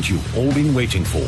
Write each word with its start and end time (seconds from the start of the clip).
you've 0.00 0.38
all 0.38 0.50
been 0.54 0.72
waiting 0.72 1.04
for. 1.04 1.18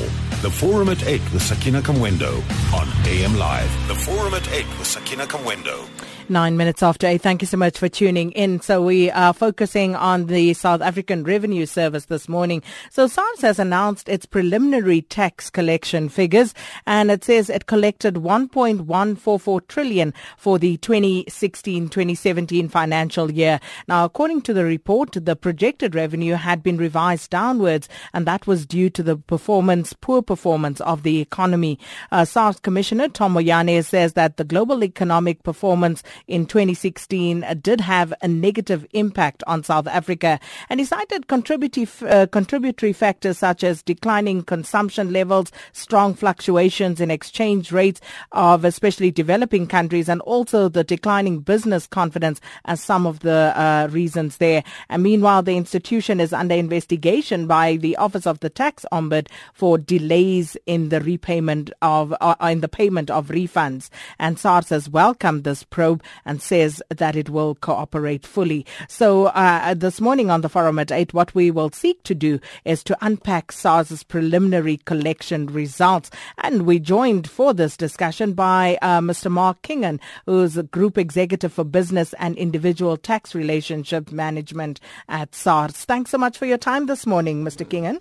The 0.41 0.51
Forum 0.51 0.89
at 0.89 1.07
8 1.07 1.21
with 1.35 1.43
Sakina 1.43 1.83
Kamwendo 1.83 2.33
on 2.73 2.89
AM 3.07 3.37
Live. 3.37 3.71
The 3.89 3.95
Forum 3.95 4.33
at 4.33 4.49
8 4.51 4.67
with 4.79 4.87
Sakina 4.87 5.27
Kamwendo. 5.27 5.87
Nine 6.31 6.57
minutes 6.57 6.83
after 6.83 7.07
eight. 7.07 7.21
Thank 7.21 7.43
you 7.43 7.47
so 7.47 7.59
much 7.59 7.79
for 7.79 7.87
tuning 7.87 8.33
in. 8.33 8.63
So 8.63 8.83
we 8.83 9.11
are 9.11 9.35
focusing 9.35 9.95
on 9.95 10.25
the 10.25 10.55
South 10.55 10.81
African 10.81 11.23
Revenue 11.23 11.67
Service 11.67 12.07
this 12.07 12.31
morning. 12.31 12.63
So 12.91 13.07
SARS 13.07 13.43
has 13.43 13.59
announced 13.59 14.09
its 14.09 14.25
preliminary 14.25 15.03
tax 15.03 15.51
collection 15.51 16.09
figures 16.09 16.55
and 16.87 17.11
it 17.11 17.25
says 17.25 17.51
it 17.51 17.67
collected 17.67 18.15
1.144 18.15 19.69
trillion 19.69 20.15
for 20.39 20.59
the 20.59 20.79
2016-2017 20.79 22.71
financial 22.71 23.31
year. 23.31 23.61
Now, 23.87 24.07
according 24.07 24.43
to 24.43 24.55
the 24.55 24.65
report, 24.65 25.13
the 25.13 25.37
projected 25.37 25.95
revenue 25.95 26.37
had 26.37 26.63
been 26.63 26.79
revised 26.79 27.29
downwards 27.29 27.87
and 28.15 28.27
that 28.27 28.47
was 28.47 28.65
due 28.65 28.89
to 28.89 29.03
the 29.03 29.19
performance, 29.19 29.93
poor 29.93 30.23
performance 30.23 30.81
of 30.81 31.03
the 31.03 31.21
economy. 31.21 31.79
Uh, 32.11 32.25
SARS 32.25 32.61
Commissioner 32.61 33.09
Tom 33.11 33.35
says 33.83 34.15
that 34.15 34.39
the 34.39 34.45
global 34.45 34.83
economic 34.83 35.43
performance 35.43 36.03
in 36.27 36.47
2016 36.47 37.45
uh, 37.45 37.55
did 37.55 37.81
have 37.81 38.13
a 38.23 38.29
negative 38.29 38.87
impact 38.93 39.43
on 39.47 39.63
South 39.65 39.87
Africa. 39.87 40.39
And 40.69 40.81
he 40.81 40.87
cited 40.87 41.27
contributory, 41.27 41.89
uh, 42.09 42.27
contributory 42.27 42.93
factors 42.93 43.39
such 43.39 43.65
as 43.65 43.83
declining 43.83 44.43
consumption 44.43 45.13
levels, 45.13 45.51
strong 45.73 46.15
fluctuations 46.15 47.01
in 47.01 47.11
exchange 47.11 47.73
rates 47.73 48.01
of 48.33 48.65
especially 48.65 49.11
developing 49.11 49.67
countries, 49.67 50.09
and 50.09 50.21
also 50.23 50.69
the 50.69 50.85
declining 50.85 51.41
business 51.41 51.87
confidence 51.87 52.41
as 52.65 52.81
some 52.81 53.07
of 53.07 53.21
the 53.21 53.53
uh, 53.55 53.89
reasons 53.91 54.37
there. 54.37 54.63
And 54.89 55.03
meanwhile, 55.03 55.43
the 55.43 55.57
institution 55.57 56.21
is 56.21 56.33
under 56.33 56.55
investigation 56.55 57.47
by 57.47 57.77
the 57.77 57.97
Office 57.97 58.27
of 58.27 58.41
the 58.41 58.51
Tax 58.51 58.87
Ombud 58.93 59.29
for 59.53 59.79
delays 59.79 60.57
in 60.67 60.91
the 60.91 61.01
repayment 61.01 61.71
of, 61.83 62.15
uh, 62.21 62.37
in 62.43 62.61
the 62.61 62.69
payment 62.69 63.11
of 63.11 63.29
refunds. 63.29 63.91
And 64.19 64.39
SARS 64.39 64.69
has 64.69 64.89
welcomed 64.89 65.45
this 65.45 65.65
probe 65.65 66.03
and 66.25 66.41
says 66.41 66.83
that 66.89 67.17
it 67.17 67.29
will 67.29 67.55
cooperate 67.57 68.27
fully. 68.27 68.67
So 68.89 69.27
uh, 69.27 69.75
this 69.75 70.01
morning 70.01 70.31
on 70.31 70.41
the 70.41 70.49
forum 70.49 70.79
at 70.79 70.93
8, 70.93 71.15
what 71.15 71.35
we 71.35 71.51
will 71.51 71.71
seek 71.71 72.03
to 72.05 72.15
do 72.15 72.41
is 72.65 72.83
to 72.85 72.97
unpack 73.01 73.53
SARS's 73.53 74.03
preliminary 74.03 74.79
collection 74.79 75.47
results. 75.47 76.11
And 76.39 76.63
we 76.67 76.79
joined 76.79 77.29
for 77.29 77.55
this 77.55 77.77
discussion 77.77 78.33
by 78.33 78.79
uh, 78.83 79.01
Mr. 79.01 79.31
Mark 79.31 79.63
Kingon, 79.63 80.01
who's 80.27 80.57
a 80.57 80.63
Group 80.63 80.99
Executive 80.99 81.53
for 81.53 81.65
Business 81.65 82.15
and 82.19 82.37
Individual 82.37 82.97
Tax 82.97 83.35
Relationship 83.35 84.13
Management 84.13 84.81
at 85.09 85.35
SARS. 85.35 85.73
Thanks 85.73 86.11
so 86.11 86.19
much 86.19 86.39
for 86.39 86.47
your 86.47 86.59
time 86.59 86.87
this 86.87 87.07
morning, 87.07 87.45
Mr. 87.45 87.67
Kingon. 87.67 88.01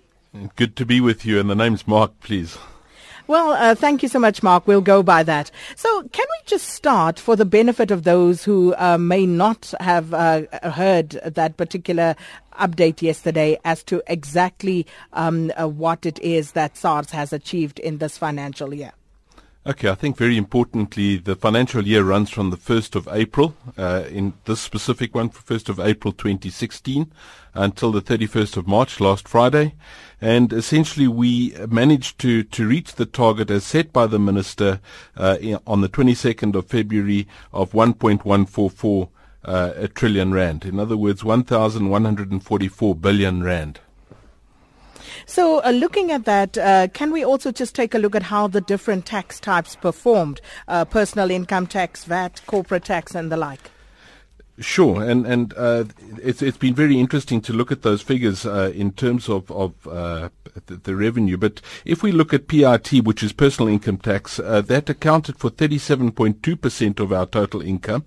Good 0.56 0.76
to 0.76 0.86
be 0.86 1.00
with 1.00 1.24
you. 1.24 1.38
And 1.38 1.48
the 1.48 1.54
name's 1.54 1.86
Mark, 1.86 2.18
please. 2.20 2.58
Well, 3.26 3.52
uh, 3.52 3.74
thank 3.74 4.02
you 4.02 4.08
so 4.08 4.18
much, 4.18 4.42
Mark. 4.42 4.66
We'll 4.66 4.82
go 4.82 5.02
by 5.02 5.22
that. 5.22 5.50
So, 5.76 6.02
can 6.08 6.26
we 6.28 6.44
just 6.44 6.68
start 6.68 7.18
for 7.18 7.36
the 7.36 7.46
benefit 7.46 7.90
of 7.90 8.02
those 8.02 8.44
who 8.44 8.74
uh, 8.76 8.98
may 8.98 9.24
not 9.24 9.72
have 9.80 10.12
uh, 10.12 10.42
heard 10.62 11.10
that 11.24 11.56
particular 11.56 12.16
update 12.60 13.00
yesterday 13.00 13.58
as 13.64 13.82
to 13.84 14.02
exactly 14.06 14.86
um, 15.14 15.50
uh, 15.58 15.66
what 15.66 16.04
it 16.04 16.18
is 16.18 16.52
that 16.52 16.76
SARS 16.76 17.10
has 17.12 17.32
achieved 17.32 17.78
in 17.78 17.96
this 17.96 18.18
financial 18.18 18.74
year? 18.74 18.92
Okay, 19.66 19.88
I 19.88 19.94
think 19.94 20.18
very 20.18 20.36
importantly, 20.36 21.16
the 21.16 21.34
financial 21.34 21.86
year 21.86 22.02
runs 22.04 22.28
from 22.28 22.50
the 22.50 22.58
1st 22.58 22.96
of 22.96 23.08
April, 23.10 23.56
uh, 23.78 24.04
in 24.10 24.34
this 24.44 24.60
specific 24.60 25.14
one, 25.14 25.30
1st 25.30 25.70
of 25.70 25.80
April 25.80 26.12
2016, 26.12 27.10
until 27.54 27.92
the 27.92 28.02
31st 28.02 28.56
of 28.56 28.66
March, 28.66 29.00
last 29.00 29.26
Friday. 29.26 29.74
And 30.20 30.52
essentially, 30.52 31.08
we 31.08 31.54
managed 31.68 32.18
to, 32.20 32.42
to 32.44 32.66
reach 32.66 32.94
the 32.94 33.06
target 33.06 33.50
as 33.50 33.64
set 33.64 33.92
by 33.92 34.06
the 34.06 34.18
Minister 34.18 34.80
uh, 35.16 35.36
on 35.66 35.80
the 35.80 35.88
22nd 35.88 36.54
of 36.54 36.66
February 36.66 37.26
of 37.52 37.72
1.144 37.72 39.08
uh, 39.44 39.86
trillion 39.94 40.32
rand. 40.32 40.64
In 40.64 40.80
other 40.80 40.96
words, 40.96 41.24
1,144 41.24 42.94
billion 42.94 43.42
rand. 43.42 43.80
So, 45.26 45.62
uh, 45.64 45.70
looking 45.70 46.10
at 46.10 46.24
that, 46.24 46.58
uh, 46.58 46.88
can 46.88 47.10
we 47.10 47.24
also 47.24 47.50
just 47.50 47.74
take 47.74 47.94
a 47.94 47.98
look 47.98 48.14
at 48.14 48.24
how 48.24 48.46
the 48.46 48.60
different 48.60 49.06
tax 49.06 49.40
types 49.40 49.76
performed? 49.76 50.40
Uh, 50.68 50.84
personal 50.84 51.30
income 51.30 51.66
tax, 51.66 52.04
VAT, 52.04 52.42
corporate 52.46 52.84
tax, 52.84 53.14
and 53.14 53.30
the 53.32 53.36
like. 53.36 53.70
Sure, 54.60 55.02
and 55.02 55.26
and 55.26 55.52
uh, 55.56 55.82
it's 56.22 56.40
it's 56.40 56.56
been 56.56 56.74
very 56.74 57.00
interesting 57.00 57.40
to 57.40 57.52
look 57.52 57.72
at 57.72 57.82
those 57.82 58.02
figures 58.02 58.46
uh, 58.46 58.70
in 58.72 58.92
terms 58.92 59.28
of 59.28 59.50
of 59.50 59.74
uh, 59.88 60.28
the, 60.66 60.76
the, 60.76 60.94
revenue. 60.94 61.36
But 61.36 61.60
if 61.84 62.04
we 62.04 62.12
look 62.12 62.32
at 62.32 62.46
PIT, 62.46 63.04
which 63.04 63.24
is 63.24 63.32
personal 63.32 63.68
income 63.68 63.96
tax, 63.96 64.38
uh, 64.38 64.62
that 64.62 64.88
accounted 64.88 65.38
for 65.38 65.50
37.2 65.50 66.60
percent 66.60 67.00
of 67.00 67.12
our 67.12 67.26
total 67.26 67.62
income, 67.62 68.04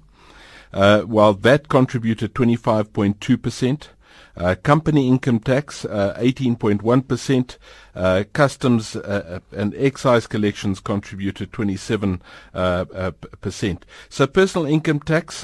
uh, 0.71 1.01
while 1.01 1.33
that 1.33 1.67
contributed 1.67 2.33
25.2 2.33 3.41
percent. 3.41 3.89
Uh, 4.35 4.55
company 4.61 5.07
income 5.07 5.39
tax, 5.39 5.83
18.1%. 5.83 7.57
Uh, 7.95 7.99
uh, 7.99 8.23
customs 8.33 8.95
uh, 8.95 9.39
and 9.51 9.73
excise 9.75 10.27
collections 10.27 10.79
contributed 10.79 11.51
27%. 11.51 13.81
so 14.09 14.27
personal 14.27 14.67
income 14.67 14.99
tax 14.99 15.43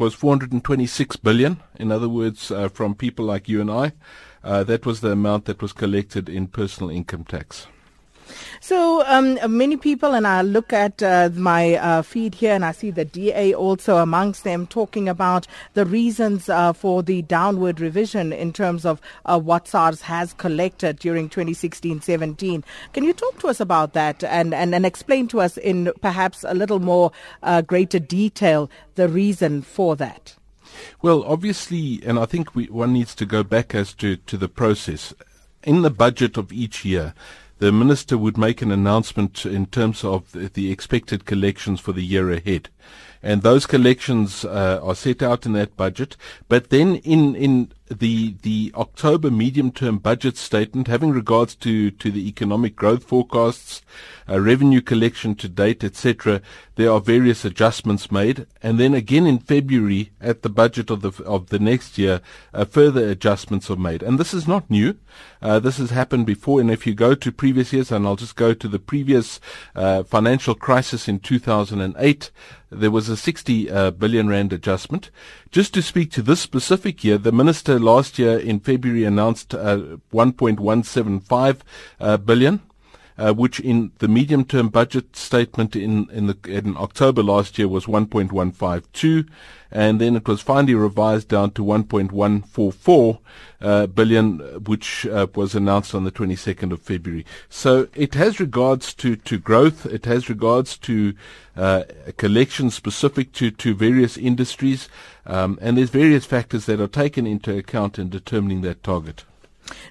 was 0.00 0.14
426 0.14 1.16
billion. 1.16 1.60
In 1.76 1.92
other 1.92 2.08
words, 2.08 2.50
uh, 2.50 2.68
from 2.68 2.94
people 2.94 3.24
like 3.24 3.48
you 3.48 3.60
and 3.60 3.70
I, 3.70 3.92
uh, 4.44 4.64
that 4.64 4.86
was 4.86 5.00
the 5.00 5.12
amount 5.12 5.46
that 5.46 5.62
was 5.62 5.72
collected 5.72 6.28
in 6.28 6.48
personal 6.48 6.90
income 6.90 7.24
tax. 7.24 7.66
So 8.60 9.04
um, 9.06 9.38
many 9.56 9.76
people, 9.76 10.14
and 10.14 10.26
I 10.26 10.42
look 10.42 10.72
at 10.72 11.02
uh, 11.02 11.30
my 11.34 11.74
uh, 11.74 12.02
feed 12.02 12.34
here, 12.34 12.54
and 12.54 12.64
I 12.64 12.72
see 12.72 12.90
the 12.90 13.04
DA 13.04 13.54
also 13.54 13.98
amongst 13.98 14.44
them 14.44 14.66
talking 14.66 15.08
about 15.08 15.46
the 15.74 15.86
reasons 15.86 16.48
uh, 16.48 16.72
for 16.72 17.02
the 17.02 17.22
downward 17.22 17.80
revision 17.80 18.32
in 18.32 18.52
terms 18.52 18.84
of 18.84 19.00
uh, 19.24 19.38
what 19.38 19.68
SARS 19.68 20.02
has 20.02 20.32
collected 20.34 20.98
during 20.98 21.28
2016-17. 21.28 22.62
Can 22.92 23.04
you 23.04 23.12
talk 23.12 23.38
to 23.40 23.48
us 23.48 23.60
about 23.60 23.92
that 23.92 24.24
and, 24.24 24.54
and, 24.54 24.74
and 24.74 24.84
explain 24.84 25.28
to 25.28 25.40
us 25.40 25.56
in 25.56 25.92
perhaps 26.00 26.44
a 26.44 26.54
little 26.54 26.80
more 26.80 27.12
uh, 27.42 27.62
greater 27.62 27.98
detail 27.98 28.70
the 28.94 29.08
reason 29.08 29.62
for 29.62 29.96
that? 29.96 30.34
Well, 31.02 31.22
obviously, 31.24 32.00
and 32.04 32.18
I 32.18 32.26
think 32.26 32.54
we, 32.54 32.66
one 32.66 32.92
needs 32.92 33.14
to 33.16 33.26
go 33.26 33.42
back 33.42 33.74
as 33.74 33.94
to, 33.94 34.16
to 34.16 34.36
the 34.36 34.48
process. 34.48 35.14
In 35.64 35.82
the 35.82 35.90
budget 35.90 36.36
of 36.36 36.52
each 36.52 36.84
year, 36.84 37.14
the 37.58 37.72
minister 37.72 38.16
would 38.16 38.38
make 38.38 38.62
an 38.62 38.70
announcement 38.70 39.44
in 39.44 39.66
terms 39.66 40.04
of 40.04 40.32
the 40.32 40.70
expected 40.70 41.24
collections 41.24 41.80
for 41.80 41.92
the 41.92 42.04
year 42.04 42.30
ahead. 42.30 42.68
And 43.22 43.42
those 43.42 43.66
collections 43.66 44.44
uh, 44.44 44.80
are 44.82 44.94
set 44.94 45.22
out 45.22 45.44
in 45.44 45.52
that 45.54 45.76
budget. 45.76 46.16
But 46.48 46.70
then 46.70 46.96
in, 46.96 47.34
in 47.34 47.72
the 47.90 48.36
the 48.42 48.72
October 48.74 49.30
medium 49.30 49.70
term 49.70 49.98
budget 49.98 50.36
statement, 50.36 50.88
having 50.88 51.10
regards 51.10 51.54
to, 51.56 51.90
to 51.90 52.10
the 52.10 52.28
economic 52.28 52.76
growth 52.76 53.04
forecasts, 53.04 53.82
uh, 54.28 54.40
revenue 54.40 54.80
collection 54.80 55.34
to 55.36 55.48
date, 55.48 55.82
etc., 55.82 56.40
there 56.76 56.92
are 56.92 57.00
various 57.00 57.44
adjustments 57.44 58.12
made, 58.12 58.46
and 58.62 58.78
then 58.78 58.94
again 58.94 59.26
in 59.26 59.38
February 59.38 60.10
at 60.20 60.42
the 60.42 60.50
budget 60.50 60.90
of 60.90 61.02
the 61.02 61.12
of 61.24 61.48
the 61.48 61.58
next 61.58 61.98
year, 61.98 62.20
uh, 62.54 62.64
further 62.64 63.08
adjustments 63.08 63.70
are 63.70 63.76
made. 63.76 64.02
And 64.02 64.18
this 64.18 64.32
is 64.34 64.46
not 64.46 64.70
new. 64.70 64.96
Uh, 65.40 65.58
this 65.58 65.78
has 65.78 65.90
happened 65.90 66.26
before. 66.26 66.60
And 66.60 66.70
if 66.70 66.86
you 66.86 66.94
go 66.94 67.14
to 67.14 67.32
previous 67.32 67.72
years, 67.72 67.90
and 67.90 68.06
I'll 68.06 68.16
just 68.16 68.36
go 68.36 68.54
to 68.54 68.68
the 68.68 68.78
previous 68.78 69.40
uh, 69.74 70.02
financial 70.02 70.54
crisis 70.54 71.08
in 71.08 71.20
2008, 71.20 72.30
there 72.70 72.90
was 72.90 73.08
a 73.08 73.16
60 73.16 73.70
uh, 73.70 73.90
billion 73.92 74.28
rand 74.28 74.52
adjustment. 74.52 75.10
Just 75.50 75.72
to 75.74 75.82
speak 75.82 76.10
to 76.12 76.22
this 76.22 76.40
specific 76.40 77.02
year, 77.02 77.16
the 77.16 77.32
minister 77.32 77.78
last 77.78 78.18
year 78.18 78.38
in 78.38 78.60
February 78.60 79.04
announced 79.04 79.54
uh, 79.54 79.96
1.175 80.12 81.60
uh, 82.00 82.16
billion. 82.18 82.60
Uh, 83.20 83.32
which 83.32 83.58
in 83.58 83.90
the 83.98 84.06
medium-term 84.06 84.68
budget 84.68 85.16
statement 85.16 85.74
in 85.74 86.08
in, 86.10 86.28
the, 86.28 86.38
in 86.46 86.76
October 86.76 87.20
last 87.20 87.58
year 87.58 87.66
was 87.66 87.86
1.152, 87.86 89.28
and 89.70 90.00
then 90.00 90.16
it 90.16 90.26
was 90.26 90.40
finally 90.40 90.74
revised 90.74 91.28
down 91.28 91.50
to 91.52 91.64
1.144 91.64 93.18
uh, 93.60 93.86
billion, 93.86 94.38
which 94.64 95.06
uh, 95.06 95.26
was 95.34 95.54
announced 95.54 95.94
on 95.94 96.04
the 96.04 96.12
22nd 96.12 96.72
of 96.72 96.80
February. 96.80 97.26
So 97.48 97.88
it 97.94 98.14
has 98.14 98.40
regards 98.40 98.94
to 98.94 99.16
to 99.16 99.38
growth. 99.38 99.84
It 99.86 100.06
has 100.06 100.28
regards 100.28 100.78
to 100.78 101.14
uh, 101.56 101.84
collection 102.16 102.70
specific 102.70 103.32
to 103.32 103.50
to 103.50 103.74
various 103.74 104.16
industries, 104.16 104.88
um, 105.26 105.58
and 105.60 105.76
there's 105.76 105.90
various 105.90 106.24
factors 106.24 106.66
that 106.66 106.80
are 106.80 106.88
taken 106.88 107.26
into 107.26 107.56
account 107.56 107.98
in 107.98 108.08
determining 108.08 108.62
that 108.62 108.82
target. 108.82 109.24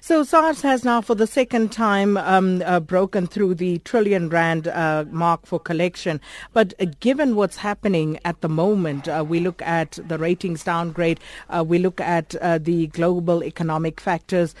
So 0.00 0.22
SARS 0.24 0.62
has 0.62 0.84
now, 0.84 1.00
for 1.00 1.14
the 1.14 1.26
second 1.26 1.72
time, 1.72 2.16
um, 2.16 2.62
uh, 2.64 2.80
broken 2.80 3.26
through 3.26 3.54
the 3.56 3.78
trillion 3.78 4.28
rand 4.28 4.68
uh, 4.68 5.04
mark 5.10 5.46
for 5.46 5.58
collection. 5.58 6.20
But 6.52 6.74
uh, 6.80 6.86
given 7.00 7.36
what's 7.36 7.56
happening 7.56 8.18
at 8.24 8.40
the 8.40 8.48
moment, 8.48 9.08
uh, 9.08 9.24
we 9.26 9.40
look 9.40 9.62
at 9.62 9.98
the 10.06 10.18
ratings 10.18 10.64
downgrade, 10.64 11.20
uh, 11.50 11.64
we 11.66 11.78
look 11.78 12.00
at 12.00 12.34
uh, 12.36 12.58
the 12.58 12.86
global 12.88 13.44
economic 13.44 14.00
factors. 14.00 14.54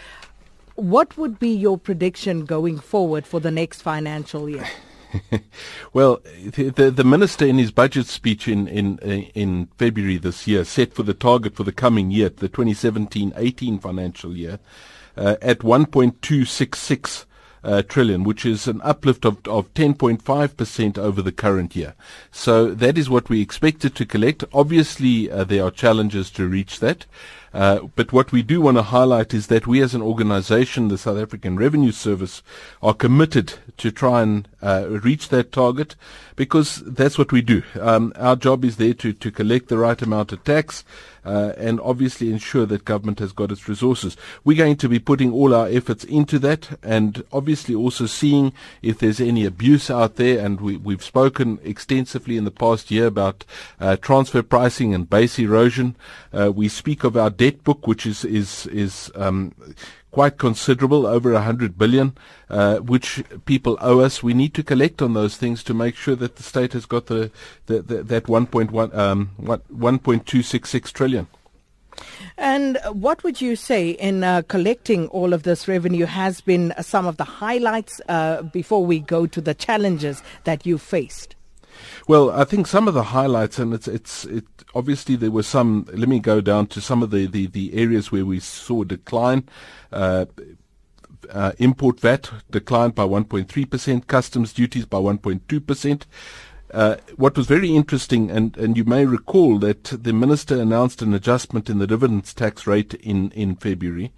what 0.78 1.16
would 1.18 1.40
be 1.40 1.48
your 1.48 1.76
prediction 1.76 2.44
going 2.44 2.78
forward 2.78 3.26
for 3.26 3.40
the 3.40 3.50
next 3.50 3.82
financial 3.82 4.48
year? 4.48 4.66
well, 5.92 6.20
the, 6.52 6.68
the, 6.70 6.90
the 6.90 7.02
minister 7.04 7.44
in 7.44 7.58
his 7.58 7.72
budget 7.72 8.06
speech 8.06 8.46
in, 8.46 8.68
in 8.68 8.98
in 8.98 9.66
February 9.76 10.18
this 10.18 10.46
year 10.46 10.64
set 10.64 10.92
for 10.92 11.02
the 11.02 11.14
target 11.14 11.56
for 11.56 11.64
the 11.64 11.72
coming 11.72 12.10
year, 12.12 12.28
the 12.28 12.48
2017-18 12.48 13.80
financial 13.82 14.36
year, 14.36 14.60
at 15.18 15.60
1.266 15.60 17.24
uh, 17.64 17.82
trillion, 17.82 18.24
which 18.24 18.46
is 18.46 18.66
an 18.66 18.80
uplift 18.82 19.24
of, 19.24 19.38
of 19.46 19.72
10.5% 19.74 20.98
over 20.98 21.22
the 21.22 21.32
current 21.32 21.74
year. 21.74 21.94
So 22.30 22.72
that 22.74 22.96
is 22.96 23.10
what 23.10 23.28
we 23.28 23.40
expected 23.40 23.94
to 23.96 24.06
collect. 24.06 24.44
Obviously, 24.52 25.30
uh, 25.30 25.44
there 25.44 25.64
are 25.64 25.70
challenges 25.70 26.30
to 26.30 26.48
reach 26.48 26.80
that. 26.80 27.06
Uh, 27.52 27.80
but 27.96 28.12
what 28.12 28.30
we 28.30 28.42
do 28.42 28.60
want 28.60 28.76
to 28.76 28.82
highlight 28.82 29.32
is 29.32 29.46
that 29.46 29.66
we 29.66 29.80
as 29.80 29.94
an 29.94 30.02
organization, 30.02 30.88
the 30.88 30.98
South 30.98 31.18
African 31.18 31.56
Revenue 31.56 31.92
Service, 31.92 32.42
are 32.82 32.92
committed 32.92 33.54
to 33.78 33.90
try 33.90 34.22
and 34.22 34.46
uh, 34.60 34.86
reach 34.88 35.30
that 35.30 35.50
target 35.50 35.96
because 36.36 36.82
that's 36.86 37.16
what 37.16 37.32
we 37.32 37.40
do. 37.40 37.62
Um, 37.80 38.12
our 38.16 38.36
job 38.36 38.64
is 38.64 38.76
there 38.76 38.94
to, 38.94 39.12
to 39.14 39.30
collect 39.30 39.68
the 39.68 39.78
right 39.78 40.00
amount 40.00 40.32
of 40.32 40.44
tax 40.44 40.84
uh, 41.28 41.52
and 41.58 41.78
obviously 41.80 42.30
ensure 42.30 42.64
that 42.64 42.86
government 42.86 43.18
has 43.18 43.32
got 43.32 43.52
its 43.52 43.68
resources. 43.68 44.16
We're 44.44 44.56
going 44.56 44.76
to 44.78 44.88
be 44.88 44.98
putting 44.98 45.30
all 45.30 45.54
our 45.54 45.68
efforts 45.68 46.04
into 46.04 46.38
that 46.38 46.78
and 46.82 47.22
obviously 47.32 47.74
also 47.74 48.06
seeing 48.06 48.54
if 48.80 48.98
there's 48.98 49.20
any 49.20 49.44
abuse 49.44 49.90
out 49.90 50.16
there. 50.16 50.42
And 50.42 50.58
we, 50.58 50.78
we've 50.78 51.04
spoken 51.04 51.58
extensively 51.62 52.38
in 52.38 52.44
the 52.44 52.50
past 52.50 52.90
year 52.90 53.06
about 53.06 53.44
uh, 53.78 53.96
transfer 53.96 54.42
pricing 54.42 54.94
and 54.94 55.10
base 55.10 55.38
erosion. 55.38 55.96
Uh, 56.32 56.50
we 56.50 56.66
speak 56.68 57.04
of 57.04 57.14
our 57.14 57.28
debt 57.28 57.62
book, 57.62 57.86
which 57.86 58.06
is 58.06 58.24
is 58.24 58.66
is 58.66 59.10
um, 59.14 59.54
quite 60.10 60.38
considerable, 60.38 61.06
over 61.06 61.32
a 61.32 61.42
hundred 61.42 61.76
billion, 61.76 62.16
uh, 62.48 62.78
which 62.78 63.22
people 63.44 63.76
owe 63.80 64.00
us. 64.00 64.22
We 64.22 64.34
need 64.34 64.54
to 64.54 64.62
collect 64.62 65.02
on 65.02 65.14
those 65.14 65.36
things 65.36 65.62
to 65.64 65.74
make 65.74 65.96
sure 65.96 66.16
that 66.16 66.36
the 66.36 66.42
state 66.42 66.72
has 66.72 66.86
got 66.86 67.06
the, 67.06 67.30
the, 67.66 67.82
the 67.82 68.02
that 68.02 68.24
1.1 68.24 68.94
um, 68.96 69.30
1.266 69.42 70.92
trillion. 70.92 71.26
And 72.36 72.78
what 72.92 73.24
would 73.24 73.40
you 73.40 73.56
say 73.56 73.90
in 73.90 74.22
uh, 74.22 74.42
collecting 74.42 75.08
all 75.08 75.32
of 75.32 75.42
this 75.42 75.66
revenue 75.66 76.06
has 76.06 76.40
been 76.40 76.72
some 76.80 77.06
of 77.06 77.16
the 77.16 77.24
highlights 77.24 78.00
uh, 78.08 78.42
before 78.42 78.86
we 78.86 79.00
go 79.00 79.26
to 79.26 79.40
the 79.40 79.54
challenges 79.54 80.22
that 80.44 80.64
you 80.64 80.78
faced? 80.78 81.34
Well, 82.06 82.30
I 82.30 82.44
think 82.44 82.66
some 82.66 82.88
of 82.88 82.94
the 82.94 83.04
highlights, 83.04 83.58
and 83.58 83.74
it's 83.74 83.88
it's 83.88 84.24
it 84.24 84.44
obviously 84.74 85.16
there 85.16 85.30
were 85.30 85.42
some. 85.42 85.86
Let 85.92 86.08
me 86.08 86.20
go 86.20 86.40
down 86.40 86.66
to 86.68 86.80
some 86.80 87.02
of 87.02 87.10
the 87.10 87.26
the, 87.26 87.46
the 87.46 87.74
areas 87.74 88.10
where 88.12 88.24
we 88.24 88.40
saw 88.40 88.84
decline. 88.84 89.48
Uh, 89.92 90.26
uh, 91.30 91.52
import 91.58 92.00
VAT 92.00 92.30
declined 92.50 92.94
by 92.94 93.02
1.3%, 93.02 94.06
customs 94.06 94.52
duties 94.52 94.86
by 94.86 94.98
1.2%. 94.98 96.02
Uh, 96.72 96.96
what 97.16 97.36
was 97.36 97.46
very 97.46 97.74
interesting, 97.74 98.30
and, 98.30 98.56
and 98.58 98.76
you 98.76 98.84
may 98.84 99.06
recall 99.06 99.58
that 99.58 99.84
the 99.84 100.12
minister 100.12 100.60
announced 100.60 101.00
an 101.00 101.14
adjustment 101.14 101.70
in 101.70 101.78
the 101.78 101.86
dividends 101.86 102.34
tax 102.34 102.66
rate 102.66 102.92
in, 102.94 103.30
in 103.30 103.56
February, 103.56 104.12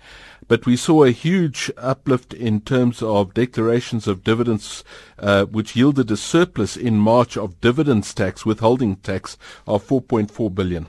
but 0.51 0.67
we 0.67 0.75
saw 0.75 1.05
a 1.05 1.13
huge 1.13 1.71
uplift 1.77 2.35
in 2.35 2.61
terms 2.61 3.03
of 3.03 3.33
declarations 3.35 4.09
of 4.09 4.25
dividends, 4.25 4.83
uh, 5.21 5.45
which 5.45 5.77
yielded 5.77 6.11
a 6.11 6.17
surplus 6.17 6.77
in 6.77 6.97
March 6.97 7.37
of 7.37 7.61
dividends 7.61 8.13
tax, 8.13 8.45
withholding 8.45 8.97
tax 8.97 9.39
of 9.65 9.87
4.4 9.87 10.53
billion. 10.53 10.89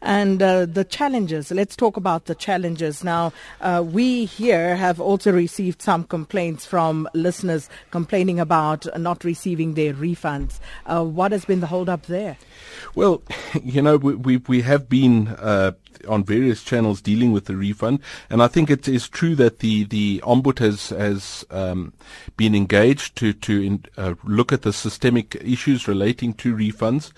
And 0.00 0.42
uh, 0.42 0.66
the 0.66 0.84
challenges, 0.84 1.50
let's 1.50 1.76
talk 1.76 1.96
about 1.96 2.26
the 2.26 2.34
challenges. 2.34 3.04
Now, 3.04 3.32
uh, 3.60 3.84
we 3.86 4.24
here 4.24 4.76
have 4.76 5.00
also 5.00 5.32
received 5.32 5.82
some 5.82 6.04
complaints 6.04 6.64
from 6.64 7.08
listeners 7.14 7.68
complaining 7.90 8.40
about 8.40 8.86
not 8.98 9.24
receiving 9.24 9.74
their 9.74 9.94
refunds. 9.94 10.60
Uh, 10.86 11.04
what 11.04 11.32
has 11.32 11.44
been 11.44 11.60
the 11.60 11.66
hold-up 11.66 12.06
there? 12.06 12.36
Well, 12.94 13.22
you 13.62 13.82
know, 13.82 13.96
we, 13.96 14.14
we, 14.14 14.36
we 14.38 14.62
have 14.62 14.88
been 14.88 15.28
uh, 15.28 15.72
on 16.06 16.24
various 16.24 16.62
channels 16.62 17.00
dealing 17.00 17.32
with 17.32 17.46
the 17.46 17.56
refund, 17.56 18.00
and 18.30 18.42
I 18.42 18.46
think 18.46 18.70
it 18.70 18.86
is 18.86 19.08
true 19.08 19.34
that 19.36 19.60
the 19.60 19.84
the 19.84 20.20
ombud 20.24 20.58
has 20.58 20.90
has 20.90 21.44
um, 21.50 21.92
been 22.36 22.54
engaged 22.54 23.16
to 23.16 23.32
to 23.32 23.60
in, 23.60 23.84
uh, 23.96 24.14
look 24.24 24.52
at 24.52 24.62
the 24.62 24.72
systemic 24.72 25.36
issues 25.36 25.88
relating 25.88 26.34
to 26.34 26.54
refunds. 26.54 27.12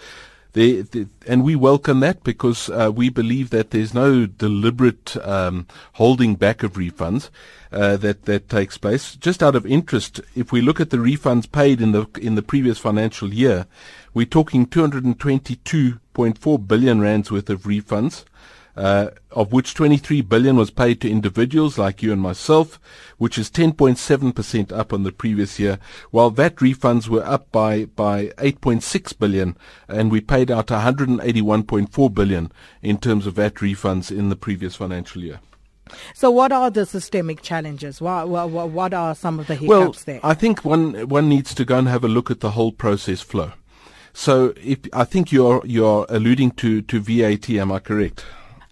And 0.54 1.44
we 1.44 1.54
welcome 1.54 2.00
that 2.00 2.24
because 2.24 2.68
uh, 2.70 2.90
we 2.92 3.08
believe 3.08 3.50
that 3.50 3.70
there's 3.70 3.94
no 3.94 4.26
deliberate 4.26 5.16
um, 5.24 5.66
holding 5.92 6.34
back 6.34 6.62
of 6.62 6.72
refunds 6.72 7.30
uh, 7.70 7.96
that 7.98 8.24
that 8.24 8.48
takes 8.48 8.76
place. 8.76 9.14
Just 9.14 9.42
out 9.42 9.54
of 9.54 9.64
interest, 9.64 10.20
if 10.34 10.50
we 10.50 10.60
look 10.60 10.80
at 10.80 10.90
the 10.90 10.96
refunds 10.96 11.50
paid 11.50 11.80
in 11.80 11.92
the 11.92 12.06
in 12.20 12.34
the 12.34 12.42
previous 12.42 12.78
financial 12.78 13.32
year, 13.32 13.66
we're 14.12 14.26
talking 14.26 14.66
222.4 14.66 16.66
billion 16.66 17.00
rands 17.00 17.30
worth 17.30 17.48
of 17.48 17.62
refunds 17.62 18.24
uh, 18.76 19.08
of 19.30 19.52
which 19.52 19.74
23 19.74 20.22
billion 20.22 20.56
was 20.56 20.70
paid 20.70 21.00
to 21.00 21.10
individuals 21.10 21.78
like 21.78 22.02
you 22.02 22.12
and 22.12 22.20
myself, 22.20 22.80
which 23.18 23.38
is 23.38 23.50
10.7% 23.50 24.72
up 24.72 24.92
on 24.92 25.02
the 25.02 25.12
previous 25.12 25.58
year, 25.58 25.78
while 26.10 26.30
VAT 26.30 26.56
refunds 26.56 27.08
were 27.08 27.24
up 27.24 27.50
by, 27.52 27.84
by 27.84 28.26
8.6 28.38 29.18
billion, 29.18 29.56
and 29.88 30.10
we 30.10 30.20
paid 30.20 30.50
out 30.50 30.68
181.4 30.68 32.14
billion 32.14 32.52
in 32.82 32.98
terms 32.98 33.26
of 33.26 33.34
VAT 33.34 33.56
refunds 33.56 34.10
in 34.16 34.28
the 34.28 34.36
previous 34.36 34.76
financial 34.76 35.22
year. 35.22 35.40
So, 36.14 36.30
what 36.30 36.52
are 36.52 36.70
the 36.70 36.86
systemic 36.86 37.42
challenges? 37.42 38.00
What, 38.00 38.28
what, 38.28 38.50
what 38.50 38.94
are 38.94 39.14
some 39.14 39.40
of 39.40 39.48
the 39.48 39.56
hiccups 39.56 39.68
well, 39.68 39.94
there? 40.06 40.20
I 40.22 40.34
think 40.34 40.64
one 40.64 41.08
one 41.08 41.28
needs 41.28 41.52
to 41.54 41.64
go 41.64 41.78
and 41.78 41.88
have 41.88 42.04
a 42.04 42.08
look 42.08 42.30
at 42.30 42.38
the 42.38 42.52
whole 42.52 42.70
process 42.70 43.20
flow. 43.20 43.52
So, 44.12 44.54
if, 44.56 44.78
I 44.92 45.04
think 45.04 45.32
you're 45.32 45.62
you're 45.66 46.06
alluding 46.08 46.52
to 46.52 46.82
to 46.82 47.00
VAT. 47.00 47.50
Am 47.50 47.72
I 47.72 47.80
correct? 47.80 48.24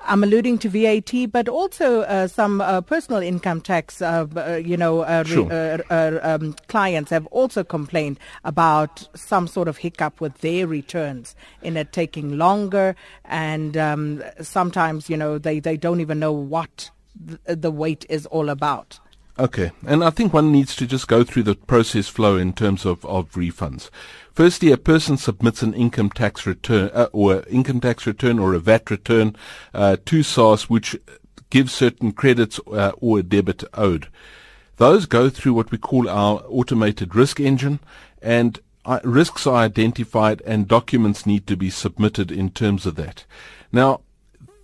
I'm 0.08 0.24
alluding 0.24 0.58
to 0.58 0.68
VAT, 0.70 1.30
but 1.30 1.48
also 1.48 2.00
uh, 2.02 2.26
some 2.28 2.62
uh, 2.62 2.80
personal 2.80 3.20
income 3.20 3.60
tax. 3.60 4.00
Uh, 4.00 4.26
uh 4.36 4.54
you 4.56 4.76
know, 4.76 5.00
uh, 5.00 5.22
sure. 5.24 5.52
Uh, 5.52 6.18
um, 6.22 6.54
clients 6.66 7.10
have 7.10 7.26
also 7.26 7.62
complained 7.62 8.18
about 8.44 9.06
some 9.14 9.46
sort 9.46 9.68
of 9.68 9.76
hiccup 9.76 10.20
with 10.20 10.38
their 10.38 10.66
returns 10.66 11.36
in 11.62 11.76
it 11.76 11.92
taking 11.92 12.38
longer, 12.38 12.96
and 13.26 13.76
um, 13.76 14.22
sometimes 14.40 15.10
you 15.10 15.16
know 15.16 15.36
they, 15.36 15.60
they 15.60 15.76
don't 15.76 16.00
even 16.00 16.18
know 16.18 16.32
what 16.32 16.90
th- 17.26 17.60
the 17.60 17.70
wait 17.70 18.06
is 18.08 18.24
all 18.26 18.48
about. 18.48 18.98
Okay, 19.38 19.70
and 19.86 20.02
I 20.02 20.10
think 20.10 20.32
one 20.32 20.50
needs 20.50 20.74
to 20.74 20.86
just 20.86 21.06
go 21.06 21.22
through 21.22 21.44
the 21.44 21.54
process 21.54 22.08
flow 22.08 22.36
in 22.36 22.52
terms 22.52 22.84
of, 22.84 23.04
of 23.04 23.30
refunds. 23.32 23.88
Firstly, 24.32 24.72
a 24.72 24.76
person 24.76 25.16
submits 25.16 25.62
an 25.62 25.74
income 25.74 26.10
tax 26.10 26.44
return 26.44 26.90
uh, 26.92 27.06
or 27.12 27.44
income 27.48 27.80
tax 27.80 28.04
return 28.04 28.40
or 28.40 28.54
a 28.54 28.58
VAT 28.58 28.90
return 28.90 29.36
uh, 29.72 29.96
to 30.06 30.24
SARS, 30.24 30.68
which 30.68 30.96
gives 31.50 31.72
certain 31.72 32.10
credits 32.10 32.58
uh, 32.66 32.90
or 32.96 33.20
a 33.20 33.22
debit 33.22 33.62
owed. 33.74 34.08
Those 34.76 35.06
go 35.06 35.30
through 35.30 35.54
what 35.54 35.70
we 35.70 35.78
call 35.78 36.08
our 36.08 36.42
automated 36.48 37.14
risk 37.14 37.38
engine, 37.38 37.78
and 38.20 38.58
uh, 38.84 38.98
risks 39.04 39.46
are 39.46 39.56
identified 39.56 40.42
and 40.46 40.66
documents 40.66 41.26
need 41.26 41.46
to 41.46 41.56
be 41.56 41.70
submitted 41.70 42.32
in 42.32 42.50
terms 42.50 42.86
of 42.86 42.96
that. 42.96 43.24
Now, 43.70 44.00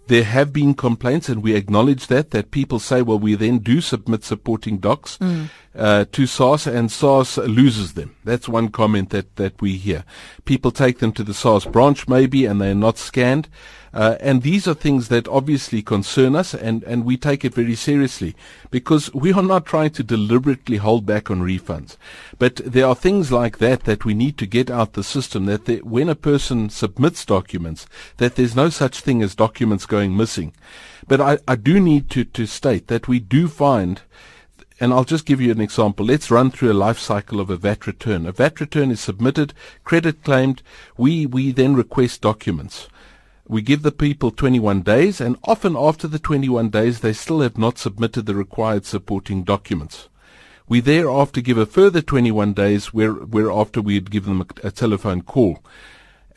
there 0.07 0.25
have 0.25 0.53
been 0.53 0.75
complaints, 0.75 1.29
and 1.29 1.43
we 1.43 1.55
acknowledge 1.55 2.09
that, 2.09 2.31
that 2.31 2.51
people 2.51 2.79
say, 2.79 3.03
well, 3.03 3.19
we 3.19 3.35
then 3.35 3.59
do 3.59 3.81
submit 3.81 4.25
supporting 4.25 4.79
docs 4.79 5.17
mm. 5.19 5.49
uh, 5.75 6.05
to 6.13 6.27
SARS, 6.27 6.67
and 6.67 6.91
SARS 6.93 7.39
loses 7.39 7.95
them. 7.95 8.15
That's 8.25 8.49
one 8.49 8.69
comment 8.69 9.11
that, 9.11 9.37
that 9.37 9.61
we 9.61 9.77
hear. 9.77 10.05
People 10.45 10.71
take 10.71 10.99
them 10.99 11.13
to 11.13 11.25
the 11.25 11.35
SARS 11.35 11.65
branch, 11.65 12.07
maybe, 12.07 12.45
and 12.45 12.61
they're 12.61 12.75
not 12.75 12.99
scanned. 12.99 13.49
Uh, 13.95 14.17
and 14.19 14.43
these 14.43 14.67
are 14.67 14.75
things 14.75 15.07
that 15.07 15.29
obviously 15.29 15.81
concern 15.81 16.35
us, 16.35 16.53
and, 16.53 16.83
and 16.83 17.05
we 17.05 17.17
take 17.17 17.45
it 17.45 17.55
very 17.55 17.77
seriously 17.77 18.35
because 18.73 19.13
we 19.15 19.33
are 19.33 19.43
not 19.43 19.65
trying 19.65 19.91
to 19.91 20.03
deliberately 20.03 20.79
hold 20.79 21.07
back 21.07 21.31
on 21.31 21.41
refunds. 21.41 21.97
But 22.39 22.57
there 22.57 22.87
are 22.87 22.97
things 22.97 23.31
like 23.31 23.59
that 23.59 23.85
that 23.85 24.05
we 24.05 24.13
need 24.13 24.37
to 24.39 24.47
get 24.47 24.69
out 24.69 24.95
the 24.95 25.05
system. 25.05 25.47
That 25.47 25.87
when 25.87 26.09
a 26.09 26.17
person 26.17 26.71
submits 26.71 27.25
documents, 27.25 27.87
that 28.17 28.35
there's 28.35 28.57
no 28.57 28.69
such 28.69 28.99
thing 28.99 29.23
as 29.23 29.37
documents 29.37 29.87
going 29.87 30.17
missing. 30.17 30.53
But 31.07 31.21
I, 31.21 31.39
I 31.47 31.55
do 31.55 31.79
need 31.79 32.11
to, 32.11 32.25
to 32.25 32.47
state 32.47 32.89
that 32.89 33.07
we 33.07 33.21
do 33.21 33.47
find 33.47 34.03
and 34.81 34.93
I'll 34.93 35.05
just 35.05 35.25
give 35.25 35.41
you 35.41 35.53
an 35.53 35.61
example. 35.61 36.05
Let's 36.05 36.33
run 36.33 36.51
through 36.51 36.73
a 36.73 36.75
life 36.75 36.99
cycle 36.99 37.39
of 37.39 37.49
a 37.49 37.57
VAT 37.57 37.87
return. 37.87 38.27
A 38.27 38.33
VAT 38.33 38.61
return 38.61 38.91
is 38.91 39.01
submitted, 39.01 39.55
credit 39.85 40.25
claimed. 40.25 40.63
We, 40.97 41.27
we 41.27 41.53
then 41.53 41.77
request 41.77 42.23
documents. 42.23 42.89
We 43.47 43.61
give 43.61 43.83
the 43.83 43.93
people 43.93 44.31
21 44.31 44.83
days, 44.83 45.21
and 45.21 45.37
often 45.45 45.77
after 45.77 46.09
the 46.09 46.19
21 46.19 46.71
days, 46.71 47.01
they 47.01 47.13
still 47.13 47.41
have 47.41 47.59
not 47.59 47.77
submitted 47.77 48.25
the 48.25 48.35
required 48.35 48.87
supporting 48.87 49.45
documents. 49.45 50.09
We 50.67 50.81
thereafter 50.81 51.43
give 51.43 51.59
a 51.59 51.67
further 51.67 52.01
21 52.01 52.55
days, 52.55 52.95
where, 52.95 53.13
whereafter 53.13 53.83
we'd 53.83 54.11
give 54.11 54.25
them 54.25 54.41
a, 54.41 54.69
a 54.69 54.71
telephone 54.71 55.21
call. 55.21 55.63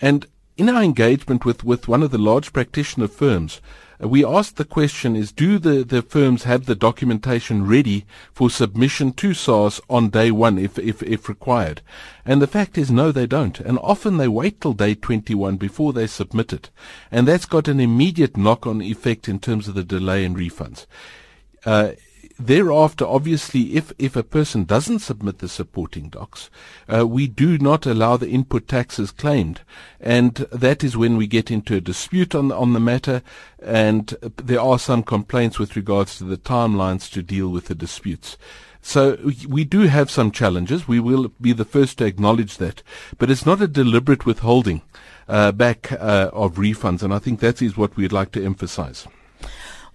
And 0.01 0.27
in 0.57 0.67
our 0.67 0.83
engagement 0.83 1.45
with, 1.45 1.63
with 1.63 1.87
one 1.87 2.03
of 2.03 2.11
the 2.11 2.17
large 2.17 2.51
practitioner 2.51 3.07
firms, 3.07 3.61
we 3.99 4.23
asked 4.23 4.57
the 4.57 4.65
question 4.65 5.15
is 5.15 5.31
do 5.31 5.57
the, 5.57 5.83
the 5.83 6.01
firms 6.01 6.43
have 6.43 6.65
the 6.65 6.75
documentation 6.75 7.65
ready 7.65 8.05
for 8.31 8.49
submission 8.49 9.11
to 9.13 9.33
SARS 9.33 9.81
on 9.89 10.09
day 10.09 10.29
one 10.29 10.57
if, 10.57 10.77
if, 10.77 11.01
if 11.01 11.27
required? 11.27 11.81
And 12.23 12.41
the 12.41 12.47
fact 12.47 12.77
is 12.77 12.91
no, 12.91 13.11
they 13.11 13.25
don't. 13.25 13.59
And 13.59 13.79
often 13.79 14.17
they 14.17 14.27
wait 14.27 14.61
till 14.61 14.73
day 14.73 14.93
21 14.93 15.57
before 15.57 15.93
they 15.93 16.05
submit 16.05 16.53
it. 16.53 16.69
And 17.11 17.27
that's 17.27 17.45
got 17.45 17.67
an 17.67 17.79
immediate 17.79 18.37
knock-on 18.37 18.81
effect 18.81 19.27
in 19.27 19.39
terms 19.39 19.67
of 19.67 19.73
the 19.73 19.83
delay 19.83 20.23
in 20.23 20.35
refunds. 20.35 20.85
Uh, 21.65 21.93
thereafter, 22.39 23.05
obviously, 23.05 23.75
if, 23.75 23.91
if 23.97 24.15
a 24.15 24.23
person 24.23 24.63
doesn't 24.63 24.99
submit 24.99 25.39
the 25.39 25.47
supporting 25.47 26.09
docs, 26.09 26.49
uh, 26.91 27.07
we 27.07 27.27
do 27.27 27.57
not 27.57 27.85
allow 27.85 28.17
the 28.17 28.29
input 28.29 28.67
taxes 28.67 29.11
claimed. 29.11 29.61
And 29.99 30.35
that 30.51 30.83
is 30.83 30.95
when 30.95 31.17
we 31.17 31.27
get 31.27 31.51
into 31.51 31.75
a 31.75 31.81
dispute 31.81 32.35
on, 32.35 32.51
on 32.51 32.73
the 32.73 32.79
matter. 32.79 33.21
And 33.61 34.15
there 34.37 34.61
are 34.61 34.79
some 34.79 35.03
complaints 35.03 35.59
with 35.59 35.75
regards 35.75 36.17
to 36.17 36.23
the 36.23 36.37
timelines 36.37 37.11
to 37.11 37.21
deal 37.21 37.49
with 37.49 37.65
the 37.65 37.75
disputes. 37.75 38.37
So 38.81 39.17
we 39.47 39.65
do 39.65 39.81
have 39.81 40.09
some 40.09 40.31
challenges. 40.31 40.87
We 40.87 40.99
will 40.99 41.29
be 41.41 41.53
the 41.53 41.65
first 41.65 41.97
to 41.97 42.05
acknowledge 42.05 42.57
that. 42.57 42.83
But 43.17 43.29
it's 43.29 43.45
not 43.45 43.61
a 43.61 43.67
deliberate 43.67 44.25
withholding 44.25 44.81
uh, 45.27 45.51
back 45.51 45.91
uh, 45.91 46.29
of 46.31 46.55
refunds. 46.55 47.03
And 47.03 47.13
I 47.13 47.19
think 47.19 47.39
that 47.39 47.61
is 47.61 47.75
what 47.75 47.97
we'd 47.97 48.13
like 48.13 48.31
to 48.31 48.45
emphasize. 48.45 49.07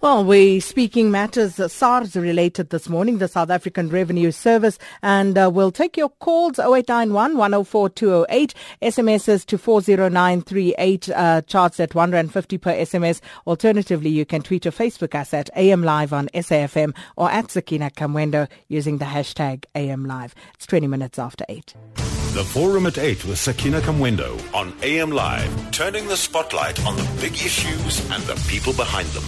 Well, 0.03 0.25
we're 0.25 0.59
speaking 0.59 1.11
matters 1.11 1.61
uh, 1.61 1.69
SARS 1.69 2.17
related 2.17 2.71
this 2.71 2.89
morning, 2.89 3.19
the 3.19 3.29
South 3.29 3.49
African 3.49 3.87
Revenue 3.87 4.31
Service, 4.31 4.77
and 5.01 5.37
uh, 5.37 5.49
we'll 5.49 5.71
take 5.71 5.95
your 5.95 6.09
calls 6.09 6.59
0891 6.59 7.37
104 7.37 7.89
208, 7.89 8.53
SMSs 8.81 9.45
to 9.45 9.57
40938, 9.57 11.09
uh, 11.09 11.41
charts 11.43 11.79
at 11.79 11.95
150 11.95 12.57
per 12.57 12.73
SMS. 12.73 13.21
Alternatively, 13.47 14.09
you 14.09 14.25
can 14.25 14.41
tweet 14.41 14.65
or 14.65 14.71
Facebook 14.71 15.15
us 15.15 15.33
at 15.33 15.49
AM 15.55 15.83
Live 15.83 16.11
on 16.11 16.27
SAFM 16.33 16.93
or 17.15 17.31
at 17.31 17.49
Sakina 17.49 17.89
Kamwendo 17.89 18.49
using 18.67 18.97
the 18.97 19.05
hashtag 19.05 19.63
AM 19.73 20.03
Live. 20.03 20.35
It's 20.55 20.65
20 20.65 20.85
minutes 20.85 21.17
after 21.17 21.45
8. 21.47 21.75
The 22.33 22.43
Forum 22.43 22.87
at 22.87 22.97
8 22.97 23.23
with 23.23 23.37
Sakina 23.37 23.79
Kamwendo 23.79 24.53
on 24.53 24.73
AM 24.81 25.11
Live, 25.11 25.71
turning 25.71 26.09
the 26.09 26.17
spotlight 26.17 26.85
on 26.85 26.97
the 26.97 27.09
big 27.21 27.31
issues 27.35 28.01
and 28.11 28.21
the 28.23 28.35
people 28.49 28.73
behind 28.73 29.07
them. 29.07 29.23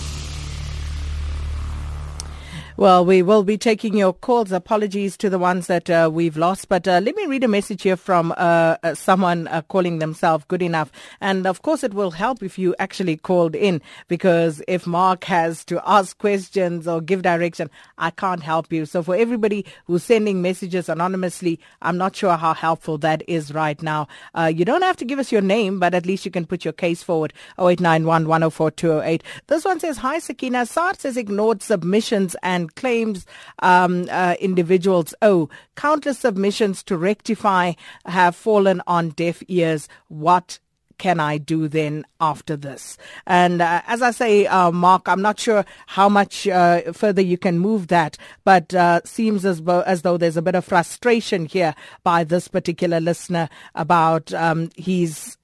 Well, 2.78 3.06
we 3.06 3.22
will 3.22 3.44
be 3.44 3.58
taking 3.58 3.96
your 3.96 4.12
calls. 4.12 4.52
Apologies 4.52 5.16
to 5.18 5.30
the 5.30 5.40
ones 5.40 5.68
that 5.68 5.90
uh, 5.90 6.10
we've 6.12 6.36
lost. 6.36 6.68
But 6.68 6.86
uh, 6.86 7.00
let 7.02 7.16
me 7.16 7.26
read 7.26 7.46
a 7.46 7.48
message 7.48 7.84
here 7.84 7.96
from 7.96 8.34
uh, 8.36 8.76
uh 8.84 8.96
someone 8.96 9.48
uh, 9.48 9.62
calling 9.62 10.00
themselves 10.00 10.44
Good 10.50 10.62
Enough. 10.62 10.92
And 11.22 11.48
of 11.48 11.62
course, 11.62 11.86
it 11.86 11.94
will 11.94 12.12
help 12.12 12.44
if 12.44 12.60
you 12.60 12.76
actually 12.78 13.16
called 13.16 13.56
in 13.56 13.82
because 14.10 14.62
if 14.68 14.86
Mark 14.86 15.24
has 15.24 15.64
to 15.66 15.82
ask 15.90 16.18
questions 16.18 16.86
or 16.86 17.00
give 17.00 17.22
direction, 17.22 17.70
I 17.98 18.10
can't 18.10 18.44
help 18.44 18.74
you. 18.74 18.86
So 18.86 19.02
for 19.02 19.16
everybody 19.16 19.66
who's 19.88 20.04
sending 20.04 20.42
messages 20.42 20.90
anonymously, 20.90 21.62
I'm 21.82 21.98
not 21.98 22.14
sure 22.14 22.36
how 22.36 22.54
helpful 22.54 22.98
that 22.98 23.24
is 23.26 23.54
right 23.54 23.82
now. 23.82 24.10
Uh, 24.34 24.52
you 24.54 24.66
don't 24.66 24.82
have 24.82 24.98
to 24.98 25.06
give 25.06 25.20
us 25.20 25.32
your 25.32 25.42
name, 25.42 25.80
but 25.80 25.94
at 25.94 26.06
least 26.06 26.26
you 26.26 26.32
can 26.32 26.46
put 26.46 26.66
your 26.66 26.74
case 26.74 27.02
forward. 27.02 27.32
0891 27.58 28.28
104 28.28 28.72
208. 28.72 29.24
This 29.48 29.64
one 29.64 29.80
says, 29.80 29.98
Hi, 30.00 30.20
Sakina. 30.20 30.66
SARS 30.66 31.04
has 31.04 31.16
ignored 31.16 31.64
submissions 31.64 32.36
and 32.44 32.65
and 32.66 32.76
claims 32.76 33.26
um, 33.60 34.08
uh, 34.10 34.36
individuals 34.40 35.14
owe. 35.22 35.50
Countless 35.76 36.20
submissions 36.20 36.84
to 36.84 36.98
rectify 36.98 37.74
have 38.06 38.36
fallen 38.36 38.82
on 38.88 39.10
deaf 39.10 39.44
ears. 39.48 39.88
What 40.08 40.60
can 40.98 41.20
I 41.20 41.38
do 41.38 41.68
then 41.68 42.06
after 42.22 42.56
this? 42.56 42.98
And 43.28 43.62
uh, 43.62 43.82
as 43.86 44.02
I 44.02 44.12
say, 44.12 44.48
uh, 44.48 44.72
Mark, 44.72 45.08
I'm 45.08 45.22
not 45.22 45.40
sure 45.40 45.66
how 45.88 46.08
much 46.08 46.48
uh, 46.48 46.94
further 46.94 47.22
you 47.22 47.38
can 47.38 47.60
move 47.60 47.88
that, 47.88 48.18
but 48.46 48.74
uh, 48.74 49.02
seems 49.04 49.46
as, 49.46 49.60
bo- 49.60 49.82
as 49.82 50.04
though 50.04 50.18
there's 50.18 50.38
a 50.38 50.42
bit 50.42 50.56
of 50.56 50.64
frustration 50.64 51.46
here 51.46 51.76
by 52.04 52.24
this 52.24 52.48
particular 52.48 53.02
listener 53.02 53.50
about 53.76 54.34
um, 54.34 54.70
his 54.78 55.38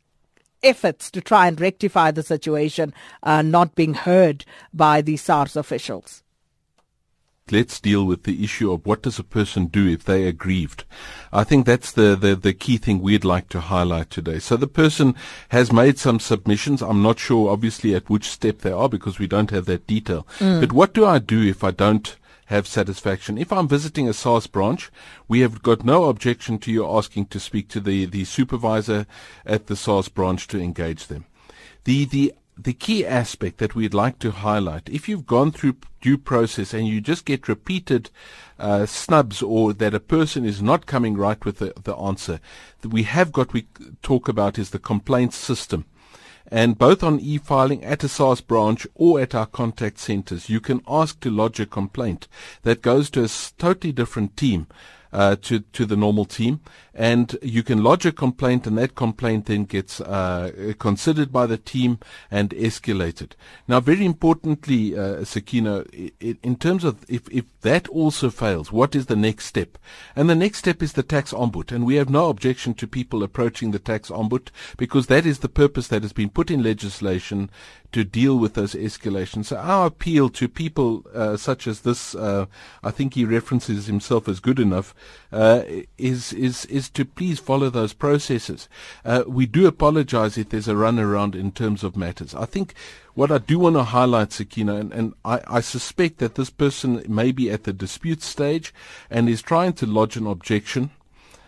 efforts 0.63 1.11
to 1.11 1.19
try 1.19 1.47
and 1.47 1.59
rectify 1.59 2.11
the 2.11 2.23
situation 2.23 2.93
uh, 3.23 3.41
not 3.41 3.75
being 3.75 3.93
heard 3.93 4.45
by 4.73 5.01
the 5.01 5.17
SARS 5.17 5.57
officials 5.57 6.20
let's 7.51 7.79
deal 7.79 8.05
with 8.05 8.23
the 8.23 8.43
issue 8.43 8.71
of 8.71 8.85
what 8.85 9.03
does 9.03 9.19
a 9.19 9.23
person 9.23 9.65
do 9.65 9.87
if 9.87 10.03
they 10.03 10.27
are 10.27 10.31
grieved. 10.31 10.83
I 11.31 11.43
think 11.43 11.65
that's 11.65 11.91
the, 11.91 12.15
the, 12.15 12.35
the, 12.35 12.53
key 12.53 12.77
thing 12.77 13.01
we'd 13.01 13.25
like 13.25 13.49
to 13.49 13.59
highlight 13.59 14.09
today. 14.09 14.39
So 14.39 14.57
the 14.57 14.67
person 14.67 15.15
has 15.49 15.71
made 15.71 15.97
some 15.97 16.19
submissions. 16.19 16.81
I'm 16.81 17.01
not 17.01 17.19
sure 17.19 17.49
obviously 17.49 17.95
at 17.95 18.09
which 18.09 18.29
step 18.29 18.59
they 18.59 18.71
are 18.71 18.89
because 18.89 19.19
we 19.19 19.27
don't 19.27 19.51
have 19.51 19.65
that 19.65 19.87
detail. 19.87 20.27
Mm. 20.39 20.61
But 20.61 20.73
what 20.73 20.93
do 20.93 21.05
I 21.05 21.19
do 21.19 21.41
if 21.41 21.63
I 21.63 21.71
don't 21.71 22.15
have 22.51 22.67
satisfaction. 22.67 23.37
If 23.37 23.51
I'm 23.53 23.67
visiting 23.67 24.09
a 24.09 24.13
SARS 24.13 24.45
branch, 24.45 24.91
we 25.27 25.39
have 25.39 25.63
got 25.63 25.85
no 25.85 26.05
objection 26.05 26.59
to 26.59 26.71
you 26.71 26.85
asking 26.85 27.27
to 27.27 27.39
speak 27.39 27.69
to 27.69 27.79
the, 27.79 28.05
the 28.05 28.25
supervisor 28.25 29.07
at 29.45 29.67
the 29.67 29.75
SARS 29.77 30.09
branch 30.09 30.47
to 30.49 30.59
engage 30.59 31.07
them. 31.07 31.25
The, 31.85 32.05
the 32.05 32.33
the 32.63 32.73
key 32.73 33.05
aspect 33.05 33.57
that 33.57 33.75
we'd 33.75 33.93
like 33.93 34.19
to 34.19 34.31
highlight, 34.31 34.89
if 34.89 35.09
you've 35.09 35.25
gone 35.25 35.51
through 35.51 35.77
due 35.99 36.17
process 36.17 36.73
and 36.73 36.87
you 36.87 37.01
just 37.01 37.25
get 37.25 37.47
repeated 37.47 38.09
uh, 38.59 38.85
snubs 38.85 39.41
or 39.41 39.73
that 39.73 39.93
a 39.93 39.99
person 39.99 40.45
is 40.45 40.61
not 40.61 40.85
coming 40.85 41.15
right 41.15 41.43
with 41.43 41.57
the, 41.57 41.73
the 41.83 41.95
answer, 41.95 42.39
we 42.83 43.03
have 43.03 43.31
got 43.31 43.53
we 43.53 43.67
talk 44.01 44.27
about 44.27 44.59
is 44.59 44.69
the 44.69 44.79
complaints 44.79 45.37
system. 45.37 45.85
And 46.47 46.77
both 46.77 47.01
on 47.01 47.19
e-filing 47.19 47.83
at 47.83 48.03
a 48.03 48.09
SARS 48.09 48.41
branch 48.41 48.85
or 48.93 49.21
at 49.21 49.33
our 49.33 49.45
contact 49.45 49.99
centers, 49.99 50.49
you 50.49 50.59
can 50.59 50.81
ask 50.87 51.19
to 51.21 51.29
lodge 51.29 51.61
a 51.61 51.65
complaint 51.65 52.27
that 52.63 52.81
goes 52.81 53.09
to 53.11 53.23
a 53.23 53.29
totally 53.57 53.93
different 53.93 54.35
team 54.35 54.67
uh, 55.13 55.35
to 55.41 55.59
to 55.59 55.85
the 55.85 55.95
normal 55.95 56.25
team, 56.25 56.61
and 56.93 57.37
you 57.41 57.63
can 57.63 57.83
lodge 57.83 58.05
a 58.05 58.11
complaint, 58.11 58.67
and 58.67 58.77
that 58.77 58.95
complaint 58.95 59.45
then 59.45 59.63
gets 59.63 60.01
uh, 60.01 60.73
considered 60.77 61.31
by 61.31 61.45
the 61.45 61.57
team 61.57 61.99
and 62.29 62.49
escalated. 62.51 63.31
Now, 63.67 63.79
very 63.79 64.05
importantly, 64.05 64.97
uh, 64.97 65.23
in 66.19 66.55
terms 66.57 66.83
of 66.83 67.05
if 67.07 67.29
if 67.29 67.45
that 67.61 67.87
also 67.87 68.29
fails, 68.29 68.71
what 68.71 68.95
is 68.95 69.05
the 69.05 69.15
next 69.15 69.45
step? 69.45 69.77
And 70.15 70.29
the 70.29 70.35
next 70.35 70.59
step 70.59 70.83
is 70.83 70.93
the 70.93 71.03
tax 71.03 71.31
ombud, 71.31 71.71
and 71.71 71.85
we 71.85 71.95
have 71.95 72.09
no 72.09 72.29
objection 72.29 72.73
to 72.75 72.87
people 72.87 73.23
approaching 73.23 73.71
the 73.71 73.79
tax 73.79 74.09
ombud 74.09 74.49
because 74.77 75.07
that 75.07 75.25
is 75.25 75.39
the 75.39 75.49
purpose 75.49 75.87
that 75.87 76.01
has 76.01 76.13
been 76.13 76.29
put 76.29 76.51
in 76.51 76.61
legislation 76.61 77.49
to 77.91 78.03
deal 78.03 78.37
with 78.37 78.53
those 78.53 78.73
escalations. 78.73 79.45
So 79.45 79.57
our 79.57 79.87
appeal 79.87 80.29
to 80.29 80.47
people 80.47 81.05
uh, 81.13 81.37
such 81.37 81.67
as 81.67 81.81
this, 81.81 82.15
uh, 82.15 82.45
I 82.83 82.91
think 82.91 83.13
he 83.13 83.25
references 83.25 83.87
himself 83.87 84.27
as 84.27 84.39
good 84.39 84.59
enough, 84.59 84.95
uh, 85.31 85.63
is 85.97 86.33
is 86.33 86.65
is 86.81 86.89
to 86.89 87.05
please 87.05 87.39
follow 87.39 87.69
those 87.69 87.93
processes. 87.93 88.67
Uh, 89.05 89.23
we 89.27 89.45
do 89.45 89.67
apologise 89.67 90.37
if 90.37 90.49
there's 90.49 90.67
a 90.67 90.73
runaround 90.73 91.35
in 91.35 91.51
terms 91.51 91.83
of 91.83 91.95
matters. 91.95 92.33
I 92.33 92.45
think 92.45 92.73
what 93.13 93.31
I 93.31 93.37
do 93.37 93.59
want 93.59 93.75
to 93.75 93.83
highlight, 93.83 94.31
Sakina, 94.33 94.75
and, 94.75 94.91
and 94.91 95.13
I, 95.23 95.41
I, 95.47 95.61
suspect 95.61 96.17
that 96.19 96.35
this 96.35 96.49
person 96.49 97.03
may 97.07 97.31
be 97.31 97.51
at 97.51 97.65
the 97.65 97.73
dispute 97.73 98.23
stage 98.23 98.73
and 99.09 99.29
is 99.29 99.41
trying 99.41 99.73
to 99.73 99.85
lodge 99.85 100.17
an 100.17 100.25
objection 100.25 100.91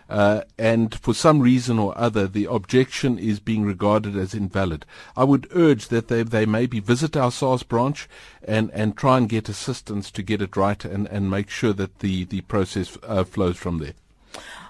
uh, 0.08 0.42
and 0.58 0.94
for 0.94 1.14
some 1.14 1.40
reason 1.40 1.78
or 1.78 1.96
other 1.96 2.26
the 2.26 2.44
objection 2.44 3.18
is 3.18 3.40
being 3.40 3.64
regarded 3.64 4.16
as 4.16 4.34
invalid. 4.34 4.84
I 5.16 5.24
would 5.24 5.48
urge 5.52 5.88
that 5.88 6.08
they, 6.08 6.22
they 6.22 6.46
maybe 6.46 6.80
visit 6.80 7.16
our 7.16 7.32
SARS 7.32 7.62
branch 7.62 8.08
and, 8.42 8.70
and 8.72 8.96
try 8.96 9.16
and 9.16 9.28
get 9.28 9.48
assistance 9.48 10.10
to 10.12 10.22
get 10.22 10.42
it 10.42 10.56
right 10.56 10.84
and, 10.84 11.08
and 11.08 11.30
make 11.30 11.50
sure 11.50 11.72
that 11.72 12.00
the, 12.00 12.24
the 12.24 12.42
process 12.42 12.98
uh, 13.02 13.24
flows 13.24 13.56
from 13.56 13.78
there. 13.78 13.94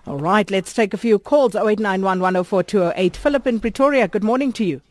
All 0.06 0.18
right, 0.18 0.50
let's 0.50 0.74
take 0.74 0.92
a 0.92 0.98
few 0.98 1.18
calls. 1.18 1.54
0891 1.54 2.20
104 2.20 2.92
Philip 3.16 3.46
in 3.46 3.58
Pretoria, 3.58 4.06
good 4.06 4.22
morning 4.22 4.52
to 4.52 4.62
you. 4.62 4.82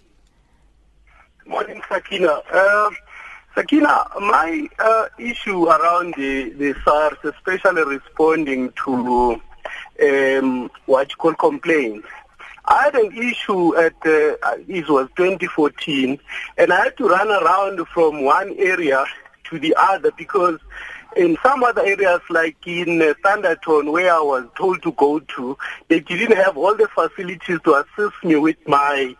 Good 1.43 1.49
morning, 1.49 1.81
Sakina. 1.87 2.41
Uh, 2.51 2.89
Sakina, 3.53 4.07
my 4.19 4.67
uh, 4.79 5.05
issue 5.19 5.65
around 5.65 6.15
the, 6.17 6.49
the 6.53 6.73
SARS, 6.83 7.17
especially 7.23 7.83
responding 7.83 8.73
to 8.85 9.39
um, 10.01 10.71
what 10.87 11.11
you 11.11 11.15
call 11.17 11.35
complaints. 11.35 12.07
I 12.65 12.85
had 12.85 12.95
an 12.95 13.15
issue 13.15 13.77
at 13.77 13.93
uh, 14.05 14.57
it 14.67 14.89
was 14.89 15.09
2014, 15.15 16.17
and 16.57 16.73
I 16.73 16.85
had 16.85 16.97
to 16.97 17.07
run 17.07 17.29
around 17.29 17.87
from 17.89 18.23
one 18.23 18.55
area 18.57 19.05
to 19.43 19.59
the 19.59 19.75
other 19.77 20.11
because 20.17 20.57
in 21.15 21.37
some 21.43 21.63
other 21.63 21.85
areas, 21.85 22.21
like 22.29 22.55
in 22.65 23.01
uh, 23.01 23.13
Standerton, 23.23 23.91
where 23.91 24.13
I 24.13 24.19
was 24.19 24.45
told 24.57 24.81
to 24.83 24.91
go 24.93 25.19
to, 25.19 25.57
they 25.87 25.99
didn't 25.99 26.35
have 26.37 26.57
all 26.57 26.75
the 26.75 26.87
facilities 26.87 27.59
to 27.63 27.75
assist 27.75 28.23
me 28.23 28.35
with 28.35 28.57
my 28.67 29.15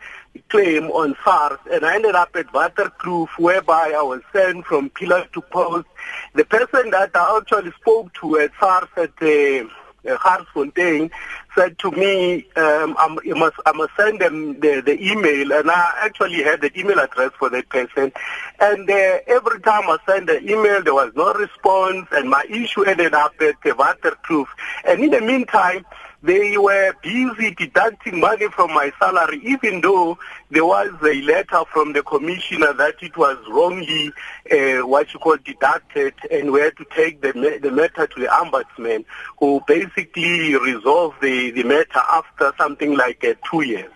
claim 0.49 0.85
on 0.85 1.15
SARS, 1.23 1.59
and 1.71 1.85
I 1.85 1.95
ended 1.95 2.15
up 2.15 2.35
at 2.35 2.47
Waterkloof, 2.47 3.29
whereby 3.37 3.93
I 3.95 4.01
was 4.01 4.21
sent 4.31 4.65
from 4.65 4.89
pillar 4.89 5.27
to 5.33 5.41
post. 5.41 5.87
The 6.33 6.45
person 6.45 6.89
that 6.91 7.11
I 7.15 7.37
actually 7.37 7.71
spoke 7.79 8.13
to 8.15 8.39
at 8.39 8.51
SARS 8.59 8.89
at 8.97 9.11
uh, 9.21 9.69
Garsfontein 10.05 11.09
said 11.55 11.77
to 11.79 11.91
me, 11.91 12.47
um, 12.55 12.95
I'm, 12.97 13.17
you 13.23 13.35
must, 13.35 13.55
I 13.65 13.71
must 13.71 13.91
send 13.97 14.19
them 14.19 14.59
the, 14.59 14.81
the 14.85 15.01
email, 15.01 15.53
and 15.53 15.69
I 15.69 15.93
actually 16.01 16.43
had 16.43 16.61
the 16.61 16.77
email 16.77 16.99
address 16.99 17.31
for 17.37 17.49
that 17.49 17.69
person. 17.69 18.11
And 18.59 18.89
uh, 18.89 19.19
every 19.27 19.59
time 19.61 19.83
I 19.87 19.97
sent 20.05 20.27
the 20.27 20.41
email, 20.41 20.83
there 20.83 20.93
was 20.93 21.11
no 21.15 21.33
response, 21.33 22.07
and 22.11 22.29
my 22.29 22.43
issue 22.49 22.83
ended 22.83 23.13
up 23.13 23.33
at 23.41 23.55
the 23.63 23.71
Waterkloof. 23.71 24.47
And 24.85 25.03
in 25.03 25.11
the 25.11 25.21
meantime, 25.21 25.85
they 26.23 26.57
were 26.57 26.93
busy 27.03 27.53
deducting 27.53 28.21
money 28.21 28.47
from 28.47 28.73
my 28.73 28.93
salary, 28.97 29.41
even 29.43 29.81
though 29.81 30.17
there 30.49 30.65
was 30.65 30.89
a 31.03 31.21
letter 31.21 31.63
from 31.71 31.91
the 31.91 32.01
commissioner 32.01 32.71
that 32.73 32.95
it 33.01 33.17
was 33.17 33.37
wrongly, 33.49 34.11
uh, 34.49 34.87
what 34.87 35.13
you 35.13 35.19
call 35.19 35.35
deducted, 35.43 36.13
and 36.31 36.51
we 36.51 36.61
had 36.61 36.77
to 36.77 36.85
take 36.95 37.21
the, 37.21 37.33
the 37.61 37.71
matter 37.71 38.07
to 38.07 38.19
the 38.21 38.27
ombudsman, 38.27 39.03
who 39.37 39.61
basically 39.67 40.55
resolved 40.55 41.17
the, 41.21 41.51
the 41.51 41.63
matter 41.63 42.01
after 42.09 42.53
something 42.57 42.95
like 42.95 43.23
uh, 43.25 43.33
two 43.51 43.61
years. 43.61 43.91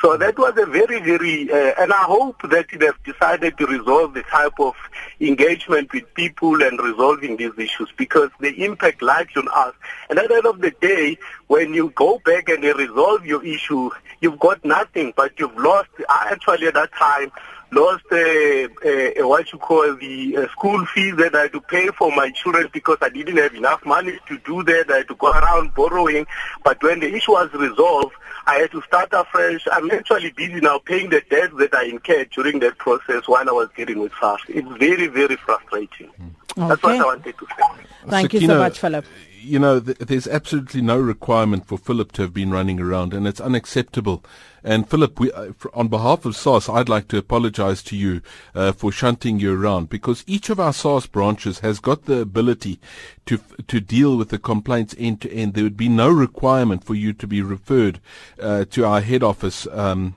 So 0.00 0.16
that 0.16 0.38
was 0.38 0.54
a 0.56 0.66
very, 0.66 1.00
very, 1.00 1.50
uh, 1.50 1.74
and 1.78 1.92
I 1.92 2.04
hope 2.04 2.42
that 2.50 2.66
they 2.72 2.86
have 2.86 3.02
decided 3.02 3.58
to 3.58 3.66
resolve 3.66 4.14
the 4.14 4.22
type 4.22 4.58
of 4.60 4.74
engagement 5.20 5.92
with 5.92 6.12
people 6.14 6.62
and 6.62 6.78
resolving 6.80 7.36
these 7.36 7.52
issues 7.58 7.88
because 7.96 8.30
the 8.38 8.64
impact 8.64 9.02
lies 9.02 9.26
on 9.36 9.48
us. 9.52 9.74
And 10.08 10.18
at 10.18 10.28
the 10.28 10.36
end 10.36 10.46
of 10.46 10.60
the 10.60 10.70
day, 10.70 11.18
when 11.48 11.67
you 11.74 11.92
go 11.94 12.20
back 12.24 12.48
and 12.48 12.62
you 12.62 12.74
resolve 12.74 13.24
your 13.24 13.44
issue, 13.44 13.90
you've 14.20 14.38
got 14.38 14.64
nothing, 14.64 15.12
but 15.16 15.32
you've 15.38 15.56
lost, 15.56 15.88
actually 16.08 16.66
at 16.66 16.74
that 16.74 16.92
time, 16.92 17.30
lost 17.72 18.04
uh, 18.10 18.16
uh, 18.16 19.28
what 19.28 19.52
you 19.52 19.58
call 19.58 19.94
the 19.96 20.36
uh, 20.36 20.48
school 20.48 20.84
fees 20.86 21.16
that 21.16 21.34
I 21.34 21.42
had 21.42 21.52
to 21.52 21.60
pay 21.60 21.88
for 21.88 22.10
my 22.14 22.30
children 22.30 22.68
because 22.72 22.98
I 23.00 23.10
didn't 23.10 23.36
have 23.36 23.54
enough 23.54 23.84
money 23.84 24.18
to 24.28 24.38
do 24.38 24.62
that. 24.62 24.90
I 24.90 24.98
had 24.98 25.08
to 25.08 25.14
go 25.14 25.30
around 25.30 25.74
borrowing. 25.74 26.26
But 26.64 26.82
when 26.82 27.00
the 27.00 27.14
issue 27.14 27.32
was 27.32 27.52
resolved, 27.52 28.14
I 28.46 28.60
had 28.60 28.70
to 28.70 28.82
start 28.82 29.10
afresh. 29.12 29.66
I'm 29.70 29.90
actually 29.90 30.30
busy 30.30 30.60
now 30.60 30.78
paying 30.78 31.10
the 31.10 31.22
debts 31.28 31.54
that 31.58 31.74
I 31.74 31.84
incurred 31.84 32.30
during 32.30 32.60
that 32.60 32.78
process 32.78 33.28
while 33.28 33.48
I 33.48 33.52
was 33.52 33.68
dealing 33.76 33.98
with 33.98 34.12
SARS. 34.18 34.40
It's 34.48 34.68
very, 34.78 35.08
very 35.08 35.36
frustrating. 35.36 36.10
Okay. 36.56 36.68
That's 36.68 36.82
what 36.82 36.96
I 36.96 37.04
wanted 37.04 37.36
to 37.38 37.46
say. 37.46 37.84
Thank 38.08 38.32
Sakina, 38.32 38.40
you 38.40 38.48
so 38.48 38.58
much, 38.58 38.78
Philip 38.78 39.04
you 39.48 39.58
know, 39.58 39.80
th- 39.80 39.98
there's 39.98 40.28
absolutely 40.28 40.82
no 40.82 40.98
requirement 40.98 41.66
for 41.66 41.78
Philip 41.78 42.12
to 42.12 42.22
have 42.22 42.34
been 42.34 42.50
running 42.50 42.78
around, 42.78 43.14
and 43.14 43.26
it's 43.26 43.40
unacceptable. 43.40 44.24
And 44.62 44.88
Philip, 44.88 45.18
we, 45.18 45.32
uh, 45.32 45.52
on 45.72 45.88
behalf 45.88 46.24
of 46.24 46.36
SARS, 46.36 46.68
I'd 46.68 46.88
like 46.88 47.08
to 47.08 47.16
apologize 47.16 47.82
to 47.84 47.96
you 47.96 48.20
uh, 48.54 48.72
for 48.72 48.92
shunting 48.92 49.40
you 49.40 49.58
around 49.58 49.88
because 49.88 50.24
each 50.26 50.50
of 50.50 50.60
our 50.60 50.72
SARS 50.72 51.06
branches 51.06 51.60
has 51.60 51.80
got 51.80 52.04
the 52.04 52.20
ability 52.20 52.78
to 53.26 53.40
to 53.66 53.80
deal 53.80 54.16
with 54.16 54.28
the 54.28 54.38
complaints 54.38 54.94
end 54.98 55.20
to 55.22 55.32
end. 55.32 55.54
There 55.54 55.64
would 55.64 55.76
be 55.76 55.88
no 55.88 56.10
requirement 56.10 56.84
for 56.84 56.94
you 56.94 57.12
to 57.14 57.26
be 57.26 57.40
referred 57.40 58.00
uh, 58.40 58.64
to 58.66 58.84
our 58.84 59.00
head 59.00 59.22
office. 59.22 59.66
Um, 59.72 60.16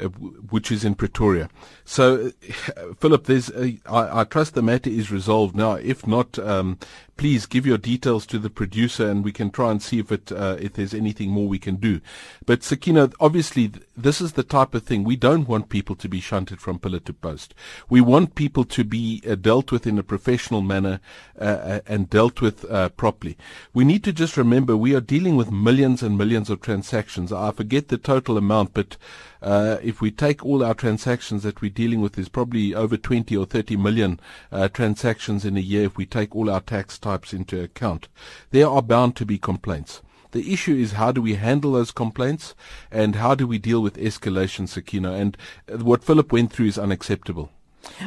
uh, 0.00 0.04
which 0.06 0.72
is 0.72 0.86
in 0.86 0.94
Pretoria. 0.94 1.50
So, 1.84 2.32
uh, 2.76 2.94
Philip, 2.98 3.24
there's 3.24 3.50
a, 3.50 3.78
I, 3.84 4.20
I 4.20 4.24
trust 4.24 4.54
the 4.54 4.62
matter 4.62 4.88
is 4.88 5.10
resolved 5.10 5.54
now. 5.54 5.74
If 5.74 6.06
not, 6.06 6.38
um, 6.38 6.78
please 7.18 7.44
give 7.44 7.66
your 7.66 7.76
details 7.76 8.24
to 8.26 8.38
the 8.38 8.48
producer, 8.48 9.06
and 9.06 9.22
we 9.22 9.32
can 9.32 9.50
try 9.50 9.70
and 9.70 9.82
see 9.82 9.98
if 9.98 10.10
it 10.10 10.32
uh, 10.32 10.56
if 10.58 10.72
there's 10.72 10.94
anything 10.94 11.30
more 11.30 11.46
we 11.46 11.58
can 11.58 11.76
do. 11.76 12.00
But 12.46 12.62
Sakina, 12.62 13.10
obviously, 13.20 13.70
this 13.94 14.22
is 14.22 14.32
the 14.32 14.42
type 14.42 14.74
of 14.74 14.82
thing 14.82 15.04
we 15.04 15.16
don't 15.16 15.46
want 15.46 15.68
people 15.68 15.94
to 15.96 16.08
be 16.08 16.20
shunted 16.20 16.62
from 16.62 16.78
pillar 16.78 17.00
to 17.00 17.12
post. 17.12 17.54
We 17.90 18.00
want 18.00 18.34
people 18.34 18.64
to 18.64 18.84
be 18.84 19.22
uh, 19.28 19.34
dealt 19.34 19.70
with 19.70 19.86
in 19.86 19.98
a 19.98 20.02
professional 20.02 20.62
manner 20.62 21.00
uh, 21.38 21.80
and 21.86 22.08
dealt 22.08 22.40
with 22.40 22.64
properly. 22.96 23.36
We 23.74 23.84
need 23.84 24.04
to 24.04 24.12
just 24.12 24.38
remember 24.38 24.74
we 24.74 24.94
are 24.94 25.02
dealing 25.02 25.36
with 25.36 25.52
millions 25.52 26.02
and 26.02 26.16
millions 26.16 26.48
of 26.48 26.62
transactions. 26.62 27.30
I 27.30 27.50
forget 27.50 27.88
the 27.88 27.98
total 27.98 28.38
amount, 28.38 28.72
but 28.72 28.96
uh, 29.42 29.78
if 29.82 30.00
we 30.00 30.10
take 30.10 30.44
all 30.44 30.64
our 30.64 30.74
transactions 30.74 31.42
that 31.42 31.60
we're 31.60 31.70
dealing 31.70 32.00
with, 32.00 32.12
there's 32.12 32.28
probably 32.28 32.74
over 32.74 32.96
20 32.96 33.36
or 33.36 33.44
30 33.44 33.76
million 33.76 34.20
uh, 34.52 34.68
transactions 34.68 35.44
in 35.44 35.56
a 35.56 35.60
year 35.60 35.84
if 35.84 35.96
we 35.96 36.06
take 36.06 36.34
all 36.34 36.48
our 36.48 36.60
tax 36.60 36.98
types 36.98 37.32
into 37.32 37.60
account. 37.60 38.08
There 38.50 38.68
are 38.68 38.82
bound 38.82 39.16
to 39.16 39.26
be 39.26 39.38
complaints. 39.38 40.00
The 40.30 40.52
issue 40.52 40.74
is 40.74 40.92
how 40.92 41.12
do 41.12 41.20
we 41.20 41.34
handle 41.34 41.72
those 41.72 41.90
complaints 41.90 42.54
and 42.90 43.16
how 43.16 43.34
do 43.34 43.46
we 43.46 43.58
deal 43.58 43.82
with 43.82 43.96
escalation, 43.96 44.68
Sakina? 44.68 45.12
And 45.12 45.36
uh, 45.70 45.78
what 45.78 46.04
Philip 46.04 46.32
went 46.32 46.52
through 46.52 46.66
is 46.66 46.78
unacceptable. 46.78 47.50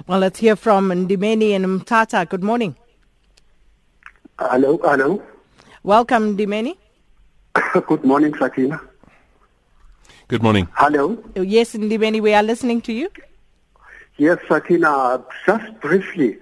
Well, 0.08 0.20
let's 0.20 0.40
hear 0.40 0.56
from 0.56 0.90
Ndimeni 0.90 1.52
and 1.52 1.66
Mthatha. 1.66 2.28
Good 2.30 2.44
morning. 2.44 2.76
Hello, 4.40 4.80
hello. 4.84 5.22
Welcome, 5.84 6.38
Ndimeni. 6.38 6.78
Good 7.88 8.04
morning, 8.04 8.34
Sakina. 8.38 8.82
Good 10.28 10.42
morning. 10.42 10.68
Hello. 10.74 11.24
Yes, 11.36 11.76
Ndibeni, 11.76 12.20
we 12.20 12.34
are 12.34 12.42
listening 12.42 12.82
to 12.82 12.92
you. 12.92 13.10
Yes, 14.18 14.40
Sakina, 14.48 15.24
just 15.46 15.80
briefly, 15.82 16.40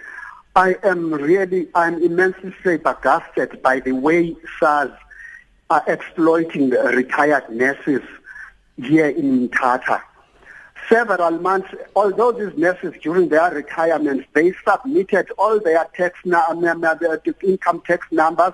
I 0.55 0.77
am 0.83 1.13
really, 1.13 1.67
I'm 1.75 2.01
immensely 2.01 2.51
flabbergasted 2.63 3.61
by 3.61 3.81
the 3.81 3.91
way 3.91 4.37
SARS 4.57 4.91
are 5.69 5.83
exploiting 5.85 6.69
retired 6.69 7.49
nurses 7.49 7.99
here 8.77 9.09
in 9.09 9.49
Tata. 9.49 10.01
Several 10.87 11.31
months, 11.31 11.67
although 11.93 12.31
these 12.31 12.57
nurses 12.57 12.93
during 13.01 13.27
their 13.27 13.51
retirement, 13.51 14.25
they 14.31 14.53
submitted 14.65 15.29
all 15.37 15.59
their 15.59 15.85
tax, 15.93 16.17
number 16.23 16.97
their 17.01 17.21
income 17.43 17.83
tax 17.85 18.07
numbers 18.11 18.53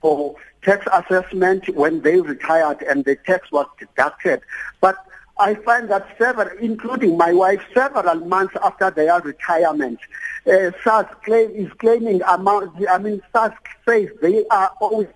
for 0.00 0.36
tax 0.62 0.86
assessment 0.92 1.68
when 1.74 2.02
they 2.02 2.20
retired 2.20 2.82
and 2.82 3.04
the 3.04 3.16
tax 3.16 3.50
was 3.52 3.66
deducted. 3.78 4.40
But 4.80 4.96
I 5.38 5.54
find 5.54 5.88
that 5.90 6.16
several, 6.18 6.48
including 6.58 7.16
my 7.16 7.32
wife, 7.32 7.62
several 7.72 8.16
months 8.26 8.56
after 8.62 8.90
their 8.90 9.20
retirement, 9.20 10.00
uh, 10.46 10.72
SARS 10.82 11.06
claim, 11.24 11.50
is 11.50 11.72
claiming 11.74 12.22
amount, 12.22 12.74
I 12.90 12.98
mean, 12.98 13.22
SARS 13.32 13.52
says 13.86 14.08
they 14.20 14.44
are 14.46 14.72
always 14.80 15.06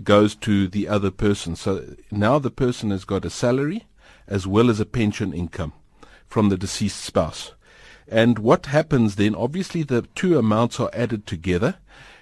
goes 0.04 0.34
to 0.36 0.68
the 0.68 0.88
other 0.88 1.10
person. 1.10 1.56
So 1.56 1.96
now 2.10 2.38
the 2.38 2.50
person 2.50 2.90
has 2.90 3.04
got 3.04 3.24
a 3.24 3.30
salary 3.30 3.86
as 4.26 4.46
well 4.46 4.70
as 4.70 4.80
a 4.80 4.86
pension 4.86 5.32
income 5.32 5.72
from 6.26 6.48
the 6.48 6.56
deceased 6.56 7.00
spouse. 7.00 7.52
And 8.08 8.38
what 8.38 8.66
happens 8.66 9.16
then, 9.16 9.34
obviously 9.34 9.82
the 9.82 10.02
two 10.14 10.38
amounts 10.38 10.78
are 10.78 10.90
added 10.92 11.26
together 11.26 11.76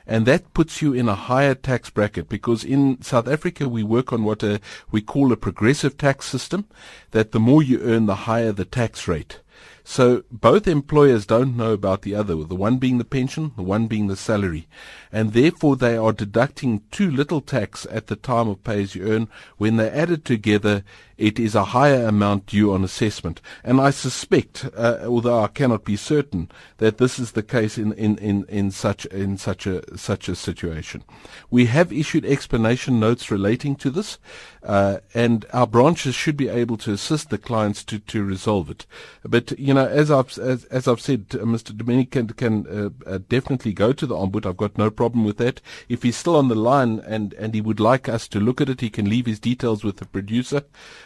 and 0.06 0.26
that 0.26 0.52
puts 0.52 0.82
you 0.82 0.92
in 0.92 1.08
a 1.08 1.14
higher 1.14 1.54
tax 1.54 1.88
bracket 1.88 2.28
because 2.28 2.62
in 2.62 3.00
South 3.00 3.26
Africa 3.26 3.68
we 3.68 3.82
work 3.82 4.12
on 4.12 4.24
what 4.24 4.42
a, 4.42 4.60
we 4.90 5.00
call 5.00 5.32
a 5.32 5.37
progressive 5.37 5.96
tax 5.96 6.26
system 6.26 6.66
that 7.12 7.32
the 7.32 7.40
more 7.40 7.62
you 7.62 7.80
earn 7.80 8.06
the 8.06 8.14
higher 8.14 8.52
the 8.52 8.66
tax 8.66 9.08
rate. 9.08 9.40
So 9.86 10.24
both 10.32 10.66
employers 10.66 11.26
don't 11.26 11.58
know 11.58 11.72
about 11.72 12.02
the 12.02 12.14
other, 12.14 12.34
the 12.42 12.54
one 12.54 12.78
being 12.78 12.96
the 12.96 13.04
pension, 13.04 13.52
the 13.54 13.62
one 13.62 13.86
being 13.86 14.06
the 14.06 14.16
salary. 14.16 14.66
And 15.12 15.34
therefore 15.34 15.76
they 15.76 15.94
are 15.94 16.12
deducting 16.12 16.82
too 16.90 17.10
little 17.10 17.42
tax 17.42 17.86
at 17.90 18.06
the 18.06 18.16
time 18.16 18.48
of 18.48 18.64
pay 18.64 18.82
as 18.82 18.94
you 18.94 19.06
earn. 19.06 19.28
When 19.58 19.76
they're 19.76 19.94
added 19.94 20.24
together, 20.24 20.84
it 21.16 21.38
is 21.38 21.55
a 21.55 21.64
higher 21.64 22.07
amount 22.07 22.46
due 22.46 22.72
on 22.72 22.85
assessment. 22.85 23.40
And 23.62 23.81
I 23.81 23.90
suspect, 23.90 24.68
uh, 24.77 24.98
although 25.05 25.42
I 25.42 25.48
cannot 25.48 25.85
be 25.85 25.96
certain, 25.96 26.50
that 26.79 26.98
this 26.98 27.18
is 27.18 27.33
the 27.33 27.42
case 27.42 27.79
in, 27.79 27.92
in, 27.92 28.18
in, 28.18 28.44
in 28.48 28.70
such 28.70 29.07
in 29.07 29.38
such 29.38 29.66
a 29.66 29.96
such 29.96 30.29
a 30.29 30.35
situation. 30.35 31.05
We 31.50 31.66
have 31.66 31.92
issued 31.92 32.24
explanation 32.24 32.98
notes 32.98 33.31
relating 33.31 33.77
to 33.77 33.90
this, 33.90 34.18
uh, 34.62 34.98
and 35.14 35.46
our 35.53 35.66
branches 35.66 36.14
should 36.14 36.37
be 36.37 36.48
able 36.48 36.77
to 36.79 36.92
assist 36.92 37.31
the 37.31 37.38
clients 37.38 37.85
to, 37.85 37.98
to 37.98 38.24
resolve 38.24 38.70
it. 38.70 38.87
But 39.24 39.59
you 39.59 39.74
know, 39.74 39.87
as 39.87 40.11
I've 40.11 40.37
as, 40.38 40.64
as 40.64 40.88
I've 40.88 41.00
said, 41.00 41.27
uh, 41.33 41.38
Mr. 41.38 41.77
Dominic 41.77 42.11
can, 42.11 42.29
can 42.29 42.66
uh, 42.66 43.09
uh, 43.09 43.18
definitely 43.29 43.72
go 43.72 43.92
to 43.92 44.07
the 44.07 44.14
ombud. 44.14 44.46
I've 44.46 44.57
got 44.57 44.79
no 44.79 44.90
problem 44.90 45.24
with 45.24 45.38
that. 45.38 45.61
If 45.88 46.03
he's 46.03 46.16
still 46.16 46.37
on 46.37 46.48
the 46.48 46.55
line 46.55 47.00
and 47.07 47.35
and 47.35 47.55
he 47.55 47.61
would 47.61 47.81
like 47.81 48.09
us 48.09 48.27
to 48.29 48.40
look 48.40 48.61
at 48.61 48.68
it, 48.68 48.81
he 48.81 48.90
can 48.90 49.09
leave 49.09 49.27
his 49.27 49.38
details 49.38 49.85
with 49.85 49.98
the 49.98 50.07
producer 50.07 50.64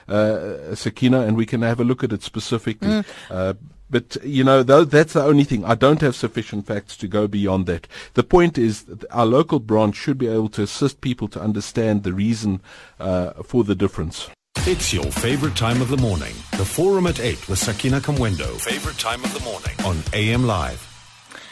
uh, 0.08 0.74
Sakina, 0.74 1.20
and 1.20 1.36
we 1.36 1.46
can 1.46 1.62
have 1.62 1.80
a 1.80 1.84
look 1.84 2.04
at 2.04 2.12
it 2.12 2.22
specifically. 2.22 2.88
Mm. 2.88 3.04
Uh, 3.30 3.54
but 3.90 4.16
you 4.22 4.44
know, 4.44 4.62
though, 4.62 4.84
that's 4.84 5.14
the 5.14 5.22
only 5.22 5.44
thing. 5.44 5.64
I 5.64 5.74
don't 5.74 6.00
have 6.00 6.14
sufficient 6.14 6.66
facts 6.66 6.96
to 6.98 7.08
go 7.08 7.26
beyond 7.26 7.66
that. 7.66 7.86
The 8.14 8.22
point 8.22 8.58
is, 8.58 8.84
our 9.10 9.26
local 9.26 9.60
branch 9.60 9.96
should 9.96 10.18
be 10.18 10.28
able 10.28 10.50
to 10.50 10.62
assist 10.62 11.00
people 11.00 11.28
to 11.28 11.40
understand 11.40 12.02
the 12.02 12.12
reason 12.12 12.60
uh, 13.00 13.32
for 13.42 13.64
the 13.64 13.74
difference. 13.74 14.28
It's 14.66 14.92
your 14.92 15.04
favorite 15.04 15.56
time 15.56 15.80
of 15.80 15.88
the 15.88 15.96
morning. 15.96 16.34
The 16.52 16.64
Forum 16.64 17.06
at 17.06 17.20
8 17.20 17.48
with 17.48 17.58
Sakina 17.58 18.00
Kamwendo. 18.00 18.60
Favorite 18.60 18.98
time 18.98 19.24
of 19.24 19.32
the 19.32 19.40
morning 19.40 19.74
on 19.84 20.02
AM 20.12 20.46
Live. 20.46 20.87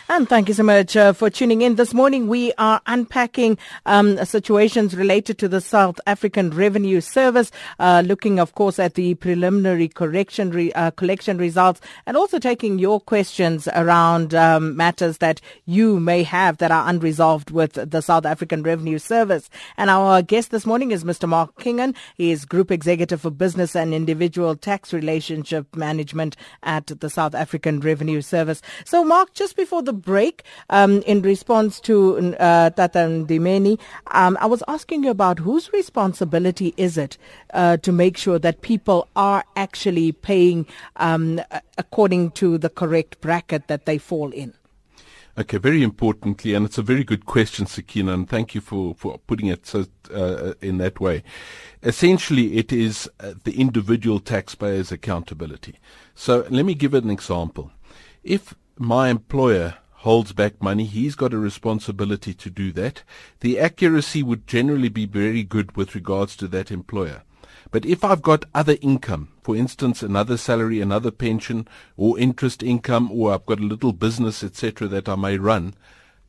And 0.08 0.28
thank 0.28 0.46
you 0.46 0.54
so 0.54 0.62
much 0.62 0.96
uh, 0.96 1.12
for 1.12 1.30
tuning 1.30 1.62
in. 1.62 1.74
This 1.74 1.92
morning 1.92 2.28
we 2.28 2.52
are 2.58 2.80
unpacking 2.86 3.58
um, 3.86 4.24
situations 4.24 4.94
related 4.94 5.36
to 5.38 5.48
the 5.48 5.60
South 5.60 5.98
African 6.06 6.50
Revenue 6.50 7.00
Service, 7.00 7.50
uh, 7.80 8.04
looking, 8.06 8.38
of 8.38 8.54
course, 8.54 8.78
at 8.78 8.94
the 8.94 9.16
preliminary 9.16 9.88
correction 9.88 10.52
re- 10.52 10.72
uh, 10.74 10.92
collection 10.92 11.38
results, 11.38 11.80
and 12.06 12.16
also 12.16 12.38
taking 12.38 12.78
your 12.78 13.00
questions 13.00 13.66
around 13.74 14.32
um, 14.32 14.76
matters 14.76 15.18
that 15.18 15.40
you 15.64 15.98
may 15.98 16.22
have 16.22 16.58
that 16.58 16.70
are 16.70 16.88
unresolved 16.88 17.50
with 17.50 17.72
the 17.72 18.00
South 18.00 18.24
African 18.24 18.62
Revenue 18.62 18.98
Service. 18.98 19.50
And 19.76 19.90
our 19.90 20.22
guest 20.22 20.52
this 20.52 20.64
morning 20.64 20.92
is 20.92 21.02
Mr. 21.02 21.28
Mark 21.28 21.58
Kingon. 21.58 21.96
He 22.14 22.30
is 22.30 22.44
Group 22.44 22.70
Executive 22.70 23.22
for 23.22 23.30
Business 23.30 23.74
and 23.74 23.92
Individual 23.92 24.54
Tax 24.54 24.92
Relationship 24.92 25.74
Management 25.74 26.36
at 26.62 26.86
the 26.86 27.10
South 27.10 27.34
African 27.34 27.80
Revenue 27.80 28.20
Service. 28.20 28.62
So, 28.84 29.02
Mark, 29.02 29.34
just 29.34 29.56
before 29.56 29.82
the 29.82 29.95
break, 29.96 30.42
um, 30.70 31.02
in 31.02 31.22
response 31.22 31.80
to 31.80 32.34
uh, 32.38 32.70
Tata 32.70 32.98
Ndimeni, 32.98 33.78
um, 34.12 34.36
I 34.40 34.46
was 34.46 34.62
asking 34.68 35.04
you 35.04 35.10
about 35.10 35.38
whose 35.38 35.72
responsibility 35.72 36.74
is 36.76 36.98
it 36.98 37.18
uh, 37.54 37.76
to 37.78 37.92
make 37.92 38.16
sure 38.16 38.38
that 38.38 38.60
people 38.60 39.08
are 39.16 39.44
actually 39.56 40.12
paying 40.12 40.66
um, 40.96 41.40
according 41.78 42.30
to 42.32 42.58
the 42.58 42.68
correct 42.68 43.20
bracket 43.20 43.68
that 43.68 43.86
they 43.86 43.98
fall 43.98 44.30
in? 44.30 44.54
Okay, 45.38 45.58
very 45.58 45.82
importantly, 45.82 46.54
and 46.54 46.64
it's 46.64 46.78
a 46.78 46.82
very 46.82 47.04
good 47.04 47.26
question, 47.26 47.66
Sakina, 47.66 48.14
and 48.14 48.26
thank 48.26 48.54
you 48.54 48.62
for, 48.62 48.94
for 48.94 49.18
putting 49.26 49.48
it 49.48 49.66
so 49.66 49.84
uh, 50.10 50.54
in 50.62 50.78
that 50.78 50.98
way. 50.98 51.22
Essentially, 51.82 52.56
it 52.56 52.72
is 52.72 53.06
uh, 53.20 53.34
the 53.44 53.60
individual 53.60 54.18
taxpayer's 54.18 54.90
accountability. 54.90 55.78
So 56.14 56.46
let 56.48 56.64
me 56.64 56.72
give 56.72 56.94
an 56.94 57.10
example. 57.10 57.70
If 58.24 58.54
my 58.78 59.10
employer 59.10 59.74
holds 60.06 60.32
back 60.32 60.62
money, 60.62 60.84
he's 60.84 61.16
got 61.16 61.34
a 61.34 61.38
responsibility 61.38 62.32
to 62.32 62.48
do 62.48 62.70
that. 62.70 63.02
The 63.40 63.58
accuracy 63.58 64.22
would 64.22 64.46
generally 64.46 64.88
be 64.88 65.04
very 65.04 65.42
good 65.42 65.76
with 65.76 65.96
regards 65.96 66.36
to 66.36 66.46
that 66.46 66.70
employer. 66.70 67.24
But 67.72 67.84
if 67.84 68.04
I've 68.04 68.22
got 68.22 68.44
other 68.54 68.76
income, 68.80 69.30
for 69.42 69.56
instance, 69.56 70.04
another 70.04 70.36
salary, 70.36 70.80
another 70.80 71.10
pension, 71.10 71.66
or 71.96 72.20
interest 72.20 72.62
income, 72.62 73.10
or 73.10 73.34
I've 73.34 73.46
got 73.46 73.58
a 73.58 73.64
little 73.64 73.92
business, 73.92 74.44
etc., 74.44 74.86
that 74.86 75.08
I 75.08 75.16
may 75.16 75.38
run, 75.38 75.74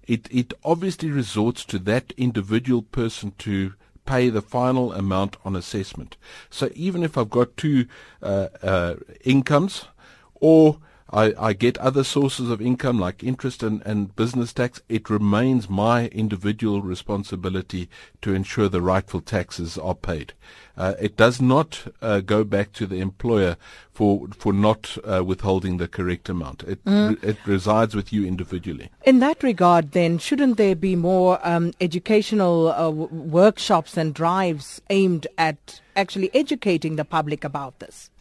it, 0.08 0.28
it 0.32 0.56
obviously 0.64 1.12
resorts 1.12 1.64
to 1.66 1.78
that 1.78 2.14
individual 2.18 2.82
person 2.82 3.34
to 3.46 3.76
pay 4.08 4.30
the 4.30 4.42
final 4.42 4.92
amount 4.92 5.38
on 5.46 5.56
assessment. 5.56 6.18
So 6.50 6.72
even 6.74 7.04
if 7.04 7.16
I've 7.16 7.30
got 7.30 7.56
two 7.56 7.86
uh, 8.24 8.48
uh, 8.64 8.96
incomes, 9.24 9.86
or 10.34 10.80
I, 11.12 11.34
I 11.40 11.54
get 11.54 11.78
other 11.78 12.04
sources 12.04 12.50
of 12.50 12.62
income 12.62 13.00
like 13.00 13.24
interest 13.24 13.64
and, 13.64 13.82
and 13.86 14.16
business 14.16 14.54
tax, 14.54 14.82
it 14.90 15.10
remains 15.10 15.70
my 15.70 16.08
individual 16.08 16.82
responsibility 16.82 17.90
to 18.22 18.34
ensure 18.34 18.68
the 18.68 18.82
rightful 18.82 19.22
taxes 19.22 19.78
are 19.78 19.96
paid. 19.96 20.34
Uh, 20.76 20.94
it 21.02 21.18
does 21.18 21.42
not 21.42 21.92
uh, 22.02 22.20
go 22.20 22.44
back 22.44 22.72
to 22.74 22.86
the 22.86 23.00
employer 23.00 23.58
for 23.92 24.28
for 24.38 24.54
not 24.54 24.96
uh, 25.04 25.24
withholding 25.24 25.78
the 25.78 25.88
correct 25.88 26.30
amount. 26.30 26.62
It 26.64 26.84
mm. 26.86 27.24
it 27.24 27.38
resides 27.46 27.96
with 27.96 28.14
you 28.14 28.26
individually. 28.28 28.90
In 29.04 29.20
that 29.20 29.42
regard, 29.42 29.94
then, 29.94 30.20
shouldn't 30.20 30.58
there 30.58 30.76
be 30.76 30.96
more 30.96 31.40
um, 31.42 31.74
educational 31.82 32.68
uh, 32.68 32.92
w- 32.92 33.08
workshops 33.08 33.98
and 33.98 34.14
drives 34.14 34.82
aimed 34.92 35.26
at 35.38 35.82
actually 35.96 36.30
educating 36.36 36.96
the 36.96 37.06
public 37.06 37.44
about 37.44 37.80
this? 37.80 38.12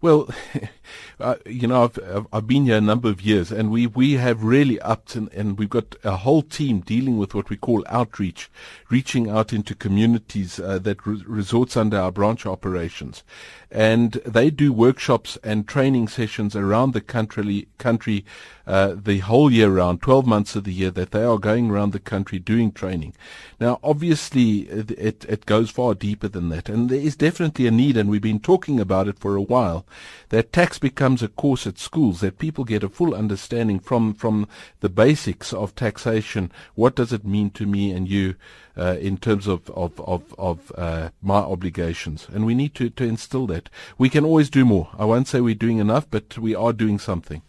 Well, 0.00 0.28
uh, 1.20 1.36
you 1.46 1.68
know, 1.68 1.84
I've, 1.84 2.26
I've 2.32 2.46
been 2.46 2.64
here 2.64 2.76
a 2.76 2.80
number 2.80 3.08
of 3.08 3.20
years, 3.20 3.52
and 3.52 3.70
we, 3.70 3.86
we 3.86 4.14
have 4.14 4.42
really 4.42 4.80
upped, 4.80 5.14
and, 5.14 5.32
and 5.32 5.58
we've 5.58 5.70
got 5.70 5.96
a 6.04 6.16
whole 6.16 6.42
team 6.42 6.80
dealing 6.80 7.18
with 7.18 7.34
what 7.34 7.50
we 7.50 7.56
call 7.56 7.84
outreach, 7.88 8.50
reaching 8.88 9.28
out 9.28 9.52
into 9.52 9.74
communities 9.74 10.58
uh, 10.58 10.78
that 10.78 11.06
re- 11.06 11.22
resorts 11.26 11.76
under 11.76 11.98
our 11.98 12.12
branch 12.12 12.46
operations 12.46 13.22
and 13.70 14.12
they 14.26 14.50
do 14.50 14.72
workshops 14.72 15.38
and 15.44 15.68
training 15.68 16.08
sessions 16.08 16.56
around 16.56 16.92
the 16.92 17.00
country, 17.00 17.68
country 17.78 18.24
uh, 18.66 18.94
the 18.96 19.18
whole 19.18 19.50
year 19.50 19.70
round, 19.70 20.02
12 20.02 20.26
months 20.26 20.56
of 20.56 20.64
the 20.64 20.72
year, 20.72 20.90
that 20.90 21.12
they 21.12 21.22
are 21.22 21.38
going 21.38 21.70
around 21.70 21.92
the 21.92 22.00
country 22.00 22.38
doing 22.38 22.72
training. 22.72 23.14
Now, 23.60 23.78
obviously, 23.82 24.60
it, 24.62 24.90
it, 24.92 25.24
it 25.28 25.46
goes 25.46 25.70
far 25.70 25.94
deeper 25.94 26.26
than 26.26 26.48
that, 26.48 26.68
and 26.68 26.88
there 26.88 27.00
is 27.00 27.14
definitely 27.14 27.68
a 27.68 27.70
need, 27.70 27.96
and 27.96 28.10
we've 28.10 28.20
been 28.20 28.40
talking 28.40 28.80
about 28.80 29.06
it 29.06 29.18
for 29.18 29.36
a 29.36 29.42
while, 29.42 29.86
that 30.30 30.52
tax 30.52 30.78
becomes 30.78 31.22
a 31.22 31.28
course 31.28 31.66
at 31.66 31.78
schools, 31.78 32.20
that 32.20 32.38
people 32.38 32.64
get 32.64 32.82
a 32.82 32.88
full 32.88 33.14
understanding 33.14 33.78
from, 33.78 34.14
from 34.14 34.48
the 34.80 34.88
basics 34.88 35.52
of 35.52 35.74
taxation. 35.74 36.50
What 36.74 36.96
does 36.96 37.12
it 37.12 37.24
mean 37.24 37.50
to 37.50 37.66
me 37.66 37.92
and 37.92 38.08
you? 38.08 38.34
uh, 38.80 38.96
in 39.00 39.18
terms 39.18 39.46
of 39.46 39.70
of 39.70 40.00
of, 40.00 40.34
of 40.38 40.72
uh, 40.76 41.10
my 41.22 41.38
obligations, 41.38 42.26
and 42.32 42.46
we 42.46 42.54
need 42.54 42.74
to 42.74 42.90
to 42.90 43.04
instill 43.04 43.46
that. 43.48 43.68
We 43.98 44.08
can 44.08 44.24
always 44.24 44.50
do 44.50 44.64
more. 44.64 44.88
I 44.98 45.04
won't 45.04 45.28
say 45.28 45.40
we're 45.40 45.54
doing 45.54 45.78
enough, 45.78 46.06
but 46.10 46.38
we 46.38 46.54
are 46.54 46.72
doing 46.72 46.98
something. 46.98 47.42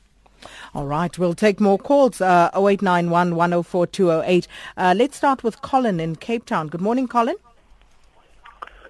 All 0.73 0.87
right, 0.87 1.17
we'll 1.17 1.35
take 1.35 1.59
more 1.59 1.77
calls. 1.77 2.19
Uh, 2.19 2.49
0891 2.55 3.35
104 3.35 3.87
208. 3.87 4.47
Uh, 4.75 4.93
let's 4.97 5.17
start 5.17 5.43
with 5.43 5.61
Colin 5.61 5.99
in 5.99 6.15
Cape 6.15 6.45
Town. 6.45 6.67
Good 6.67 6.81
morning, 6.81 7.07
Colin. 7.07 7.35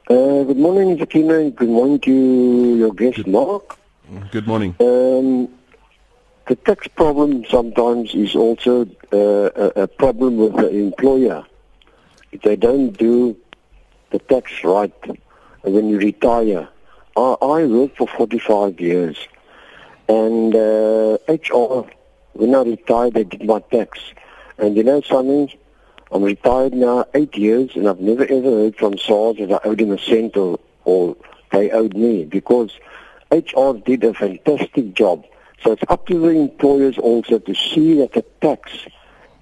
Uh, 0.10 0.44
good 0.44 0.58
morning, 0.58 0.98
Sakina. 0.98 1.52
Good 1.52 1.70
morning 1.70 2.00
to 2.00 2.76
your 2.78 2.94
guest, 2.94 3.28
Mark. 3.28 3.78
Good 4.12 4.46
morning. 4.46 4.76
Um, 4.82 5.48
the 6.46 6.58
tax 6.58 6.86
problem 6.90 7.46
sometimes 7.46 8.14
is 8.14 8.36
also 8.36 8.86
uh, 9.14 9.72
a, 9.78 9.84
a, 9.84 9.88
problem 9.88 10.36
with 10.36 10.54
the 10.58 10.70
employer 10.70 11.46
if 12.34 12.42
they 12.42 12.58
don't 12.58 12.92
do 12.92 13.38
the 14.10 14.20
tax 14.20 14.66
right 14.66 14.94
when 15.62 15.88
you 15.88 15.98
retire. 15.98 16.68
I, 17.16 17.36
I 17.42 17.66
worked 17.66 18.00
for 18.00 18.08
45 18.10 18.82
years, 18.82 19.18
and 20.10 20.54
uh, 20.58 21.18
HR, 21.30 21.88
when 22.34 22.54
I 22.54 22.64
retired, 22.64 23.14
they 23.14 23.24
did 23.24 23.46
my 23.46 23.62
tax. 23.72 23.98
And 24.58 24.76
you 24.76 24.84
know 24.84 25.00
something? 25.00 25.50
I'm 26.12 26.24
retired 26.24 26.74
now 26.74 27.06
eight 27.14 27.38
years, 27.38 27.78
and 27.78 27.88
I've 27.88 28.02
never 28.02 28.24
ever 28.24 28.50
heard 28.50 28.76
from 28.76 28.98
SARS 28.98 29.38
that 29.38 29.54
I 29.54 29.70
owed 29.70 29.78
them 29.78 29.92
a 29.92 29.98
cent 29.98 30.36
or, 30.36 30.60
or 30.84 31.16
they 31.54 31.72
owed 31.72 31.96
me 31.96 32.26
because 32.26 32.72
HR 33.32 33.74
did 33.86 34.04
a 34.04 34.14
fantastic 34.14 34.94
job. 34.94 35.26
So 35.64 35.74
it's 35.74 35.84
up 35.90 36.08
to 36.08 36.20
the 36.20 36.30
employers 36.30 36.98
also 36.98 37.40
to 37.40 37.56
see 37.56 37.96
that 38.00 38.14
the 38.14 38.24
tax 38.42 38.72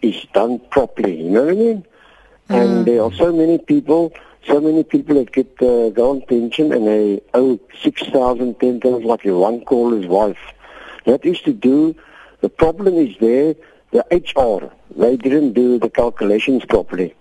is 0.02 0.26
done 0.34 0.60
properly. 0.70 1.24
You 1.24 1.30
know 1.30 1.46
what 1.46 1.54
I 1.54 1.56
mean? 1.56 1.86
And 2.50 2.70
mm. 2.70 2.86
there 2.86 3.04
are 3.04 3.14
so 3.14 3.32
many 3.32 3.58
people, 3.58 4.14
so 4.46 4.60
many 4.60 4.84
people 4.84 5.16
that 5.16 5.32
get 5.32 5.48
uh, 5.62 5.90
go 5.90 6.12
on 6.12 6.22
pension 6.22 6.74
and 6.74 6.88
they 6.88 7.22
owe 7.34 7.60
six 7.82 8.04
thousand, 8.04 8.60
ten 8.60 8.80
thousand, 8.82 9.06
like 9.06 9.26
a 9.26 9.38
one 9.38 9.64
caller's 9.66 10.08
wife. 10.08 10.40
That 11.06 11.26
is 11.26 11.40
to 11.42 11.54
do. 11.54 11.96
The 12.42 12.50
problem 12.50 12.96
is 12.96 13.16
there. 13.20 13.56
The 13.92 14.06
HR 14.12 14.72
they 14.96 15.18
didn't 15.18 15.54
do 15.54 15.80
the 15.80 15.90
calculations 15.90 16.66
properly. 16.66 17.16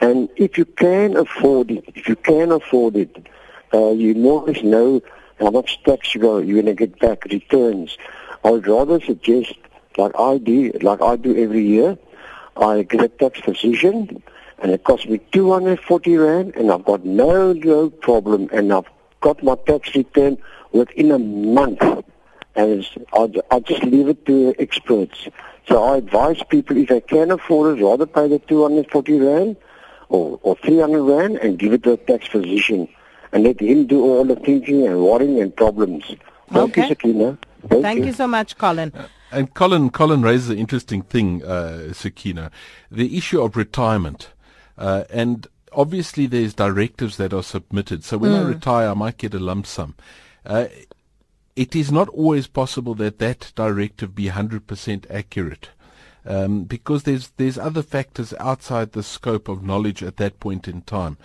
And 0.00 0.28
if 0.36 0.58
you 0.58 0.64
can 0.64 1.16
afford 1.16 1.70
it, 1.70 1.84
if 1.94 2.08
you 2.08 2.16
can 2.16 2.50
afford 2.50 2.96
it, 2.96 3.28
uh, 3.72 3.90
you 3.90 4.14
less 4.14 4.62
know 4.62 5.00
how 5.38 5.50
much 5.50 5.82
tax 5.84 6.14
you 6.14 6.20
go, 6.20 6.38
you're 6.38 6.62
going 6.62 6.74
to 6.74 6.86
get 6.86 6.98
back 6.98 7.24
returns. 7.24 7.96
I 8.44 8.50
would 8.50 8.66
rather 8.66 9.00
suggest, 9.00 9.54
like 9.96 10.12
I 10.18 10.38
do, 10.38 10.72
like 10.82 11.00
I 11.00 11.16
do 11.16 11.36
every 11.36 11.66
year, 11.66 11.98
I 12.56 12.82
get 12.82 13.02
a 13.02 13.08
tax 13.08 13.40
position, 13.40 14.22
and 14.58 14.72
it 14.72 14.84
costs 14.84 15.06
me 15.06 15.18
240 15.32 16.16
rand, 16.16 16.54
and 16.56 16.70
I've 16.70 16.84
got 16.84 17.04
no 17.04 17.52
no 17.52 17.90
problem, 17.90 18.48
and 18.52 18.72
I've 18.72 18.86
got 19.20 19.42
my 19.42 19.56
tax 19.66 19.94
return 19.94 20.38
within 20.72 21.10
a 21.10 21.18
month, 21.18 21.82
and 22.54 22.86
I'll, 23.12 23.32
I'll 23.50 23.60
just 23.60 23.82
leave 23.84 24.08
it 24.08 24.26
to 24.26 24.54
experts. 24.58 25.28
So 25.68 25.82
I 25.82 25.98
advise 25.98 26.42
people 26.50 26.76
if 26.76 26.88
they 26.88 27.00
can 27.00 27.30
afford 27.30 27.78
it, 27.78 27.82
rather 27.82 28.06
pay 28.06 28.28
the 28.28 28.38
240 28.40 29.20
rand 29.20 29.56
or, 30.08 30.38
or 30.42 30.56
300 30.56 31.02
rand 31.02 31.36
and 31.38 31.58
give 31.58 31.72
it 31.72 31.84
to 31.84 31.92
a 31.92 31.96
tax 31.96 32.26
physician 32.26 32.88
and 33.32 33.44
let 33.44 33.60
him 33.60 33.86
do 33.86 34.02
all 34.02 34.24
the 34.24 34.36
thinking 34.36 34.86
and 34.86 35.00
worrying 35.02 35.40
and 35.40 35.54
problems. 35.56 36.04
Thank 36.50 36.70
Okay. 36.70 36.82
you, 36.82 36.88
Sakina. 36.88 37.38
Thank 37.68 38.04
you 38.04 38.12
so 38.12 38.26
much, 38.26 38.58
Colin. 38.58 38.92
And 39.30 39.54
Colin, 39.54 39.90
Colin 39.90 40.22
raises 40.22 40.50
an 40.50 40.58
interesting 40.58 41.02
thing, 41.02 41.42
uh, 41.42 41.92
Sakina, 41.92 42.50
the 42.90 43.16
issue 43.16 43.40
of 43.40 43.56
retirement. 43.56 44.28
Uh, 44.76 45.04
and 45.10 45.46
obviously 45.72 46.26
there's 46.26 46.54
directives 46.54 47.16
that 47.16 47.32
are 47.32 47.42
submitted. 47.42 48.04
So 48.04 48.18
when 48.18 48.32
I 48.32 48.42
retire, 48.42 48.90
I 48.90 48.94
might 48.94 49.18
get 49.18 49.34
a 49.34 49.38
lump 49.38 49.66
sum. 49.66 49.94
Uh, 50.44 50.66
it 51.56 51.76
is 51.76 51.92
not 51.92 52.08
always 52.10 52.46
possible 52.46 52.94
that 52.96 53.18
that 53.18 53.52
directive 53.54 54.14
be 54.14 54.28
100% 54.28 55.10
accurate. 55.10 55.70
Um, 56.24 56.64
because 56.64 57.02
there's 57.02 57.30
there's 57.36 57.58
other 57.58 57.82
factors 57.82 58.32
outside 58.38 58.92
the 58.92 59.02
scope 59.02 59.48
of 59.48 59.64
knowledge 59.64 60.04
at 60.04 60.18
that 60.18 60.38
point 60.38 60.68
in 60.68 60.82
time. 60.82 61.16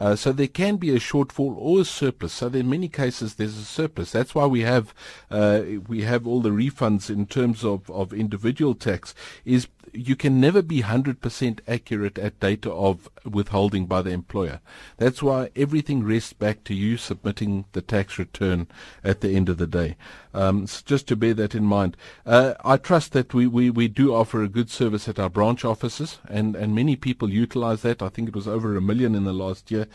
Uh, 0.00 0.16
so 0.16 0.32
there 0.32 0.48
can 0.48 0.78
be 0.78 0.90
a 0.90 0.98
shortfall 0.98 1.54
or 1.56 1.80
a 1.80 1.84
surplus. 1.84 2.32
So 2.32 2.48
in 2.48 2.70
many 2.70 2.88
cases 2.88 3.34
there's 3.34 3.58
a 3.58 3.64
surplus. 3.64 4.10
That's 4.10 4.34
why 4.34 4.46
we 4.46 4.62
have 4.62 4.94
uh, 5.30 5.62
we 5.86 6.02
have 6.02 6.26
all 6.26 6.40
the 6.40 6.50
refunds 6.50 7.10
in 7.10 7.26
terms 7.26 7.64
of, 7.64 7.88
of 7.90 8.14
individual 8.14 8.74
tax. 8.74 9.14
Is 9.44 9.68
you 9.92 10.16
can 10.16 10.40
never 10.40 10.62
be 10.62 10.82
100% 10.82 11.60
accurate 11.66 12.18
at 12.18 12.40
data 12.40 12.70
of 12.70 13.08
withholding 13.24 13.86
by 13.86 14.02
the 14.02 14.10
employer. 14.10 14.60
That's 14.96 15.22
why 15.22 15.50
everything 15.56 16.02
rests 16.04 16.32
back 16.32 16.64
to 16.64 16.74
you 16.74 16.96
submitting 16.96 17.64
the 17.72 17.82
tax 17.82 18.18
return 18.18 18.66
at 19.02 19.20
the 19.20 19.30
end 19.30 19.48
of 19.48 19.58
the 19.58 19.66
day. 19.66 19.96
Um, 20.32 20.64
s- 20.64 20.82
just 20.82 21.08
to 21.08 21.16
bear 21.16 21.34
that 21.34 21.54
in 21.54 21.64
mind. 21.64 21.96
Uh, 22.24 22.54
I 22.64 22.76
trust 22.76 23.12
that 23.12 23.34
we, 23.34 23.46
we, 23.46 23.70
we 23.70 23.88
do 23.88 24.14
offer 24.14 24.42
a 24.42 24.48
good 24.48 24.70
service 24.70 25.08
at 25.08 25.18
our 25.18 25.30
branch 25.30 25.64
offices, 25.64 26.18
and, 26.28 26.54
and 26.54 26.74
many 26.74 26.96
people 26.96 27.30
utilize 27.30 27.82
that. 27.82 28.02
I 28.02 28.08
think 28.08 28.28
it 28.28 28.36
was 28.36 28.48
over 28.48 28.76
a 28.76 28.80
million 28.80 29.14
in 29.14 29.24
the 29.24 29.32
last 29.32 29.70
year. 29.70 29.86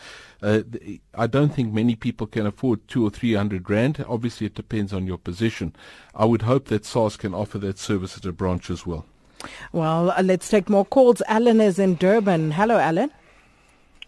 Uh, 0.42 0.60
I 1.14 1.26
don't 1.26 1.54
think 1.54 1.72
many 1.72 1.94
people 1.96 2.26
can 2.26 2.46
afford 2.46 2.86
two 2.86 3.06
or 3.06 3.10
three 3.10 3.34
hundred 3.34 3.68
rand. 3.70 4.04
Obviously, 4.06 4.46
it 4.46 4.54
depends 4.54 4.92
on 4.92 5.06
your 5.06 5.18
position. 5.18 5.74
I 6.14 6.26
would 6.26 6.42
hope 6.42 6.66
that 6.66 6.84
SARS 6.84 7.16
can 7.16 7.34
offer 7.34 7.58
that 7.58 7.78
service 7.78 8.16
at 8.18 8.26
a 8.26 8.32
branch 8.32 8.70
as 8.70 8.86
well. 8.86 9.06
Well, 9.72 10.10
uh, 10.10 10.22
let's 10.22 10.48
take 10.48 10.68
more 10.68 10.84
calls. 10.84 11.22
Alan 11.28 11.60
is 11.60 11.78
in 11.78 11.94
Durban. 11.96 12.52
Hello, 12.52 12.78
Alan. 12.78 13.10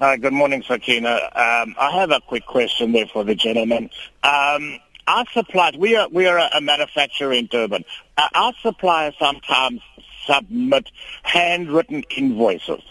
Uh, 0.01 0.17
good 0.17 0.33
morning, 0.33 0.63
Sakina. 0.63 1.15
Um, 1.35 1.75
I 1.79 1.91
have 1.99 2.11
a 2.11 2.21
quick 2.21 2.47
question 2.47 2.93
there 2.93 3.07
for 3.07 3.25
the 3.25 3.35
gentleman. 3.35 3.91
Um, 4.23 4.79
our 5.09 5.25
suppliers, 5.33 5.77
we 5.77 5.97
are 5.97 6.09
we 6.09 6.27
are 6.27 6.39
a, 6.39 6.51
a 6.55 6.61
manufacturer 6.61 7.33
in 7.33 7.47
Durban. 7.47 7.85
Uh, 8.17 8.29
our 8.35 8.53
suppliers 8.63 9.15
sometimes 9.19 9.81
submit 10.29 10.91
handwritten 11.23 12.05
invoices. 12.17 12.83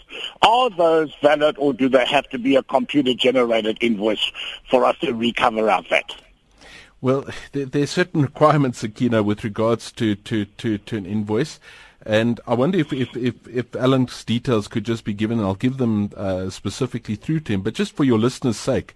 Are 0.42 0.70
those 0.70 1.14
valid, 1.22 1.56
or 1.58 1.72
do 1.72 1.88
they 1.88 2.04
have 2.04 2.28
to 2.30 2.38
be 2.38 2.56
a 2.56 2.62
computer-generated 2.62 3.78
invoice 3.80 4.32
for 4.68 4.84
us 4.84 4.98
to 4.98 5.14
recover 5.14 5.70
our 5.70 5.82
VAT? 5.82 6.14
Well, 7.00 7.24
there, 7.52 7.66
there 7.66 7.82
are 7.84 7.86
certain 7.86 8.22
requirements, 8.22 8.80
Sakina, 8.80 9.22
with 9.22 9.44
regards 9.44 9.92
to, 9.92 10.14
to, 10.16 10.44
to, 10.44 10.78
to 10.78 10.96
an 10.96 11.06
invoice. 11.06 11.60
And 12.08 12.40
I 12.46 12.54
wonder 12.54 12.78
if, 12.78 12.90
if, 12.90 13.14
if, 13.14 13.46
if 13.46 13.76
Alan's 13.76 14.24
details 14.24 14.66
could 14.66 14.84
just 14.84 15.04
be 15.04 15.12
given, 15.12 15.38
and 15.38 15.46
I'll 15.46 15.54
give 15.54 15.76
them 15.76 16.10
uh, 16.16 16.48
specifically 16.48 17.16
through 17.16 17.40
to 17.40 17.52
him. 17.52 17.60
But 17.60 17.74
just 17.74 17.94
for 17.94 18.02
your 18.02 18.18
listeners' 18.18 18.56
sake, 18.56 18.94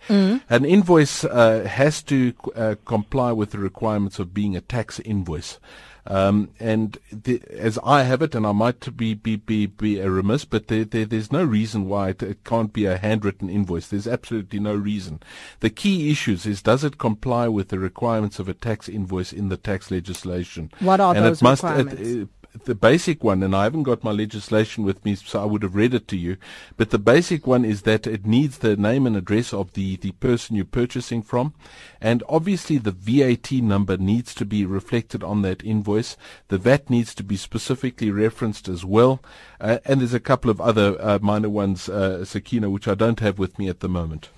an 0.49 0.65
invoice 0.65 1.23
uh, 1.23 1.69
has 1.69 2.03
to 2.05 2.33
uh, 2.57 2.77
comply 2.87 3.31
with 3.33 3.51
the 3.51 3.59
requirements 3.59 4.19
of 4.19 4.33
being 4.33 4.57
a 4.57 4.63
tax 4.63 4.99
invoice. 5.01 5.61
Um, 6.07 6.51
and 6.59 6.99
the, 7.13 7.43
as 7.51 7.79
I 7.85 8.03
have 8.05 8.23
it, 8.23 8.35
and 8.35 8.47
I 8.47 8.53
might 8.53 8.97
be 8.97 9.15
be 9.15 9.37
be, 9.37 9.67
be 9.67 10.01
a 10.01 10.11
remiss, 10.11 10.45
but 10.45 10.67
there, 10.67 10.85
there, 10.85 11.05
there's 11.05 11.31
no 11.31 11.45
reason 11.45 11.89
why 11.89 12.09
it, 12.09 12.23
it 12.23 12.45
can't 12.45 12.73
be 12.73 12.87
a 12.87 12.97
handwritten 12.97 13.49
invoice. 13.49 13.89
There's 13.89 14.09
absolutely 14.09 14.59
no 14.59 14.75
reason. 14.75 15.21
The 15.61 15.71
key 15.71 16.11
issues 16.11 16.45
is 16.45 16.63
does 16.63 16.83
it 16.83 16.99
comply 16.99 17.47
with 17.47 17.69
the 17.69 17.79
requirements 17.79 18.41
of 18.41 18.49
a 18.49 18.55
tax 18.55 18.89
invoice 18.89 19.33
in 19.33 19.49
the 19.49 19.57
tax 19.57 19.91
legislation? 19.91 20.73
What 20.81 20.99
are 20.99 21.15
and 21.15 21.25
those 21.27 21.41
it 21.41 21.45
must, 21.45 21.63
requirements? 21.63 22.01
It, 22.01 22.29
the 22.65 22.75
basic 22.75 23.25
one, 23.25 23.43
and 23.43 23.57
I 23.57 23.65
haven't 23.65 23.85
got 23.85 24.05
my 24.05 24.11
legislation 24.11 24.85
with 24.85 25.05
me, 25.05 25.15
so 25.15 25.43
I 25.43 25.47
would 25.47 25.63
have 25.63 25.75
read 25.75 25.95
it 25.95 26.07
to 26.09 26.17
you. 26.17 26.37
But 26.77 26.91
the 26.91 26.99
basic 26.99 27.47
one 27.47 27.65
is 27.65 27.83
that 27.83 28.07
it 28.07 28.27
needs 28.27 28.59
the 28.59 28.77
name 28.77 29.07
and 29.07 29.17
address 29.17 29.53
of 29.53 29.73
the, 29.73 29.97
the 29.97 30.13
person 30.13 30.57
you're 30.57 30.65
purchasing 30.65 31.23
from. 31.23 31.55
And 32.01 32.23
obviously 32.29 32.79
the 32.79 32.91
VAT 32.91 33.53
number 33.53 33.97
needs 33.97 34.35
to 34.35 34.45
be 34.45 34.67
reflected 34.67 35.23
on 35.23 35.43
that 35.43 35.65
invoice. 35.65 36.17
The 36.49 36.59
VAT 36.59 36.91
needs 36.91 37.15
to 37.17 37.25
be 37.25 37.37
specifically 37.37 38.11
referenced 38.11 38.69
as 38.69 38.85
well. 38.85 39.23
Uh, 39.61 39.79
and 39.85 40.01
there's 40.01 40.15
a 40.15 40.21
couple 40.21 40.51
of 40.51 40.61
other 40.61 40.97
uh, 41.01 41.19
minor 41.23 41.49
ones, 41.49 41.89
uh, 41.89 42.25
Sakina, 42.25 42.69
which 42.69 42.89
I 42.89 42.95
don't 42.95 43.21
have 43.21 43.39
with 43.39 43.59
me 43.59 43.69
at 43.69 43.81
the 43.81 43.89
moment. 43.89 44.29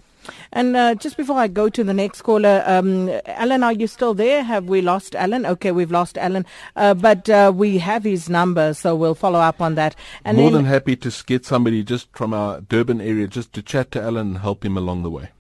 And 0.53 0.77
uh, 0.77 0.95
just 0.95 1.17
before 1.17 1.37
I 1.39 1.49
go 1.49 1.69
to 1.69 1.85
the 1.85 1.95
next 1.95 2.23
caller, 2.23 2.63
um, 2.67 3.11
Alan, 3.27 3.63
are 3.63 3.73
you 3.73 3.87
still 3.87 4.15
there? 4.15 4.43
Have 4.43 4.67
we 4.67 4.81
lost 4.83 5.15
Alan? 5.15 5.47
Okay, 5.47 5.73
we've 5.73 5.91
lost 5.91 6.19
Alan, 6.19 6.47
uh, 6.77 6.95
but 6.95 7.29
uh, 7.29 7.53
we 7.55 7.79
have 7.79 8.05
his 8.05 8.29
number, 8.29 8.75
so 8.75 8.95
we'll 8.97 9.15
follow 9.15 9.41
up 9.41 9.61
on 9.61 9.75
that. 9.75 9.97
And 10.25 10.39
More 10.39 10.51
then, 10.51 10.63
than 10.63 10.65
happy 10.67 10.97
to 10.97 11.13
get 11.27 11.45
somebody 11.45 11.83
just 11.83 12.09
from 12.13 12.33
our 12.33 12.61
Durban 12.61 13.01
area 13.01 13.27
just 13.27 13.53
to 13.55 13.63
chat 13.63 13.91
to 13.93 14.03
Alan 14.03 14.29
and 14.29 14.39
help 14.39 14.65
him 14.65 14.77
along 14.77 15.03
the 15.03 15.11
way. 15.11 15.31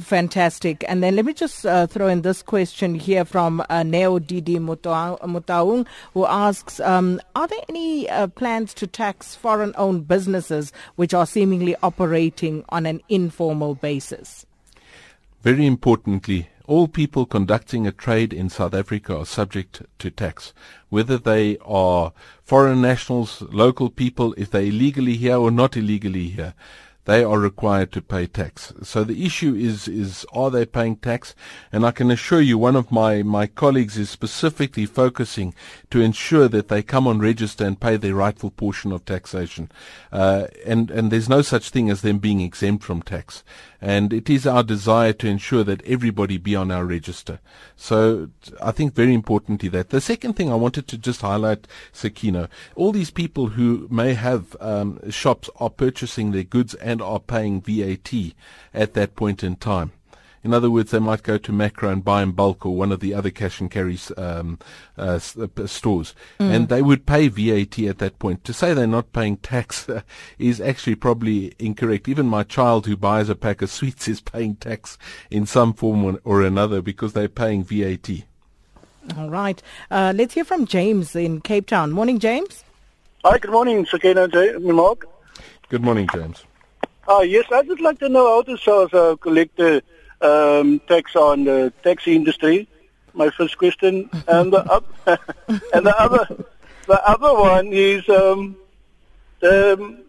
Fantastic. 0.00 0.84
And 0.88 1.02
then 1.02 1.16
let 1.16 1.24
me 1.24 1.32
just 1.32 1.66
uh, 1.66 1.86
throw 1.86 2.08
in 2.08 2.22
this 2.22 2.42
question 2.42 2.94
here 2.94 3.24
from 3.24 3.62
uh, 3.68 3.82
Neo 3.82 4.18
Didi 4.18 4.58
Muta- 4.58 5.18
Mutaung, 5.22 5.86
who 6.14 6.26
asks 6.26 6.80
um, 6.80 7.20
Are 7.36 7.46
there 7.46 7.60
any 7.68 8.08
uh, 8.08 8.26
plans 8.28 8.72
to 8.74 8.86
tax 8.86 9.34
foreign 9.34 9.74
owned 9.76 10.08
businesses 10.08 10.72
which 10.96 11.12
are 11.12 11.26
seemingly 11.26 11.76
operating 11.82 12.64
on 12.70 12.86
an 12.86 13.02
informal 13.08 13.74
basis? 13.74 14.46
Very 15.42 15.66
importantly, 15.66 16.48
all 16.66 16.86
people 16.86 17.26
conducting 17.26 17.86
a 17.86 17.92
trade 17.92 18.32
in 18.32 18.48
South 18.48 18.74
Africa 18.74 19.16
are 19.16 19.26
subject 19.26 19.82
to 19.98 20.10
tax, 20.10 20.52
whether 20.88 21.18
they 21.18 21.58
are 21.64 22.12
foreign 22.44 22.80
nationals, 22.80 23.42
local 23.42 23.90
people, 23.90 24.34
if 24.36 24.50
they're 24.50 24.62
illegally 24.62 25.16
here 25.16 25.36
or 25.36 25.50
not 25.50 25.76
illegally 25.76 26.28
here. 26.28 26.54
They 27.06 27.24
are 27.24 27.38
required 27.38 27.92
to 27.92 28.02
pay 28.02 28.26
tax. 28.26 28.72
So 28.82 29.04
the 29.04 29.24
issue 29.24 29.54
is, 29.54 29.88
is 29.88 30.26
are 30.32 30.50
they 30.50 30.66
paying 30.66 30.96
tax? 30.96 31.34
And 31.72 31.84
I 31.84 31.92
can 31.92 32.10
assure 32.10 32.40
you 32.40 32.58
one 32.58 32.76
of 32.76 32.92
my, 32.92 33.22
my 33.22 33.46
colleagues 33.46 33.96
is 33.96 34.10
specifically 34.10 34.86
focusing 34.86 35.54
to 35.90 36.00
ensure 36.00 36.46
that 36.48 36.68
they 36.68 36.82
come 36.82 37.06
on 37.06 37.18
register 37.18 37.64
and 37.64 37.80
pay 37.80 37.96
their 37.96 38.14
rightful 38.14 38.50
portion 38.50 38.92
of 38.92 39.04
taxation. 39.04 39.72
Uh, 40.12 40.46
and, 40.66 40.90
and 40.90 41.10
there's 41.10 41.28
no 41.28 41.42
such 41.42 41.70
thing 41.70 41.90
as 41.90 42.02
them 42.02 42.18
being 42.18 42.40
exempt 42.40 42.84
from 42.84 43.02
tax. 43.02 43.42
And 43.80 44.12
it 44.12 44.28
is 44.28 44.46
our 44.46 44.62
desire 44.62 45.12
to 45.14 45.26
ensure 45.26 45.64
that 45.64 45.82
everybody 45.86 46.36
be 46.36 46.54
on 46.54 46.70
our 46.70 46.84
register. 46.84 47.40
So 47.76 48.28
I 48.60 48.72
think 48.72 48.94
very 48.94 49.14
importantly 49.14 49.68
that. 49.70 49.90
The 49.90 50.00
second 50.00 50.34
thing 50.34 50.52
I 50.52 50.56
wanted 50.56 50.86
to 50.88 50.98
just 50.98 51.22
highlight, 51.22 51.66
Sakina, 51.92 52.48
all 52.74 52.92
these 52.92 53.10
people 53.10 53.48
who 53.48 53.88
may 53.90 54.14
have 54.14 54.56
um, 54.60 55.10
shops 55.10 55.48
are 55.56 55.70
purchasing 55.70 56.32
their 56.32 56.44
goods 56.44 56.74
and 56.74 57.00
are 57.00 57.20
paying 57.20 57.62
VAT 57.62 58.12
at 58.74 58.94
that 58.94 59.16
point 59.16 59.42
in 59.42 59.56
time. 59.56 59.92
In 60.42 60.54
other 60.54 60.70
words, 60.70 60.90
they 60.90 60.98
might 60.98 61.22
go 61.22 61.36
to 61.36 61.52
Makro 61.52 61.92
and 61.92 62.02
buy 62.02 62.22
in 62.22 62.32
bulk 62.32 62.64
or 62.64 62.74
one 62.74 62.92
of 62.92 63.00
the 63.00 63.12
other 63.12 63.28
cash 63.30 63.60
and 63.60 63.70
carry 63.70 63.98
um, 64.16 64.58
uh, 64.98 65.12
s- 65.16 65.36
uh, 65.36 65.46
p- 65.48 65.66
stores, 65.66 66.14
and 66.38 66.68
they 66.70 66.80
would 66.80 67.04
pay 67.04 67.28
VAT 67.28 67.78
at 67.80 67.98
that 67.98 68.18
point. 68.18 68.42
To 68.44 68.54
say 68.54 68.72
they're 68.72 68.86
not 68.86 69.12
paying 69.12 69.36
tax 69.36 69.86
is 70.38 70.58
actually 70.60 70.94
probably 70.94 71.52
incorrect. 71.58 72.08
Even 72.08 72.24
my 72.26 72.42
child 72.42 72.86
who 72.86 72.96
buys 72.96 73.28
a 73.28 73.34
pack 73.36 73.60
of 73.60 73.70
sweets 73.78 74.08
is 74.08 74.22
paying 74.22 74.56
tax 74.56 74.96
in 75.30 75.44
some 75.44 75.74
form 75.74 76.04
or- 76.04 76.20
or 76.24 76.42
another 76.42 76.80
because 76.80 77.12
they're 77.12 77.28
paying 77.28 77.62
VAT. 77.62 78.08
All 79.18 79.28
right. 79.28 79.62
Uh, 79.90 80.12
let's 80.16 80.34
hear 80.34 80.44
from 80.44 80.64
James 80.66 81.14
in 81.14 81.40
Cape 81.42 81.66
Town. 81.66 81.90
Morning, 81.90 82.18
James. 82.18 82.64
Hi, 83.24 83.36
good 83.38 83.50
morning, 83.50 83.84
Sakina 83.84 84.26
J- 84.28 84.56
Mark. 84.58 85.06
Good 85.68 85.82
morning, 85.82 86.08
James. 86.14 86.44
Uh, 87.06 87.20
yes, 87.20 87.44
I'd 87.52 87.66
just 87.66 87.80
like 87.82 87.98
to 87.98 88.08
know 88.08 88.26
how 88.26 88.42
to 88.42 88.56
SARS 88.56 88.94
uh, 88.94 89.16
collect 89.16 89.56
the 89.56 89.82
um, 90.20 90.80
tax 90.80 91.16
on 91.16 91.44
the 91.44 91.72
taxi 91.82 92.16
industry. 92.16 92.68
My 93.12 93.30
first 93.30 93.58
question, 93.58 94.08
and 94.28 94.52
the 94.52 94.64
oth- 94.70 95.18
and 95.74 95.86
the 95.86 95.94
other, 95.98 96.44
the 96.86 97.08
other 97.08 97.34
one 97.34 97.72
is 97.72 98.08
um, 98.08 98.56
the, 99.40 100.04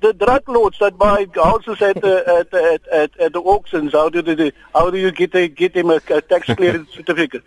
the 0.00 0.12
drug 0.12 0.48
lords 0.48 0.78
that 0.80 0.98
buy 0.98 1.26
houses 1.34 1.80
at 1.80 2.00
the 2.00 2.28
at, 2.52 2.54
at, 2.54 2.88
at, 2.88 3.20
at 3.20 3.32
the 3.32 3.40
auctions, 3.40 3.92
how 3.92 4.08
do 4.08 4.22
they 4.22 4.52
how 4.74 4.90
do 4.90 4.98
you 4.98 5.10
get 5.10 5.34
a, 5.34 5.48
get 5.48 5.76
him 5.76 5.90
a, 5.90 6.00
a 6.10 6.20
tax 6.20 6.46
clearance 6.54 6.90
certificate? 6.90 7.44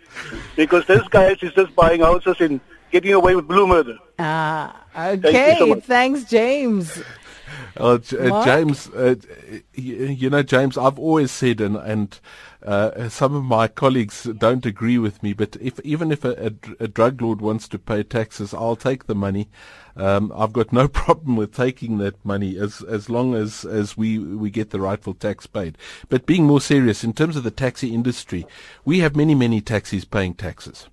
Because 0.56 0.86
this 0.86 1.06
guy 1.08 1.32
is 1.32 1.52
just 1.52 1.74
buying 1.74 2.00
houses 2.00 2.36
and 2.40 2.60
getting 2.90 3.12
away 3.12 3.36
with 3.36 3.46
blue 3.46 3.66
murder. 3.66 3.98
Ah, 4.18 4.84
okay. 4.96 5.56
so. 5.58 5.80
Thanks, 5.80 6.24
James. 6.24 7.02
Uh, 7.78 8.00
uh, 8.18 8.44
James, 8.44 8.88
uh, 8.88 9.14
you 9.74 10.28
know, 10.28 10.42
James, 10.42 10.76
I've 10.76 10.98
always 10.98 11.30
said, 11.30 11.60
and, 11.60 11.76
and 11.76 12.18
uh, 12.64 13.08
some 13.08 13.36
of 13.36 13.44
my 13.44 13.68
colleagues 13.68 14.24
don't 14.24 14.66
agree 14.66 14.98
with 14.98 15.22
me, 15.22 15.32
but 15.32 15.56
if 15.60 15.78
even 15.84 16.10
if 16.10 16.24
a, 16.24 16.46
a 16.46 16.84
a 16.84 16.88
drug 16.88 17.22
lord 17.22 17.40
wants 17.40 17.68
to 17.68 17.78
pay 17.78 18.02
taxes, 18.02 18.52
I'll 18.52 18.74
take 18.74 19.06
the 19.06 19.14
money. 19.14 19.48
Um, 19.96 20.32
I've 20.34 20.52
got 20.52 20.72
no 20.72 20.88
problem 21.04 21.36
with 21.36 21.54
taking 21.54 21.98
that 21.98 22.24
money 22.24 22.58
as 22.58 22.82
as 22.82 23.08
long 23.08 23.34
as, 23.34 23.64
as 23.64 23.96
we 23.96 24.18
we 24.18 24.50
get 24.50 24.70
the 24.70 24.80
rightful 24.80 25.14
tax 25.14 25.46
paid. 25.46 25.78
But 26.08 26.26
being 26.26 26.46
more 26.46 26.60
serious, 26.60 27.04
in 27.04 27.12
terms 27.12 27.36
of 27.36 27.44
the 27.44 27.52
taxi 27.52 27.94
industry, 27.94 28.44
we 28.84 28.98
have 29.00 29.14
many 29.14 29.36
many 29.36 29.60
taxis 29.60 30.04
paying 30.04 30.34
taxes. 30.34 30.88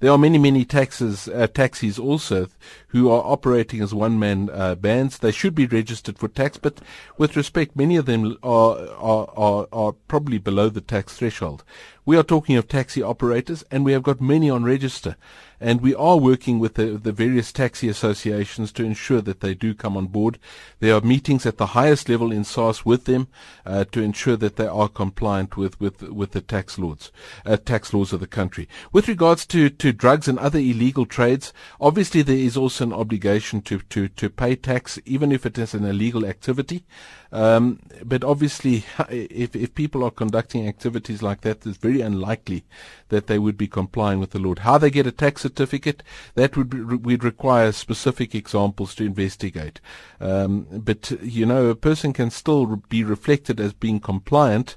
There 0.00 0.12
are 0.12 0.18
many, 0.18 0.38
many 0.38 0.64
taxis, 0.64 1.26
uh, 1.26 1.48
taxis 1.48 1.98
also 1.98 2.46
who 2.88 3.10
are 3.10 3.24
operating 3.24 3.82
as 3.82 3.92
one-man 3.92 4.48
uh, 4.52 4.76
bands. 4.76 5.18
They 5.18 5.32
should 5.32 5.56
be 5.56 5.66
registered 5.66 6.18
for 6.18 6.28
tax, 6.28 6.56
but 6.56 6.80
with 7.16 7.36
respect, 7.36 7.74
many 7.74 7.96
of 7.96 8.06
them 8.06 8.38
are, 8.44 8.78
are, 8.96 9.28
are, 9.36 9.66
are 9.72 9.92
probably 10.06 10.38
below 10.38 10.68
the 10.68 10.80
tax 10.80 11.16
threshold. 11.16 11.64
We 12.06 12.16
are 12.16 12.22
talking 12.22 12.54
of 12.54 12.68
taxi 12.68 13.02
operators, 13.02 13.64
and 13.72 13.84
we 13.84 13.90
have 13.90 14.04
got 14.04 14.20
many 14.20 14.48
on 14.48 14.62
register. 14.62 15.16
And 15.60 15.80
we 15.80 15.94
are 15.94 16.16
working 16.16 16.58
with 16.58 16.74
the, 16.74 16.98
the 16.98 17.12
various 17.12 17.52
taxi 17.52 17.88
associations 17.88 18.72
to 18.72 18.84
ensure 18.84 19.20
that 19.22 19.40
they 19.40 19.54
do 19.54 19.74
come 19.74 19.96
on 19.96 20.06
board. 20.06 20.38
There 20.80 20.94
are 20.94 21.00
meetings 21.00 21.46
at 21.46 21.58
the 21.58 21.66
highest 21.66 22.08
level 22.08 22.30
in 22.30 22.44
SARS 22.44 22.84
with 22.84 23.04
them 23.04 23.28
uh, 23.66 23.84
to 23.92 24.00
ensure 24.00 24.36
that 24.36 24.56
they 24.56 24.66
are 24.66 24.88
compliant 24.88 25.56
with, 25.56 25.80
with, 25.80 26.02
with 26.02 26.32
the 26.32 26.40
tax 26.40 26.78
laws, 26.78 27.10
uh, 27.44 27.56
tax 27.56 27.92
laws 27.92 28.12
of 28.12 28.20
the 28.20 28.26
country. 28.26 28.68
With 28.92 29.08
regards 29.08 29.46
to, 29.46 29.68
to 29.70 29.92
drugs 29.92 30.28
and 30.28 30.38
other 30.38 30.58
illegal 30.58 31.06
trades, 31.06 31.52
obviously 31.80 32.22
there 32.22 32.36
is 32.36 32.56
also 32.56 32.84
an 32.84 32.92
obligation 32.92 33.62
to, 33.62 33.80
to, 33.80 34.08
to 34.08 34.30
pay 34.30 34.54
tax, 34.56 34.98
even 35.04 35.32
if 35.32 35.44
it 35.44 35.58
is 35.58 35.74
an 35.74 35.84
illegal 35.84 36.24
activity. 36.24 36.84
Um, 37.30 37.80
but 38.04 38.24
obviously, 38.24 38.84
if, 39.08 39.54
if 39.54 39.74
people 39.74 40.04
are 40.04 40.10
conducting 40.10 40.66
activities 40.66 41.22
like 41.22 41.42
that, 41.42 41.66
it's 41.66 41.78
very 41.78 42.00
unlikely 42.00 42.64
that 43.08 43.26
they 43.26 43.38
would 43.38 43.56
be 43.56 43.68
complying 43.68 44.18
with 44.20 44.30
the 44.30 44.38
law. 44.38 44.54
How 44.58 44.78
they 44.78 44.90
get 44.90 45.06
a 45.06 45.12
tax 45.12 45.42
certificate, 45.42 46.02
that 46.34 46.56
would 46.56 46.70
be, 46.70 46.80
we'd 46.80 47.24
require 47.24 47.72
specific 47.72 48.34
examples 48.34 48.94
to 48.96 49.04
investigate. 49.04 49.80
Um, 50.20 50.66
but 50.70 51.10
you 51.22 51.46
know, 51.46 51.66
a 51.66 51.74
person 51.74 52.12
can 52.12 52.30
still 52.30 52.82
be 52.88 53.04
reflected 53.04 53.60
as 53.60 53.72
being 53.72 54.00
compliant. 54.00 54.76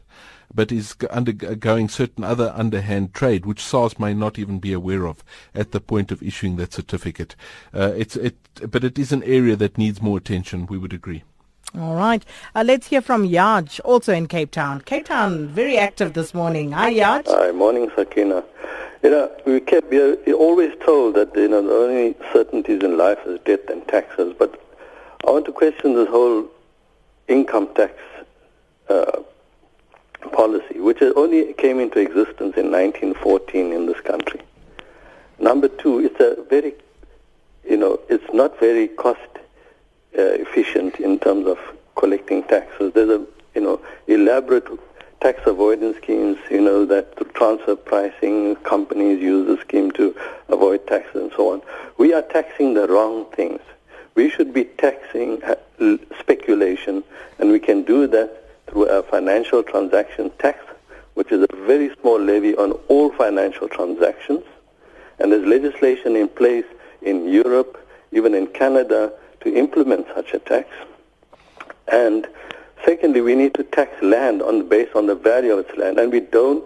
But 0.54 0.70
is 0.70 0.98
undergoing 1.10 1.88
certain 1.88 2.26
other 2.26 2.52
underhand 2.54 3.14
trade, 3.14 3.46
which 3.46 3.64
SARS 3.64 3.98
may 3.98 4.14
not 4.14 4.38
even 4.38 4.60
be 4.60 4.74
aware 4.74 5.08
of 5.08 5.24
at 5.56 5.72
the 5.72 5.80
point 5.80 6.12
of 6.12 6.22
issuing 6.22 6.58
that 6.58 6.74
certificate. 6.74 7.38
Uh, 7.74 7.94
it's 7.96 8.18
it, 8.18 8.36
but 8.70 8.84
it 8.84 9.00
is 9.00 9.14
an 9.14 9.24
area 9.24 9.56
that 9.56 9.78
needs 9.78 10.02
more 10.02 10.18
attention. 10.18 10.66
We 10.66 10.78
would 10.78 10.92
agree. 10.92 11.24
All 11.80 11.96
right. 11.96 12.26
Uh, 12.54 12.64
let's 12.66 12.88
hear 12.88 13.02
from 13.02 13.26
Yaj, 13.26 13.80
also 13.86 14.14
in 14.14 14.28
Cape 14.28 14.52
Town. 14.52 14.82
Cape 14.82 15.06
Town, 15.06 15.48
very 15.48 15.78
active 15.78 16.14
this 16.14 16.34
morning. 16.34 16.74
Hi, 16.74 16.94
Yaj. 16.94 17.28
Hi, 17.28 17.52
morning, 17.52 17.90
Sakina. 17.96 18.44
You 19.04 19.10
know, 19.10 19.32
we 19.46 19.62
kept 19.62 19.90
we 19.90 20.00
are 20.00 20.34
always 20.34 20.74
told 20.86 21.16
that 21.16 21.34
you 21.36 21.48
know 21.48 21.62
the 21.62 21.74
only 21.74 22.16
certainties 22.34 22.84
in 22.84 22.98
life 22.98 23.20
is 23.26 23.40
death 23.46 23.70
and 23.70 23.88
taxes. 23.88 24.36
But 24.38 24.62
I 25.26 25.32
want 25.32 25.46
to 25.46 25.54
question 25.54 25.96
this 25.96 26.10
whole 26.10 26.46
income 27.30 27.70
tax 27.74 27.94
uh, 28.90 29.22
policy, 30.34 30.80
which 30.80 31.02
only 31.02 31.54
came 31.54 31.80
into 31.80 32.00
existence 32.00 32.58
in 32.58 32.70
1914 32.70 33.72
in 33.72 33.86
this 33.86 34.00
country. 34.02 34.42
Number 35.40 35.70
two, 35.70 36.00
it's 36.00 36.20
a 36.20 36.44
very, 36.50 36.74
you 37.68 37.78
know, 37.78 38.00
it's 38.10 38.32
not 38.34 38.60
very 38.60 38.90
cost 38.90 39.20
efficient 40.14 41.00
in 41.00 41.20
terms 41.20 41.48
of 41.48 41.58
collecting 41.96 42.44
taxes. 42.44 42.94
There's 42.94 43.10
a, 43.10 43.26
you 43.56 43.62
know, 43.62 43.82
elaborate 44.08 44.68
tax 45.22 45.40
avoidance 45.46 45.98
schemes, 45.98 46.38
you 46.50 46.62
know, 46.62 46.86
that 46.86 47.16
transfer 47.36 47.76
pricing, 47.76 48.56
companies 48.58 49.22
use 49.22 49.48
the 49.48 49.62
scheme 49.62 49.92
to 49.92 50.16
avoid 50.50 50.86
taxes 50.88 51.22
and 51.22 51.32
so 51.36 51.54
on. 51.54 51.62
We 51.98 52.14
are 52.14 52.24
taxing 52.24 52.74
the 52.74 52.88
wrong 52.88 53.26
things. 53.32 53.62
We 54.16 54.30
should 54.30 54.54
be 54.54 54.66
taxing 54.66 55.42
uh, 55.44 55.56
speculation, 56.20 57.04
and 57.40 57.52
we 57.52 57.60
can 57.60 57.84
do 57.84 58.08
that 58.08 58.44
through 58.68 58.86
a 58.86 59.04
financial 59.04 59.64
transaction 59.64 60.32
tax, 60.40 60.60
which 61.14 61.32
is 61.32 61.46
a 61.50 61.56
very 61.56 61.94
small 62.02 62.20
levy 62.20 62.56
on 62.56 62.72
all 62.90 63.12
financial 63.12 63.70
transactions. 63.70 64.44
And 65.20 65.32
there's 65.32 65.46
legislation 65.46 66.16
in 66.16 66.28
place 66.28 66.66
in 67.02 67.30
Europe, 67.30 67.78
even 68.12 68.34
in 68.34 68.48
Canada, 68.48 69.14
to 69.42 69.56
implement 69.56 70.08
such 70.16 70.34
a 70.34 70.40
tax. 70.40 70.70
And 71.88 72.28
secondly, 72.86 73.22
we 73.22 73.36
need 73.36 73.54
to 73.56 73.64
tax 73.64 74.02
land 74.02 74.42
on 74.42 74.68
based 74.68 74.96
on 74.96 75.08
the 75.08 75.16
value 75.16 75.54
of 75.54 75.68
its 75.68 75.78
land. 75.78 76.00
And 76.00 76.12
we 76.12 76.22
don't, 76.22 76.64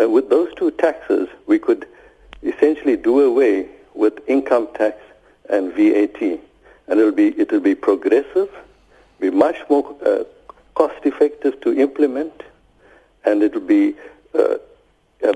uh, 0.00 0.08
with 0.08 0.30
those 0.30 0.52
two 0.56 0.70
taxes, 0.72 1.28
we 1.46 1.58
could 1.58 1.86
essentially 2.42 2.96
do 2.96 3.20
away 3.20 3.68
with 3.94 4.14
income 4.28 4.68
tax 4.74 4.98
and 5.48 5.72
VAT. 5.72 6.20
And 6.88 7.00
it'll 7.00 7.12
be, 7.12 7.38
it'll 7.38 7.60
be 7.60 7.74
progressive, 7.74 8.50
be 9.20 9.30
much 9.30 9.56
more 9.70 9.94
uh, 10.04 10.24
cost 10.74 11.04
effective 11.04 11.60
to 11.62 11.78
implement, 11.78 12.42
and 13.24 13.42
it'll 13.42 13.60
be 13.60 13.94
uh, 14.34 14.56
a, 15.22 15.34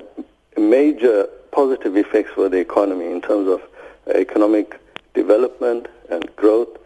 major 0.58 1.28
positive 1.52 1.96
effects 1.96 2.30
for 2.34 2.48
the 2.48 2.58
economy 2.58 3.06
in 3.06 3.20
terms 3.20 3.48
of 3.48 3.62
economic 4.14 4.78
development 5.14 5.86
and 6.08 6.34
growth, 6.36 6.76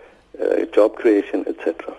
uh, 0.40 0.64
job 0.66 0.96
creation, 0.96 1.44
etc. 1.46 1.94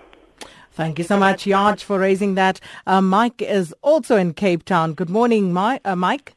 Thank 0.72 0.98
you 0.98 1.04
so 1.04 1.16
much, 1.16 1.44
Yaj, 1.44 1.82
for 1.82 1.98
raising 2.00 2.34
that. 2.34 2.58
Uh, 2.86 3.00
Mike 3.00 3.40
is 3.40 3.72
also 3.82 4.16
in 4.16 4.34
Cape 4.34 4.64
Town. 4.64 4.94
Good 4.94 5.10
morning, 5.10 5.52
Mike. 5.52 5.80
Uh, 5.84 5.94
Mike. 5.94 6.34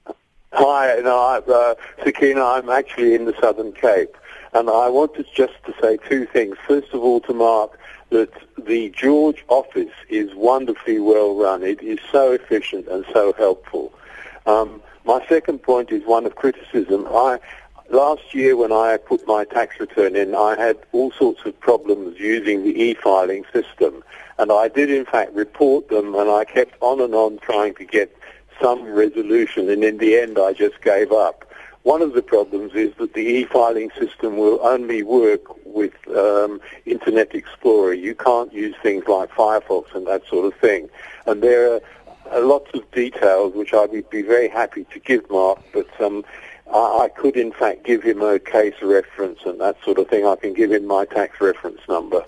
Hi, 0.53 0.99
no, 1.03 1.17
I, 1.17 1.37
uh, 1.51 1.75
Sakina, 2.03 2.43
I'm 2.43 2.69
actually 2.69 3.15
in 3.15 3.25
the 3.25 3.33
Southern 3.41 3.73
Cape, 3.73 4.15
and 4.53 4.69
I 4.69 4.89
wanted 4.89 5.25
just 5.35 5.53
to 5.65 5.73
say 5.81 5.97
two 6.07 6.25
things. 6.27 6.55
First 6.67 6.93
of 6.93 7.01
all, 7.01 7.19
to 7.21 7.33
Mark, 7.33 7.79
that 8.09 8.31
the 8.57 8.89
George 8.89 9.43
office 9.49 9.93
is 10.09 10.33
wonderfully 10.35 10.99
well 10.99 11.35
run. 11.35 11.63
It 11.63 11.81
is 11.81 11.99
so 12.11 12.31
efficient 12.31 12.87
and 12.87 13.05
so 13.11 13.33
helpful. 13.33 13.91
Um, 14.45 14.81
my 15.03 15.25
second 15.27 15.63
point 15.63 15.91
is 15.91 16.05
one 16.05 16.25
of 16.25 16.35
criticism. 16.35 17.07
I 17.09 17.39
last 17.89 18.33
year 18.33 18.55
when 18.55 18.71
I 18.71 18.97
put 18.97 19.25
my 19.27 19.45
tax 19.45 19.79
return 19.79 20.15
in, 20.15 20.35
I 20.35 20.55
had 20.57 20.77
all 20.91 21.11
sorts 21.11 21.45
of 21.45 21.59
problems 21.59 22.19
using 22.19 22.63
the 22.63 22.81
e-filing 22.81 23.45
system, 23.53 24.03
and 24.37 24.51
I 24.51 24.67
did 24.67 24.91
in 24.91 25.05
fact 25.05 25.33
report 25.33 25.89
them, 25.89 26.15
and 26.15 26.29
I 26.29 26.45
kept 26.45 26.75
on 26.81 27.01
and 27.01 27.15
on 27.15 27.39
trying 27.39 27.75
to 27.75 27.85
get 27.85 28.15
some 28.61 28.83
resolution, 28.83 29.69
and 29.69 29.83
in 29.83 29.97
the 29.97 30.17
end 30.17 30.37
I 30.39 30.53
just 30.53 30.81
gave 30.81 31.11
up. 31.11 31.43
One 31.83 32.01
of 32.01 32.13
the 32.13 32.21
problems 32.21 32.73
is 32.73 32.93
that 32.97 33.13
the 33.13 33.21
e-filing 33.21 33.91
system 33.97 34.35
will 34.35 34.59
only 34.61 35.03
work 35.03 35.43
with 35.65 35.93
um, 36.09 36.59
Internet 36.85 37.33
Explorer. 37.33 37.93
You 37.93 38.13
can't 38.13 38.51
use 38.51 38.75
things 38.83 39.05
like 39.07 39.31
Firefox 39.31 39.95
and 39.95 40.05
that 40.05 40.27
sort 40.27 40.51
of 40.51 40.59
thing. 40.59 40.89
And 41.27 41.41
there 41.41 41.75
are 41.75 41.81
uh, 42.29 42.41
lots 42.41 42.69
of 42.73 42.89
details 42.91 43.53
which 43.53 43.73
I 43.73 43.85
would 43.85 44.09
be 44.09 44.21
very 44.21 44.49
happy 44.49 44.85
to 44.91 44.99
give 44.99 45.29
Mark, 45.29 45.59
but 45.71 45.87
um, 46.01 46.25
I, 46.73 47.05
I 47.05 47.09
could 47.09 47.35
in 47.37 47.51
fact 47.53 47.83
give 47.85 48.03
him 48.03 48.21
a 48.21 48.39
case 48.39 48.73
reference 48.81 49.39
and 49.45 49.59
that 49.61 49.77
sort 49.83 49.99
of 49.99 50.07
thing. 50.07 50.25
I 50.25 50.35
can 50.35 50.53
give 50.53 50.71
him 50.71 50.85
my 50.85 51.05
tax 51.05 51.39
reference 51.39 51.79
number. 51.87 52.23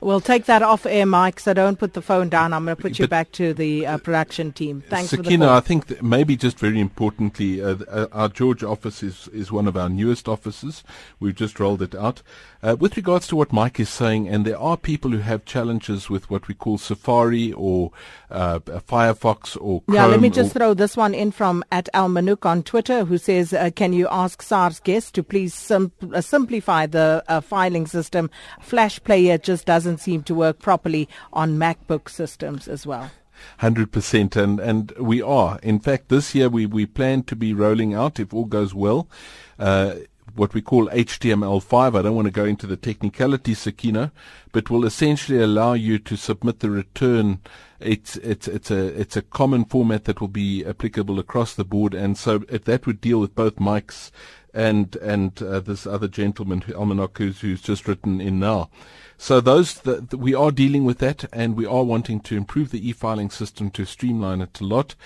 We'll 0.00 0.20
take 0.20 0.46
that 0.46 0.62
off 0.62 0.86
air, 0.86 1.06
Mike, 1.06 1.40
so 1.40 1.52
don't 1.52 1.78
put 1.78 1.94
the 1.94 2.02
phone 2.02 2.28
down. 2.28 2.52
I'm 2.52 2.64
going 2.64 2.76
to 2.76 2.82
put 2.82 2.98
you 2.98 3.04
But- 3.04 3.10
back 3.10 3.32
to 3.32 3.54
the 3.54 3.86
uh, 3.86 3.98
production 3.98 4.52
team. 4.52 4.82
Thanks 4.88 5.10
for 5.10 5.16
the 5.16 5.24
Sakina, 5.24 5.46
call. 5.46 5.56
I 5.56 5.60
think 5.60 5.86
that 5.86 6.02
maybe 6.02 6.36
just 6.36 6.58
very 6.58 6.80
importantly, 6.80 7.62
uh, 7.62 7.76
uh, 7.88 8.06
our 8.12 8.28
George 8.28 8.62
office 8.62 9.02
is, 9.02 9.28
is 9.28 9.52
one 9.52 9.68
of 9.68 9.76
our 9.76 9.88
newest 9.88 10.28
offices. 10.28 10.82
We've 11.20 11.34
just 11.34 11.60
rolled 11.60 11.82
it 11.82 11.94
out. 11.94 12.22
Uh, 12.64 12.76
with 12.78 12.96
regards 12.96 13.26
to 13.26 13.34
what 13.34 13.52
Mike 13.52 13.80
is 13.80 13.88
saying, 13.88 14.28
and 14.28 14.44
there 14.44 14.58
are 14.58 14.76
people 14.76 15.10
who 15.10 15.18
have 15.18 15.44
challenges 15.44 16.08
with 16.08 16.30
what 16.30 16.46
we 16.46 16.54
call 16.54 16.78
Safari 16.78 17.52
or 17.54 17.90
uh, 18.30 18.60
Firefox 18.60 19.56
or 19.60 19.82
Chrome. 19.82 19.96
Yeah, 19.96 20.06
let 20.06 20.20
me 20.20 20.30
just 20.30 20.52
throw 20.52 20.72
this 20.72 20.96
one 20.96 21.12
in 21.12 21.32
from 21.32 21.64
at 21.72 21.88
Al 21.92 22.08
Manuk 22.08 22.46
on 22.46 22.62
Twitter, 22.62 23.04
who 23.04 23.18
says, 23.18 23.52
uh, 23.52 23.70
"Can 23.74 23.92
you 23.92 24.06
ask 24.12 24.42
SARS 24.42 24.78
guests 24.78 25.10
to 25.10 25.24
please 25.24 25.52
sim- 25.52 25.90
uh, 26.14 26.20
simplify 26.20 26.86
the 26.86 27.24
uh, 27.26 27.40
filing 27.40 27.88
system? 27.88 28.30
Flash 28.60 29.02
Player 29.02 29.38
just 29.38 29.66
doesn't 29.66 29.98
seem 29.98 30.22
to 30.22 30.34
work 30.34 30.60
properly 30.60 31.08
on 31.32 31.58
MacBook 31.58 32.08
systems 32.08 32.68
as 32.68 32.86
well." 32.86 33.10
Hundred 33.58 33.90
percent, 33.90 34.36
and 34.36 34.60
and 34.60 34.92
we 34.92 35.20
are. 35.20 35.58
In 35.64 35.80
fact, 35.80 36.10
this 36.10 36.32
year 36.32 36.48
we 36.48 36.66
we 36.66 36.86
plan 36.86 37.24
to 37.24 37.34
be 37.34 37.52
rolling 37.52 37.92
out, 37.92 38.20
if 38.20 38.32
all 38.32 38.44
goes 38.44 38.72
well, 38.72 39.08
uh, 39.58 39.94
what 40.34 40.54
we 40.54 40.62
call 40.62 40.88
HTML5. 40.88 41.98
I 41.98 42.02
don't 42.02 42.14
want 42.14 42.26
to 42.26 42.32
go 42.32 42.44
into 42.44 42.66
the 42.66 42.76
technicalities, 42.76 43.60
Sakina, 43.60 44.12
but 44.52 44.70
will 44.70 44.84
essentially 44.84 45.40
allow 45.40 45.72
you 45.72 45.98
to 45.98 46.16
submit 46.16 46.60
the 46.60 46.70
return. 46.70 47.40
It's 47.80 48.16
it's 48.16 48.46
it's 48.48 48.70
a 48.70 48.86
it's 49.00 49.16
a 49.16 49.22
common 49.22 49.64
format 49.64 50.04
that 50.04 50.20
will 50.20 50.28
be 50.28 50.64
applicable 50.64 51.18
across 51.18 51.54
the 51.54 51.64
board, 51.64 51.94
and 51.94 52.16
so 52.16 52.38
that 52.38 52.86
would 52.86 53.00
deal 53.00 53.20
with 53.20 53.34
both 53.34 53.58
Mike's 53.58 54.12
and 54.54 54.96
and 54.96 55.42
uh, 55.42 55.60
this 55.60 55.86
other 55.86 56.08
gentleman, 56.08 56.62
Almanac, 56.76 57.18
who's, 57.18 57.40
who's 57.40 57.62
just 57.62 57.88
written 57.88 58.20
in 58.20 58.38
now. 58.38 58.70
So 59.22 59.40
those 59.40 59.80
we 60.10 60.34
are 60.34 60.50
dealing 60.50 60.84
with 60.84 60.98
that, 60.98 61.26
and 61.32 61.56
we 61.56 61.64
are 61.64 61.84
wanting 61.84 62.18
to 62.22 62.36
improve 62.36 62.72
the 62.72 62.88
e-filing 62.88 63.30
system 63.30 63.70
to 63.70 63.84
streamline 63.84 64.40
it 64.40 64.60
a 64.60 64.64
lot. 64.64 64.96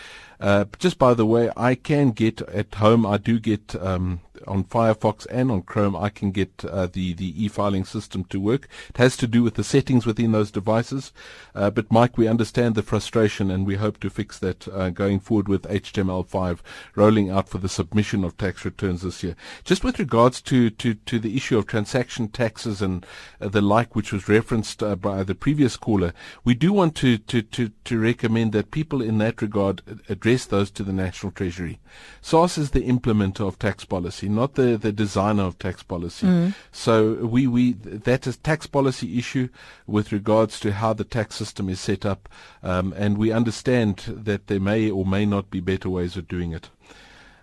Uh, 0.41 0.65
just 0.79 0.99
by 0.99 1.13
the 1.13 1.27
way, 1.27 1.51
I 1.55 1.75
can 1.75 2.13
get 2.13 2.41
at 2.41 2.77
home. 2.77 3.05
I 3.05 3.19
do 3.19 3.39
get 3.39 3.75
um, 3.75 4.21
on 4.47 4.65
Firefox 4.65 5.27
and 5.31 5.51
on 5.51 5.63
Chrome, 5.63 5.97
I 5.97 6.09
can 6.09 6.31
get 6.31 6.65
uh, 6.65 6.87
the 6.87 7.15
the 7.15 7.45
e-filing 7.45 7.85
system 7.85 8.25
to 8.25 8.41
work. 8.41 8.69
It 8.91 8.99
has 8.99 9.17
to 9.19 9.27
do 9.27 9.43
with 9.43 9.55
the 9.55 9.65
settings 9.65 10.07
within 10.07 10.33
those 10.33 10.51
devices. 10.51 11.13
Uh, 11.55 11.71
but 11.71 11.91
Mike, 11.91 12.19
we 12.19 12.29
understand 12.29 12.75
the 12.75 12.83
frustration, 12.83 13.51
and 13.51 13.67
we 13.67 13.77
hope 13.77 13.99
to 14.01 14.11
fix 14.11 14.39
that 14.39 14.69
uh, 14.69 14.91
going 14.91 15.21
forward 15.21 15.49
with 15.49 15.63
HTML5 15.63 16.59
rolling 16.95 17.31
out 17.31 17.49
for 17.49 17.59
the 17.59 17.69
submission 17.69 18.25
of 18.25 18.37
tax 18.37 18.65
returns 18.65 19.03
this 19.03 19.23
year. 19.23 19.37
Just 19.65 19.85
with 19.85 19.99
regards 19.99 20.41
to 20.43 20.71
to, 20.71 20.95
to 20.95 21.19
the 21.19 21.37
issue 21.37 21.59
of 21.59 21.67
transaction 21.67 22.29
taxes 22.29 22.83
and 22.83 23.07
uh, 23.41 23.49
the 23.49 23.63
like, 23.63 23.95
which 23.95 24.06
was 24.13 24.29
referenced 24.29 24.83
uh, 24.83 24.97
by 24.97 25.23
the 25.23 25.35
previous 25.35 25.77
caller, 25.77 26.13
we 26.45 26.55
do 26.55 26.73
want 26.73 26.95
to, 26.97 27.19
to 27.19 27.43
to 27.43 27.71
to 27.85 27.99
recommend 27.99 28.53
that 28.53 28.71
people 28.71 29.03
in 29.03 29.19
that 29.19 29.43
regard 29.43 29.83
address 30.09 30.47
those 30.47 30.71
to 30.73 30.83
the 30.83 30.93
National 30.93 31.33
Treasury. 31.33 31.81
SARS 32.21 32.59
is 32.59 32.71
the 32.71 32.87
implementer 32.87 33.47
of 33.47 33.59
tax 33.59 33.85
policy 33.85 34.29
not 34.29 34.55
the, 34.55 34.77
the 34.77 34.93
designer 34.93 35.45
of 35.45 35.59
tax 35.59 35.83
policy. 35.83 36.27
Mm. 36.27 36.55
So 36.71 37.15
we, 37.15 37.47
we 37.47 37.73
that 37.73 38.27
is 38.27 38.37
tax 38.37 38.67
policy 38.67 39.19
issue 39.19 39.49
with 39.87 40.13
regards 40.13 40.61
to 40.61 40.73
how 40.73 40.93
the 40.93 41.05
tax 41.05 41.35
system 41.37 41.69
is 41.69 41.81
set 41.81 42.05
up, 42.05 42.29
um, 42.63 42.93
and 42.97 43.19
we 43.19 43.33
understand 43.33 43.97
that 44.07 44.47
there 44.47 44.61
may 44.61 44.91
or 44.91 45.05
may 45.05 45.27
not 45.27 45.51
be 45.51 45.61
better 45.61 45.91
ways 45.91 46.17
of 46.17 46.29
doing 46.29 46.53
it. 46.53 46.71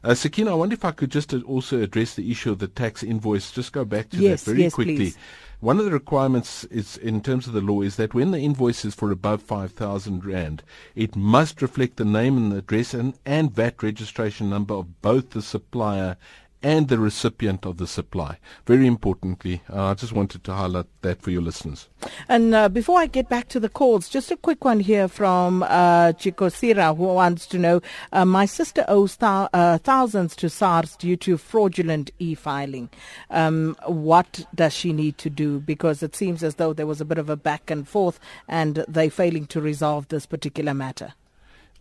Uh, 0.04 0.14
Sakina, 0.14 0.52
I 0.52 0.56
wonder 0.56 0.74
if 0.74 0.84
I 0.84 0.92
could 0.92 1.12
just 1.12 1.34
also 1.34 1.82
address 1.82 2.16
the 2.16 2.30
issue 2.30 2.52
of 2.52 2.60
the 2.60 2.68
tax 2.68 3.04
invoice. 3.04 3.52
Just 3.52 3.72
go 3.72 3.86
back 3.86 4.10
to 4.10 4.18
yes, 4.18 4.44
that 4.44 4.52
very 4.52 4.64
yes, 4.64 4.74
quickly. 4.74 4.98
Please. 4.98 5.18
One 5.62 5.80
of 5.80 5.86
the 5.86 5.92
requirements 5.92 6.66
is, 6.66 6.98
in 6.98 7.22
terms 7.22 7.48
of 7.48 7.54
the 7.54 7.62
law, 7.62 7.82
is 7.82 7.96
that 7.96 8.14
when 8.14 8.32
the 8.32 8.40
invoice 8.40 8.84
is 8.84 8.96
for 8.96 9.12
above 9.12 9.42
five 9.42 9.72
thousand 9.72 10.26
rand, 10.26 10.62
it 10.94 11.16
must 11.16 11.62
reflect 11.62 11.96
the 11.96 12.04
name 12.04 12.36
and 12.36 12.52
the 12.52 12.58
address 12.58 12.94
and, 12.94 13.14
and 13.26 13.50
VAT 13.50 13.82
registration 13.82 14.50
number 14.50 14.74
of 14.74 15.02
both 15.02 15.30
the 15.30 15.42
supplier 15.42 16.18
and 16.64 16.88
the 16.88 16.98
recipient 16.98 17.66
of 17.66 17.78
the 17.78 17.86
supply. 17.86 18.38
Very 18.66 18.88
importantly, 18.88 19.62
uh, 19.70 19.88
I 19.88 19.94
just 19.94 20.14
wanted 20.14 20.44
to 20.46 20.54
highlight 20.54 20.86
that 21.02 21.22
for 21.22 21.30
your 21.30 21.42
listeners. 21.42 21.90
And 22.30 22.56
uh, 22.56 22.70
before 22.70 23.00
I 23.00 23.08
get 23.08 23.30
back 23.30 23.50
to 23.50 23.60
the 23.60 23.70
calls, 23.70 24.08
just 24.08 24.32
a 24.32 24.38
quick 24.38 24.64
one 24.64 24.80
here 24.80 25.08
from 25.08 25.64
uh, 25.64 26.14
Chikosira 26.14 26.96
who 26.96 27.04
wants 27.04 27.46
to 27.48 27.60
know 27.60 27.82
uh, 28.14 28.26
My 28.26 28.46
sister 28.46 28.86
owes 28.88 29.18
th- 29.18 29.50
uh, 29.54 29.78
thousands 29.80 30.36
to 30.38 30.50
SARS 30.50 30.96
due 30.96 31.18
to 31.18 31.38
fraudulent 31.38 32.12
e 32.20 32.34
filing. 32.34 32.90
Um, 33.30 33.76
what 33.86 34.46
does 34.56 34.74
she 34.74 34.94
need 34.94 35.18
to 35.20 35.30
do? 35.30 35.60
Because 35.60 36.02
it 36.02 36.16
seems 36.16 36.44
as 36.44 36.56
though 36.56 36.74
there 36.74 36.88
was 36.88 37.02
a 37.02 37.06
bit 37.06 37.18
of 37.18 37.30
a 37.30 37.36
back 37.36 37.70
and 37.70 37.88
forth 37.88 38.20
and 38.48 38.86
they're 38.88 39.10
failing 39.10 39.46
to 39.48 39.62
resolve 39.62 40.08
this 40.08 40.26
particular 40.26 40.74
matter. 40.74 41.14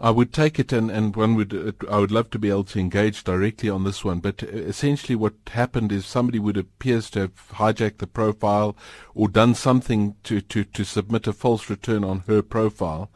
I 0.02 0.10
would 0.10 0.32
take 0.32 0.58
it, 0.58 0.72
and, 0.72 0.90
and 0.90 1.14
one 1.14 1.36
would 1.36 1.54
uh, 1.54 1.86
I 1.88 2.00
would 2.00 2.10
love 2.10 2.28
to 2.30 2.38
be 2.38 2.50
able 2.50 2.64
to 2.64 2.80
engage 2.80 3.22
directly 3.22 3.70
on 3.70 3.84
this 3.84 4.04
one. 4.04 4.18
But 4.18 4.42
uh, 4.42 4.48
essentially, 4.48 5.14
what 5.14 5.34
happened 5.52 5.92
is 5.92 6.04
somebody 6.04 6.40
would 6.40 6.56
appears 6.56 7.08
to 7.10 7.20
have 7.20 7.48
hijacked 7.52 7.98
the 7.98 8.08
profile 8.08 8.76
or 9.14 9.28
done 9.28 9.54
something 9.54 10.16
to, 10.24 10.40
to, 10.40 10.64
to 10.64 10.84
submit 10.84 11.28
a 11.28 11.32
false 11.32 11.70
return 11.70 12.02
on 12.02 12.24
her 12.26 12.42
profile, 12.42 13.10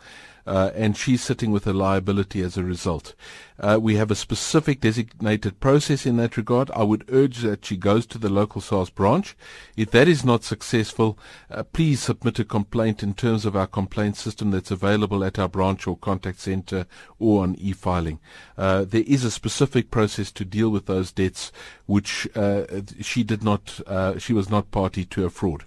uh, 0.47 0.71
and 0.75 0.97
she's 0.97 1.23
sitting 1.23 1.51
with 1.51 1.67
a 1.67 1.73
liability 1.73 2.41
as 2.43 2.57
a 2.57 2.65
result. 2.65 3.15
Uh, 3.59 3.79
we 3.81 3.97
have 3.97 4.11
a 4.11 4.15
specific 4.15 4.81
designated 4.81 5.59
process 5.61 6.05
in 6.05 6.17
that 6.19 6.37
regard. 6.37 6.71
I 6.73 6.83
would 6.83 7.05
urge 7.11 7.39
that 7.39 7.65
she 7.65 7.77
goes 7.77 8.07
to 8.07 8.19
the 8.19 8.29
local 8.29 8.61
SARS 8.61 8.91
branch. 8.91 9.37
If 9.77 9.91
that 9.93 10.09
is 10.09 10.25
not 10.25 10.45
successful, 10.45 11.19
uh, 11.51 11.63
please 11.63 12.03
submit 12.03 12.39
a 12.39 12.45
complaint 12.45 13.03
in 13.03 13.15
terms 13.15 13.47
of 13.47 13.57
our 13.57 13.67
complaint 13.67 14.17
system 14.17 14.51
that's 14.51 14.71
available 14.71 15.25
at 15.25 15.39
our 15.39 15.49
branch 15.49 15.87
or 15.87 15.97
contact 15.97 16.41
center 16.41 16.87
or 17.19 17.43
on 17.43 17.55
e-filing. 17.57 18.21
Uh, 18.59 18.85
there 18.85 19.05
is 19.07 19.25
a 19.25 19.31
specific 19.31 19.91
process 19.91 20.31
to 20.33 20.45
deal 20.45 20.69
with 20.69 20.87
those 20.87 21.13
debts 21.13 21.51
which 21.87 22.29
uh, 22.37 22.65
she 23.01 23.23
did 23.23 23.43
not, 23.43 23.81
uh, 23.87 24.19
she 24.19 24.33
was 24.33 24.51
not 24.51 24.71
party 24.71 25.05
to 25.05 25.25
a 25.25 25.31
fraud. 25.31 25.65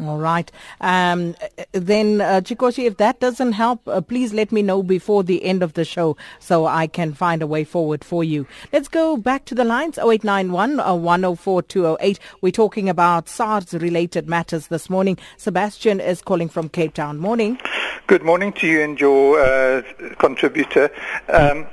All 0.00 0.18
right. 0.18 0.50
Um, 0.80 1.36
then, 1.72 2.20
uh, 2.20 2.40
Chikoshi, 2.40 2.86
if 2.86 2.96
that 2.96 3.20
doesn't 3.20 3.52
help, 3.52 3.86
uh, 3.86 4.00
please 4.00 4.32
let 4.32 4.50
me 4.50 4.60
know 4.60 4.82
before 4.82 5.22
the 5.22 5.44
end 5.44 5.62
of 5.62 5.74
the 5.74 5.84
show 5.84 6.16
so 6.40 6.66
I 6.66 6.88
can 6.88 7.12
find 7.12 7.42
a 7.42 7.46
way 7.46 7.62
forward 7.62 8.02
for 8.02 8.24
you. 8.24 8.46
Let's 8.72 8.88
go 8.88 9.16
back 9.16 9.44
to 9.46 9.54
the 9.54 9.64
lines 9.64 9.96
0891 9.98 10.80
uh, 10.80 10.94
104 10.94 11.62
208. 11.62 12.18
We're 12.40 12.50
talking 12.50 12.88
about 12.88 13.28
SARS 13.28 13.72
related 13.74 14.28
matters 14.28 14.66
this 14.66 14.90
morning. 14.90 15.16
Sebastian 15.36 16.00
is 16.00 16.22
calling 16.22 16.48
from 16.48 16.68
Cape 16.68 16.94
Town. 16.94 17.18
Morning. 17.18 17.60
Good 18.08 18.24
morning 18.24 18.52
to 18.54 18.66
you 18.66 18.82
and 18.82 19.00
your 19.00 19.40
uh, 19.40 19.82
contributor. 20.18 20.90
Um, 21.28 21.66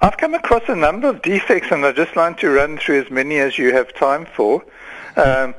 I've 0.00 0.18
come 0.18 0.34
across 0.34 0.62
a 0.68 0.76
number 0.76 1.08
of 1.08 1.22
defects 1.22 1.68
and 1.72 1.84
I'd 1.84 1.96
just 1.96 2.14
like 2.14 2.38
to 2.38 2.50
run 2.50 2.78
through 2.78 3.02
as 3.02 3.10
many 3.10 3.38
as 3.38 3.58
you 3.58 3.72
have 3.72 3.92
time 3.94 4.24
for. 4.24 4.64
Um, 5.16 5.54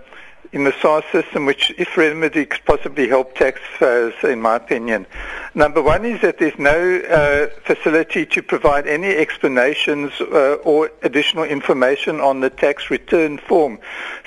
in 0.52 0.64
the 0.64 0.74
SARS 0.82 1.04
system, 1.12 1.46
which, 1.46 1.74
if 1.78 1.98
remedied, 1.98 2.50
could 2.50 2.66
possibly 2.66 3.08
help 3.08 3.36
taxpayers, 3.36 4.14
in 4.24 4.42
my 4.42 4.56
opinion. 4.56 5.06
Number 5.54 5.82
one 5.82 6.06
is 6.06 6.22
that 6.22 6.38
there's 6.38 6.58
no 6.58 7.00
uh, 7.00 7.48
facility 7.64 8.26
to 8.28 8.44
provide 8.44 8.88
any 8.88 9.08
explanations 9.08 10.12
uh, 10.22 10.58
or 10.64 10.92
additional 11.04 11.44
information 11.44 12.20
on 12.20 12.40
the 12.40 12.50
tax 12.50 12.90
return 12.90 13.38
form. 13.38 13.80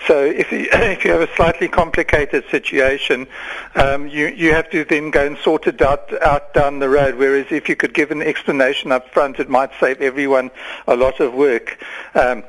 So 0.07 0.25
if 0.25 0.51
you, 0.53 0.68
if 0.73 1.05
you 1.05 1.12
have 1.12 1.21
a 1.21 1.35
slightly 1.37 1.68
complicated 1.68 2.45
situation, 2.51 3.27
um, 3.75 4.09
you, 4.09 4.27
you 4.29 4.53
have 4.53 4.71
to 4.71 4.85
then 4.85 5.11
go 5.11 5.27
and 5.27 5.39
sort 5.39 5.66
it 5.66 5.81
out, 5.81 6.12
out 6.23 6.53
down 6.55 6.81
the 6.81 6.89
road, 6.89 7.14
whereas 7.14 7.47
if 7.51 7.68
you 7.68 7.77
could 7.77 7.95
give 7.95 8.11
an 8.11 8.23
explanation 8.23 8.93
up 8.93 9.09
front, 9.11 9.39
it 9.39 9.49
might 9.49 9.71
save 9.79 10.01
everyone 10.01 10.51
a 10.87 10.97
lot 10.97 11.21
of 11.21 11.35
work. 11.35 11.79
Um, 12.14 12.45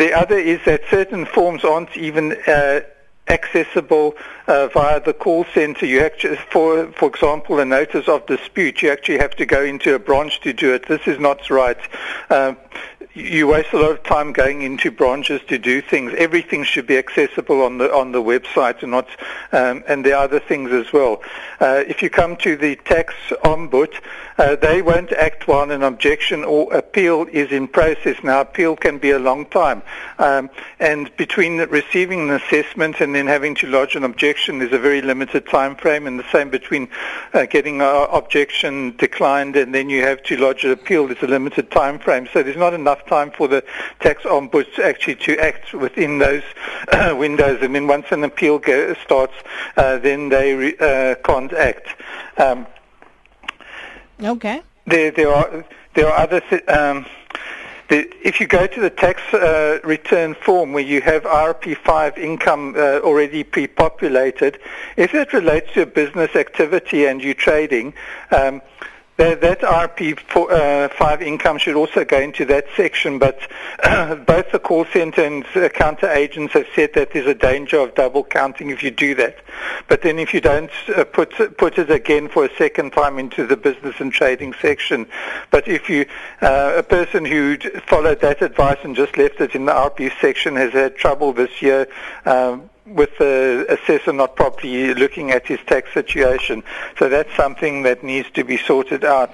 the 0.00 0.14
other 0.14 0.38
is 0.38 0.60
that 0.64 0.80
certain 0.90 1.26
forms 1.26 1.62
aren't 1.62 1.94
even 1.94 2.32
uh, 2.46 2.80
accessible 3.28 4.14
uh, 4.46 4.68
via 4.68 4.98
the 4.98 5.12
call 5.12 5.44
center. 5.52 5.84
You 5.84 6.00
actually, 6.00 6.36
for 6.50 6.90
for 6.92 7.08
example, 7.08 7.60
a 7.60 7.66
notice 7.66 8.08
of 8.08 8.26
dispute, 8.26 8.80
you 8.80 8.90
actually 8.90 9.18
have 9.18 9.36
to 9.36 9.44
go 9.44 9.62
into 9.62 9.94
a 9.94 9.98
branch 9.98 10.40
to 10.40 10.54
do 10.54 10.72
it. 10.72 10.88
This 10.88 11.06
is 11.06 11.18
not 11.20 11.50
right. 11.50 11.78
Um, 12.30 12.56
you 13.12 13.48
waste 13.48 13.72
a 13.72 13.76
lot 13.76 13.90
of 13.90 14.02
time 14.04 14.32
going 14.32 14.62
into 14.62 14.90
branches 14.90 15.40
to 15.48 15.58
do 15.58 15.82
things. 15.82 16.12
Everything 16.16 16.62
should 16.64 16.86
be 16.86 16.96
accessible 16.96 17.62
on 17.62 17.78
the 17.78 17.92
on 17.92 18.12
the 18.12 18.22
website, 18.22 18.82
and 18.82 18.92
not 18.92 19.08
um, 19.52 19.84
and 19.86 20.06
are 20.06 20.14
other 20.14 20.40
things 20.40 20.70
as 20.72 20.92
well. 20.92 21.20
Uh, 21.60 21.84
if 21.86 22.02
you 22.02 22.10
come 22.10 22.36
to 22.36 22.56
the 22.56 22.76
tax 22.76 23.14
ombud, 23.44 23.92
uh, 24.38 24.56
they 24.56 24.80
won't 24.80 25.12
act 25.12 25.46
while 25.46 25.70
an 25.70 25.82
objection 25.82 26.42
or 26.42 26.72
appeal 26.72 27.26
is 27.30 27.52
in 27.52 27.68
process. 27.68 28.16
Now, 28.24 28.40
appeal 28.40 28.76
can 28.76 28.98
be 28.98 29.10
a 29.10 29.18
long 29.18 29.44
time, 29.46 29.82
um, 30.18 30.48
and 30.78 31.14
between 31.16 31.58
receiving 31.58 32.28
an 32.28 32.30
assessment 32.30 33.00
and 33.00 33.14
then 33.14 33.26
having 33.26 33.54
to 33.56 33.66
lodge 33.66 33.94
an 33.94 34.04
objection, 34.04 34.58
there's 34.58 34.72
a 34.72 34.78
very 34.78 35.02
limited 35.02 35.46
time 35.46 35.76
frame, 35.76 36.06
and 36.06 36.18
the 36.18 36.30
same 36.32 36.48
between 36.48 36.88
uh, 37.34 37.44
getting 37.46 37.82
an 37.82 38.06
objection 38.10 38.96
declined 38.96 39.56
and 39.56 39.74
then 39.74 39.90
you 39.90 40.02
have 40.02 40.22
to 40.24 40.36
lodge 40.36 40.64
an 40.64 40.70
appeal. 40.70 41.06
There's 41.06 41.22
a 41.22 41.26
limited 41.26 41.70
time 41.70 41.98
frame, 41.98 42.28
so 42.32 42.42
there's 42.42 42.56
not 42.56 42.74
enough 42.74 43.04
time 43.06 43.30
for 43.30 43.48
the 43.48 43.62
tax 44.00 44.22
ombuds 44.24 44.78
actually 44.78 45.16
to 45.16 45.38
act 45.38 45.72
within 45.74 46.18
those 46.18 46.42
windows. 47.16 47.58
And 47.62 47.74
then 47.74 47.86
once 47.86 48.06
an 48.10 48.24
appeal 48.24 48.58
go, 48.58 48.94
starts, 48.94 49.34
uh, 49.76 49.98
then 49.98 50.28
they 50.28 50.54
re, 50.54 50.76
uh, 50.78 51.14
act. 51.52 51.88
Um, 52.38 52.66
okay. 54.22 54.62
There, 54.86 55.10
there 55.10 55.32
are 55.32 55.64
there 55.94 56.08
are 56.08 56.18
other. 56.18 56.40
Th- 56.40 56.66
um, 56.68 57.06
the, 57.90 58.08
if 58.22 58.40
you 58.40 58.46
go 58.46 58.68
to 58.68 58.80
the 58.80 58.88
tax 58.88 59.20
uh, 59.34 59.80
return 59.82 60.34
form 60.34 60.72
where 60.72 60.82
you 60.82 61.00
have 61.00 61.24
RP5 61.24 62.18
income 62.18 62.74
uh, 62.76 63.00
already 63.00 63.42
pre-populated, 63.42 64.60
if 64.96 65.12
it 65.12 65.32
relates 65.32 65.72
to 65.72 65.82
a 65.82 65.86
business 65.86 66.36
activity 66.36 67.06
and 67.06 67.20
you're 67.20 67.34
trading, 67.34 67.92
um, 68.30 68.62
that, 69.20 69.42
that 69.42 69.60
RP 69.60 70.18
for, 70.18 70.50
uh, 70.50 70.88
five 70.88 71.20
income 71.20 71.58
should 71.58 71.76
also 71.76 72.06
go 72.06 72.18
into 72.18 72.46
that 72.46 72.66
section. 72.74 73.18
But 73.18 73.38
both 74.26 74.50
the 74.50 74.58
call 74.58 74.86
center 74.86 75.22
and 75.22 75.44
the 75.52 75.68
counter 75.68 76.10
agents 76.10 76.54
have 76.54 76.66
said 76.74 76.94
that 76.94 77.12
there's 77.12 77.26
a 77.26 77.34
danger 77.34 77.78
of 77.78 77.94
double 77.94 78.24
counting 78.24 78.70
if 78.70 78.82
you 78.82 78.90
do 78.90 79.14
that. 79.16 79.36
But 79.88 80.00
then 80.00 80.18
if 80.18 80.32
you 80.32 80.40
don't 80.40 80.70
uh, 80.96 81.04
put 81.04 81.58
put 81.58 81.78
it 81.78 81.90
again 81.90 82.28
for 82.28 82.46
a 82.46 82.54
second 82.56 82.92
time 82.92 83.18
into 83.18 83.46
the 83.46 83.56
business 83.56 83.96
and 84.00 84.10
trading 84.10 84.54
section, 84.54 85.06
but 85.50 85.68
if 85.68 85.90
you 85.90 86.06
uh, 86.40 86.74
a 86.76 86.82
person 86.82 87.26
who 87.26 87.58
followed 87.86 88.20
that 88.22 88.40
advice 88.40 88.78
and 88.84 88.96
just 88.96 89.18
left 89.18 89.40
it 89.40 89.54
in 89.54 89.66
the 89.66 89.72
RP 89.72 90.10
section 90.20 90.56
has 90.56 90.72
had 90.72 90.96
trouble 90.96 91.32
this 91.34 91.60
year. 91.60 91.86
Um, 92.24 92.70
with 92.90 93.16
the 93.18 93.66
assessor 93.68 94.12
not 94.12 94.36
properly 94.36 94.94
looking 94.94 95.30
at 95.30 95.46
his 95.46 95.60
tax 95.66 95.92
situation. 95.94 96.62
So 96.98 97.08
that's 97.08 97.34
something 97.36 97.82
that 97.82 98.02
needs 98.02 98.30
to 98.32 98.44
be 98.44 98.56
sorted 98.56 99.04
out. 99.04 99.32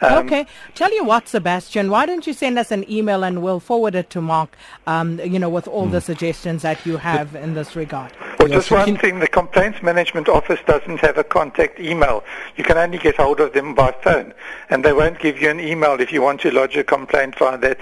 Um, 0.00 0.26
okay. 0.26 0.46
Tell 0.74 0.92
you 0.94 1.04
what, 1.04 1.28
Sebastian, 1.28 1.90
why 1.90 2.06
don't 2.06 2.26
you 2.26 2.32
send 2.32 2.58
us 2.58 2.70
an 2.70 2.88
email 2.90 3.24
and 3.24 3.42
we'll 3.42 3.60
forward 3.60 3.94
it 3.94 4.10
to 4.10 4.20
Mark, 4.20 4.56
um, 4.86 5.18
you 5.20 5.38
know, 5.38 5.48
with 5.48 5.66
all 5.66 5.86
the 5.86 6.00
hmm. 6.00 6.04
suggestions 6.04 6.62
that 6.62 6.84
you 6.86 6.96
have 6.98 7.34
in 7.34 7.54
this 7.54 7.74
regard. 7.74 8.12
Well, 8.38 8.48
just 8.48 8.70
one 8.70 8.96
thing, 8.96 9.18
the 9.18 9.26
Complaints 9.26 9.82
Management 9.82 10.28
Office 10.28 10.60
doesn't 10.66 10.98
have 11.00 11.18
a 11.18 11.24
contact 11.24 11.80
email. 11.80 12.22
You 12.56 12.62
can 12.62 12.78
only 12.78 12.98
get 12.98 13.16
hold 13.16 13.40
of 13.40 13.52
them 13.52 13.74
by 13.74 13.92
phone, 14.02 14.32
and 14.70 14.84
they 14.84 14.92
won't 14.92 15.18
give 15.18 15.40
you 15.42 15.50
an 15.50 15.58
email 15.58 16.00
if 16.00 16.12
you 16.12 16.22
want 16.22 16.40
to 16.42 16.52
lodge 16.52 16.76
a 16.76 16.84
complaint 16.84 17.36
via 17.36 17.58
that. 17.58 17.78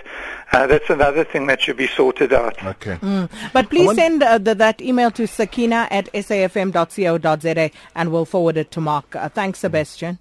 Uh, 0.52 0.66
that's 0.66 0.88
another 0.88 1.24
thing 1.24 1.46
that 1.48 1.60
should 1.60 1.76
be 1.76 1.86
sorted 1.86 2.32
out. 2.32 2.64
Okay. 2.64 2.96
Mm. 2.96 3.28
But 3.52 3.68
please 3.68 3.94
send 3.94 4.22
uh, 4.22 4.38
the, 4.38 4.54
that 4.54 4.80
email 4.80 5.10
to 5.10 5.26
sakina 5.26 5.88
at 5.90 6.10
safm.co.za 6.12 7.70
and 7.94 8.12
we'll 8.12 8.24
forward 8.24 8.56
it 8.56 8.70
to 8.70 8.80
Mark. 8.80 9.14
Uh, 9.14 9.28
thanks, 9.28 9.58
Sebastian. 9.58 10.18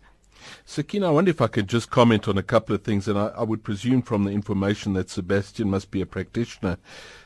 Sakina, 0.68 1.08
I 1.08 1.12
wonder 1.12 1.30
if 1.30 1.42
I 1.42 1.48
could 1.48 1.68
just 1.68 1.92
comment 1.92 2.28
on 2.28 2.40
a 2.40 2.44
couple 2.44 2.74
of 2.74 2.82
things, 2.82 3.08
and 3.08 3.20
I, 3.20 3.28
I 3.28 3.44
would 3.44 3.64
presume 3.64 4.02
from 4.02 4.24
the 4.24 4.32
information 4.32 4.94
that 4.94 5.12
Sebastian 5.12 5.70
must 5.70 5.92
be 5.92 6.02
a 6.02 6.08
practitioner. 6.08 6.78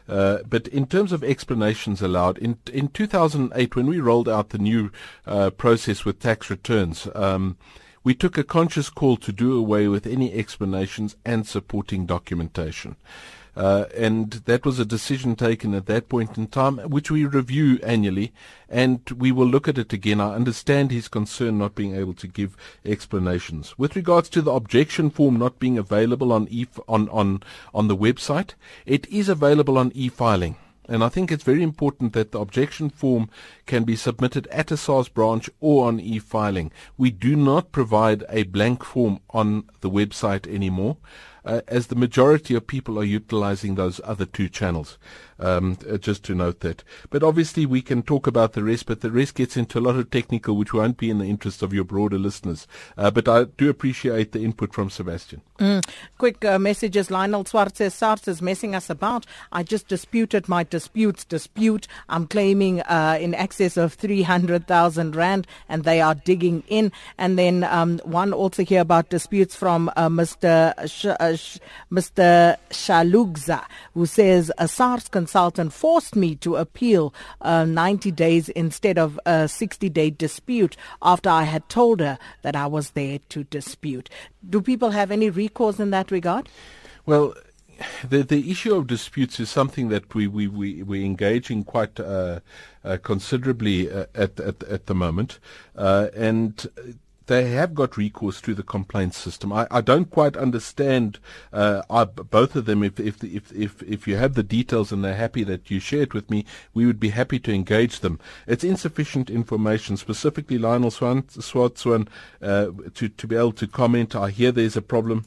Uh, 0.09 0.39
but 0.47 0.67
in 0.67 0.85
terms 0.85 1.13
of 1.13 1.23
explanations 1.23 2.01
allowed, 2.01 2.37
in 2.37 2.57
in 2.73 2.89
2008, 2.89 3.75
when 3.75 3.87
we 3.87 4.01
rolled 4.01 4.27
out 4.27 4.49
the 4.49 4.57
new 4.57 4.91
uh, 5.25 5.51
process 5.51 6.03
with 6.03 6.19
tax 6.19 6.49
returns, 6.49 7.07
um, 7.15 7.57
we 8.03 8.13
took 8.13 8.37
a 8.37 8.43
conscious 8.43 8.89
call 8.89 9.15
to 9.17 9.31
do 9.31 9.57
away 9.57 9.87
with 9.87 10.05
any 10.05 10.33
explanations 10.33 11.15
and 11.25 11.47
supporting 11.47 12.05
documentation. 12.05 12.97
Uh, 13.55 13.85
and 13.95 14.31
that 14.45 14.65
was 14.65 14.79
a 14.79 14.85
decision 14.85 15.35
taken 15.35 15.73
at 15.73 15.85
that 15.87 16.07
point 16.07 16.37
in 16.37 16.47
time, 16.47 16.77
which 16.77 17.11
we 17.11 17.25
review 17.25 17.79
annually, 17.83 18.31
and 18.69 19.09
we 19.17 19.31
will 19.31 19.47
look 19.47 19.67
at 19.67 19.77
it 19.77 19.91
again. 19.91 20.21
I 20.21 20.35
understand 20.35 20.91
his 20.91 21.07
concern 21.07 21.57
not 21.57 21.75
being 21.75 21.95
able 21.95 22.13
to 22.15 22.27
give 22.27 22.55
explanations. 22.85 23.77
With 23.77 23.95
regards 23.95 24.29
to 24.29 24.41
the 24.41 24.51
objection 24.51 25.09
form 25.09 25.37
not 25.37 25.59
being 25.59 25.77
available 25.77 26.31
on 26.31 26.47
e- 26.49 26.67
on, 26.87 27.09
on, 27.09 27.43
on 27.73 27.87
the 27.87 27.97
website, 27.97 28.53
it 28.85 29.07
is 29.07 29.29
available 29.29 29.77
on 29.77 29.91
e-filing. 29.93 30.55
And 30.87 31.03
I 31.03 31.09
think 31.09 31.31
it's 31.31 31.43
very 31.43 31.61
important 31.61 32.13
that 32.13 32.31
the 32.31 32.39
objection 32.39 32.89
form 32.89 33.29
can 33.67 33.83
be 33.83 33.95
submitted 33.95 34.47
at 34.47 34.71
a 34.71 34.77
SARS 34.77 35.07
branch 35.07 35.47
or 35.59 35.87
on 35.87 35.99
e-filing. 35.99 36.71
We 36.97 37.11
do 37.11 37.35
not 37.35 37.71
provide 37.71 38.23
a 38.27 38.41
blank 38.43 38.83
form 38.83 39.19
on 39.29 39.65
the 39.81 39.89
website 39.89 40.47
anymore 40.47 40.97
uh, 41.45 41.61
as 41.67 41.87
the 41.87 41.95
majority 41.95 42.55
of 42.55 42.67
people 42.67 42.99
are 42.99 43.03
utilizing 43.03 43.75
those 43.75 44.01
other 44.03 44.25
two 44.25 44.49
channels. 44.49 44.97
Um, 45.39 45.77
uh, 45.89 45.97
just 45.97 46.23
to 46.25 46.35
note 46.35 46.59
that. 46.61 46.83
But 47.09 47.23
obviously, 47.23 47.65
we 47.65 47.81
can 47.81 48.03
talk 48.03 48.27
about 48.27 48.53
the 48.53 48.63
rest, 48.63 48.85
but 48.85 49.01
the 49.01 49.11
rest 49.11 49.35
gets 49.35 49.55
into 49.55 49.79
a 49.79 49.81
lot 49.81 49.95
of 49.95 50.11
technical, 50.11 50.57
which 50.57 50.73
won't 50.73 50.97
be 50.97 51.09
in 51.09 51.19
the 51.19 51.25
interest 51.25 51.63
of 51.63 51.73
your 51.73 51.85
broader 51.85 52.17
listeners. 52.17 52.67
Uh, 52.97 53.09
but 53.09 53.27
I 53.27 53.45
do 53.45 53.69
appreciate 53.69 54.33
the 54.33 54.43
input 54.43 54.73
from 54.73 54.89
Sebastian. 54.89 55.41
Mm. 55.59 55.85
Quick 56.17 56.43
uh, 56.45 56.59
messages. 56.59 57.11
Lionel 57.11 57.45
Swart 57.45 57.77
says 57.77 57.93
SARS 57.93 58.27
is 58.27 58.41
messing 58.41 58.75
us 58.75 58.89
about. 58.89 59.25
I 59.51 59.63
just 59.63 59.87
disputed 59.87 60.47
my 60.47 60.63
disputes 60.63 61.23
dispute. 61.23 61.87
I'm 62.07 62.27
claiming 62.27 62.81
uh, 62.81 63.17
in 63.19 63.33
excess 63.33 63.77
of 63.77 63.93
300,000 63.93 65.15
Rand, 65.15 65.47
and 65.67 65.83
they 65.83 66.01
are 66.01 66.15
digging 66.15 66.63
in. 66.67 66.91
And 67.17 67.37
then 67.37 67.63
um, 67.63 67.99
one 68.03 68.33
also 68.33 68.63
here 68.63 68.81
about 68.81 69.09
disputes 69.09 69.55
from 69.55 69.89
uh, 69.95 70.09
Mr. 70.09 70.73
Sh- 70.89 71.05
uh, 71.05 71.37
Mr. 71.91 72.57
Shalugza, 72.69 73.65
who 73.93 74.05
says 74.05 74.51
SARS 74.65 75.07
consultant 75.29 75.71
forced 75.71 76.15
me 76.15 76.35
to 76.35 76.55
appeal 76.55 77.13
uh, 77.41 77.63
90 77.63 78.09
days 78.09 78.49
instead 78.49 78.97
of 78.97 79.19
a 79.27 79.47
60 79.47 79.87
day 79.89 80.09
dispute 80.09 80.75
after 81.03 81.29
I 81.29 81.43
had 81.43 81.69
told 81.69 81.99
her 81.99 82.17
that 82.41 82.55
I 82.55 82.65
was 82.65 82.91
there 82.91 83.19
to 83.29 83.43
dispute. 83.43 84.09
Do 84.49 84.59
people 84.59 84.89
have 84.89 85.11
any 85.11 85.29
recourse 85.29 85.79
in 85.79 85.91
that 85.91 86.09
regard? 86.09 86.49
Well, 87.05 87.35
the 88.09 88.23
the 88.23 88.49
issue 88.49 88.73
of 88.73 88.87
disputes 88.87 89.39
is 89.39 89.51
something 89.51 89.89
that 89.89 90.15
we 90.15 90.25
we 90.27 90.47
we, 90.47 90.81
we 90.81 91.05
engage 91.05 91.51
in 91.51 91.63
quite 91.63 91.99
uh, 91.99 92.39
uh, 92.83 92.97
considerably 93.03 93.91
uh, 93.91 94.07
at, 94.15 94.39
at 94.39 94.63
at 94.63 94.87
the 94.87 94.95
moment, 94.95 95.39
uh, 95.77 96.07
and 96.15 96.67
they 97.29 97.51
have 97.51 97.75
got 97.75 97.95
recourse 97.95 98.39
through 98.39 98.55
the 98.55 98.63
complaint 98.63 99.13
system. 99.13 99.53
I, 99.53 99.67
I 99.69 99.81
don't 99.81 100.09
quite 100.09 100.35
understand 100.35 101.19
uh, 101.53 101.83
I, 101.87 102.05
both 102.05 102.55
of 102.55 102.65
them. 102.65 102.81
If, 102.83 102.99
if, 102.99 103.23
if, 103.23 103.51
if, 103.51 103.83
if 103.83 104.07
you 104.07 104.17
have 104.17 104.33
the 104.33 104.41
details 104.41 104.91
and 104.91 105.05
they're 105.05 105.15
happy 105.15 105.43
that 105.43 105.69
you 105.69 105.79
share 105.79 106.01
it 106.01 106.15
with 106.15 106.31
me, 106.31 106.43
we 106.73 106.87
would 106.87 106.99
be 106.99 107.09
happy 107.09 107.39
to 107.41 107.53
engage 107.53 107.99
them. 107.99 108.19
It's 108.47 108.63
insufficient 108.63 109.29
information, 109.29 109.95
specifically 109.95 110.57
Lionel 110.57 110.89
Swan, 110.89 111.21
Swartzwan, 111.21 112.07
uh, 112.41 112.71
to, 112.95 113.07
to 113.07 113.27
be 113.27 113.35
able 113.35 113.53
to 113.53 113.67
comment. 113.67 114.15
I 114.15 114.31
hear 114.31 114.51
there's 114.51 114.75
a 114.75 114.81
problem. 114.81 115.25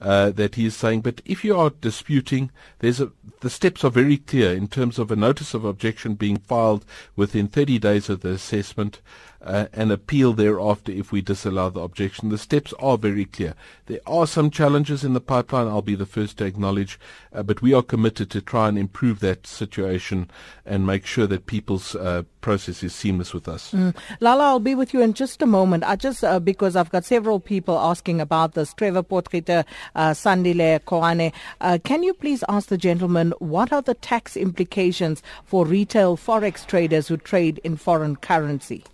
Uh, 0.00 0.30
that 0.32 0.56
he 0.56 0.66
is 0.66 0.74
saying. 0.74 1.00
But 1.00 1.22
if 1.24 1.44
you 1.44 1.56
are 1.56 1.70
disputing, 1.70 2.50
there's 2.80 3.00
a, 3.00 3.12
the 3.40 3.48
steps 3.48 3.84
are 3.84 3.90
very 3.90 4.16
clear 4.16 4.52
in 4.52 4.66
terms 4.66 4.98
of 4.98 5.12
a 5.12 5.14
notice 5.14 5.54
of 5.54 5.64
objection 5.64 6.14
being 6.14 6.38
filed 6.38 6.84
within 7.14 7.46
30 7.46 7.78
days 7.78 8.10
of 8.10 8.22
the 8.22 8.30
assessment 8.30 9.00
uh, 9.42 9.66
and 9.72 9.90
appeal 9.90 10.32
thereafter 10.32 10.92
if 10.92 11.12
we 11.12 11.20
disallow 11.20 11.70
the 11.70 11.80
objection. 11.80 12.28
The 12.28 12.38
steps 12.38 12.72
are 12.78 12.96
very 12.96 13.24
clear. 13.24 13.54
There 13.86 14.00
are 14.06 14.26
some 14.26 14.50
challenges 14.50 15.04
in 15.04 15.12
the 15.12 15.20
pipeline, 15.20 15.66
I'll 15.66 15.82
be 15.82 15.94
the 15.94 16.06
first 16.06 16.38
to 16.38 16.44
acknowledge, 16.44 16.98
uh, 17.32 17.42
but 17.42 17.62
we 17.62 17.72
are 17.74 17.82
committed 17.82 18.30
to 18.30 18.40
try 18.40 18.68
and 18.68 18.78
improve 18.78 19.20
that 19.20 19.46
situation 19.46 20.30
and 20.64 20.86
make 20.86 21.06
sure 21.06 21.26
that 21.26 21.46
people's 21.46 21.94
uh, 21.94 22.22
process 22.40 22.82
is 22.82 22.94
seamless 22.94 23.34
with 23.34 23.48
us. 23.48 23.72
Mm. 23.72 23.94
Lala, 24.20 24.44
I'll 24.44 24.60
be 24.60 24.74
with 24.74 24.94
you 24.94 25.02
in 25.02 25.14
just 25.14 25.42
a 25.42 25.46
moment. 25.46 25.84
I 25.84 25.96
just, 25.96 26.22
uh, 26.24 26.40
because 26.40 26.76
I've 26.76 26.90
got 26.90 27.04
several 27.04 27.40
people 27.40 27.78
asking 27.78 28.20
about 28.20 28.54
this. 28.54 28.74
Trevor 28.74 29.02
Potgieter, 29.02 29.64
uh, 29.94 30.10
Sandile 30.10 30.80
Koane, 30.80 31.32
uh, 31.60 31.78
can 31.82 32.02
you 32.02 32.14
please 32.14 32.44
ask 32.48 32.68
the 32.68 32.78
gentleman 32.78 33.32
what 33.38 33.72
are 33.72 33.82
the 33.82 33.94
tax 33.94 34.36
implications 34.36 35.22
for 35.44 35.64
retail 35.64 36.16
forex 36.16 36.66
traders 36.66 37.08
who 37.08 37.16
trade 37.16 37.60
in 37.64 37.76
foreign 37.76 38.16
currency? 38.16 38.84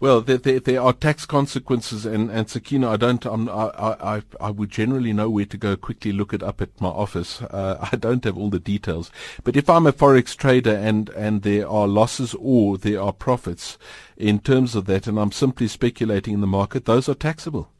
Well, 0.00 0.20
there, 0.20 0.38
there, 0.38 0.60
there, 0.60 0.80
are 0.80 0.92
tax 0.92 1.26
consequences, 1.26 2.06
and, 2.06 2.30
and 2.30 2.48
Sakina, 2.48 2.90
I 2.90 2.96
don't, 2.96 3.24
I'm, 3.26 3.48
I, 3.48 3.96
I, 4.00 4.22
I 4.40 4.50
would 4.50 4.70
generally 4.70 5.12
know 5.12 5.28
where 5.28 5.44
to 5.46 5.56
go 5.56 5.76
quickly 5.76 6.12
look 6.12 6.32
it 6.32 6.40
up 6.40 6.60
at 6.60 6.80
my 6.80 6.88
office. 6.88 7.42
Uh, 7.42 7.88
I 7.92 7.96
don't 7.96 8.22
have 8.22 8.38
all 8.38 8.48
the 8.48 8.60
details. 8.60 9.10
But 9.42 9.56
if 9.56 9.68
I'm 9.68 9.88
a 9.88 9.92
forex 9.92 10.36
trader 10.36 10.74
and, 10.74 11.08
and 11.10 11.42
there 11.42 11.68
are 11.68 11.88
losses 11.88 12.36
or 12.38 12.78
there 12.78 13.02
are 13.02 13.12
profits 13.12 13.76
in 14.16 14.38
terms 14.38 14.76
of 14.76 14.86
that, 14.86 15.08
and 15.08 15.18
I'm 15.18 15.32
simply 15.32 15.66
speculating 15.66 16.34
in 16.34 16.40
the 16.42 16.46
market, 16.46 16.84
those 16.84 17.08
are 17.08 17.14
taxable. 17.14 17.72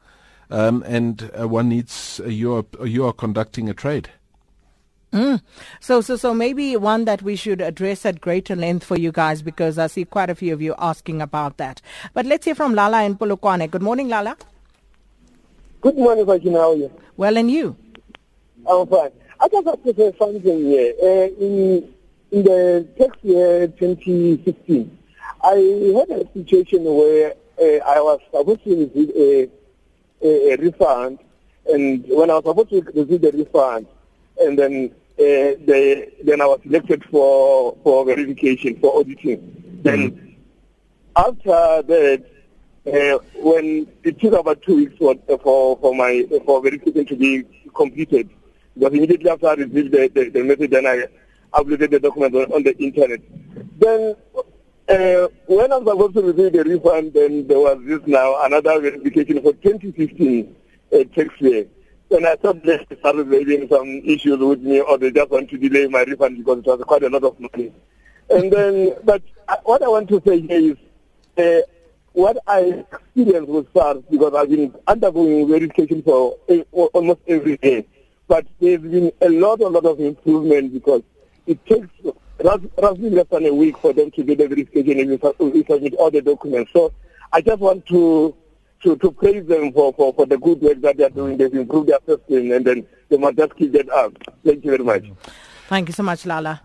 Um, 0.51 0.83
and 0.87 1.31
uh, 1.39 1.47
one 1.47 1.69
needs, 1.69 2.21
uh, 2.25 2.29
you, 2.29 2.55
are, 2.55 2.87
you 2.87 3.07
are 3.07 3.13
conducting 3.13 3.69
a 3.69 3.75
trade. 3.75 4.11
Mm. 5.13 5.41
So, 5.81 6.01
so, 6.03 6.17
so 6.17 6.35
maybe 6.35 6.77
one 6.77 7.07
that 7.07 7.23
we 7.23 7.35
should 7.35 7.61
address 7.61 8.05
at 8.05 8.21
greater 8.21 8.55
length 8.55 8.85
for 8.85 8.99
you 8.99 9.11
guys 9.11 9.41
because 9.41 9.79
I 9.79 9.87
see 9.87 10.05
quite 10.05 10.29
a 10.29 10.35
few 10.35 10.53
of 10.53 10.61
you 10.61 10.75
asking 10.79 11.23
about 11.23 11.57
that. 11.57 11.81
But 12.13 12.27
let's 12.27 12.45
hear 12.45 12.55
from 12.55 12.75
Lala 12.75 13.05
in 13.05 13.17
Polokwane. 13.17 13.71
Good 13.71 13.83
morning, 13.83 14.09
Lala. 14.09 14.37
Good 15.81 15.97
morning, 15.97 16.27
Virginia. 16.27 16.59
How 16.59 16.73
are 16.73 16.77
you? 16.77 16.93
Well, 17.17 17.37
and 17.39 17.51
you? 17.51 17.77
I'm 18.69 18.87
fine. 18.87 19.11
I 19.41 19.49
just 19.49 19.67
have 19.67 19.83
to 19.83 19.95
say 19.95 20.15
something 20.19 20.43
here. 20.43 20.93
Uh, 21.01 21.29
in, 21.43 21.95
in 22.33 22.43
the 22.45 22.87
tax 22.99 23.17
year 23.23 23.69
2016, 23.69 24.99
I 25.43 25.51
had 25.51 26.11
a 26.11 26.29
situation 26.35 26.85
where 26.85 27.35
uh, 27.61 27.85
I 27.87 28.01
was 28.01 28.21
supposed 28.31 28.65
to 28.65 28.77
receive 28.77 29.11
a, 29.17 29.49
a, 30.23 30.53
a 30.53 30.57
refund, 30.57 31.21
and 31.67 32.05
when 32.09 32.31
I 32.31 32.35
was 32.35 32.45
supposed 32.45 32.71
to 32.71 32.83
receive 33.01 33.21
the 33.21 33.33
refund, 33.33 33.87
and 34.41 34.59
then 34.59 34.95
uh, 35.19 35.59
they, 35.67 36.13
then 36.25 36.41
I 36.41 36.47
was 36.47 36.61
selected 36.63 37.05
for 37.11 37.77
for 37.83 38.05
verification 38.05 38.79
for 38.81 38.99
auditing. 38.99 39.81
Then 39.83 40.11
mm-hmm. 40.11 40.31
after 41.17 41.83
that, 41.83 42.25
uh, 42.87 43.19
when 43.43 43.87
it 44.05 44.21
took 44.21 44.35
about 44.35 44.63
two 44.63 44.77
weeks 44.77 44.97
for 44.99 45.15
for, 45.43 45.79
for 45.79 45.95
my 45.95 46.25
for 46.45 46.63
verification 46.63 47.07
to 47.07 47.17
be 47.17 47.45
completed, 47.75 48.31
because 48.75 48.93
immediately 48.93 49.31
after 49.31 49.49
I 49.49 49.55
received 49.55 49.93
the, 49.93 50.11
the, 50.15 50.31
the 50.31 50.45
message, 50.45 50.71
then 50.71 50.87
I 50.87 51.05
uploaded 51.53 51.91
the 51.91 52.01
document 52.01 52.35
on, 52.35 52.53
on 52.53 52.63
the 52.63 52.77
internet. 52.79 53.21
Then 53.79 54.15
Uh, 54.89 55.29
when 55.45 55.71
I 55.71 55.77
was 55.77 55.85
supposed 55.85 56.15
to 56.15 56.23
receive 56.23 56.53
the 56.55 56.65
refund, 56.65 57.13
then 57.13 57.47
there 57.47 57.59
was 57.59 57.79
this 57.85 58.01
now 58.07 58.43
another 58.43 58.81
verification 58.81 59.43
for 59.43 59.53
2015 59.53 60.57
uh, 60.95 61.05
tax 61.15 61.29
year. 61.41 61.67
And 62.11 62.27
I 62.27 62.37
thought 62.37 62.63
they 62.65 62.87
started 63.01 63.27
having 63.31 63.69
some 63.69 64.03
issues 64.05 64.39
with 64.39 64.61
me, 64.61 64.81
or 64.81 64.97
they 64.97 65.11
just 65.11 65.31
want 65.31 65.51
to 65.51 65.59
delay 65.59 65.87
my 65.89 66.03
refund 66.03 66.39
because 66.39 66.59
it 66.59 66.67
was 66.67 66.81
quite 66.87 67.03
a 67.03 67.11
lot 67.11 67.25
of 67.25 67.39
money. 67.39 67.73
And 68.31 68.53
then, 68.53 68.95
but 69.05 69.23
what 69.65 69.83
I 69.83 69.89
want 69.89 70.09
to 70.09 70.23
say 70.27 70.41
here 70.41 70.73
is, 70.73 70.77
uh, 71.37 71.67
what 72.13 72.39
I 72.47 72.85
experienced 72.93 73.49
with 73.49 73.73
SARS, 73.73 74.03
because 74.11 74.35
I've 74.35 74.49
been 74.49 74.75
undergoing 74.87 75.47
verification 75.49 76.03
for 76.03 76.37
almost 76.93 77.21
every 77.29 77.59
day, 77.59 77.87
but 78.27 78.47
there's 78.59 78.81
been 78.81 79.13
a 79.21 79.29
lot, 79.29 79.61
a 79.61 79.69
lot 79.69 79.85
of 79.85 80.01
improvement 80.01 80.73
because 80.73 81.03
it 81.47 81.65
takes 81.67 81.89
roughly 82.43 83.11
less 83.11 83.27
than 83.31 83.47
a 83.47 83.55
week 83.55 83.79
for 83.79 83.93
them 83.93 84.11
to 84.13 84.23
do 84.23 84.35
the 84.35 84.49
verification 84.49 84.99
and 84.99 85.21
submit 85.21 85.95
all 85.95 86.11
the 86.11 86.23
documents. 86.23 86.73
So 86.73 86.93
I 87.33 87.41
just 87.41 87.61
want 87.61 87.87
to 87.87 88.35
to, 88.83 88.97
to 88.97 89.11
praise 89.13 89.47
them 89.47 89.73
for, 89.73 89.93
for, 89.93 90.13
for 90.15 90.27
the 90.27 90.39
good 90.39 90.61
work 90.61 90.81
that 90.83 90.97
they're 90.97 91.11
doing. 91.11 91.37
They've 91.37 91.53
improved 91.53 91.89
their 91.89 91.99
system 92.07 92.53
and 92.53 92.65
then 92.65 92.87
they 93.09 93.17
must 93.17 93.37
just 93.37 93.57
keep 93.57 93.73
that 93.73 93.89
up. 93.91 94.13
Thank 94.45 94.65
you 94.65 94.71
very 94.71 94.85
much. 94.85 95.05
Thank 95.69 95.89
you 95.89 95.93
so 95.93 96.03
much, 96.03 96.25
Lala. 96.25 96.63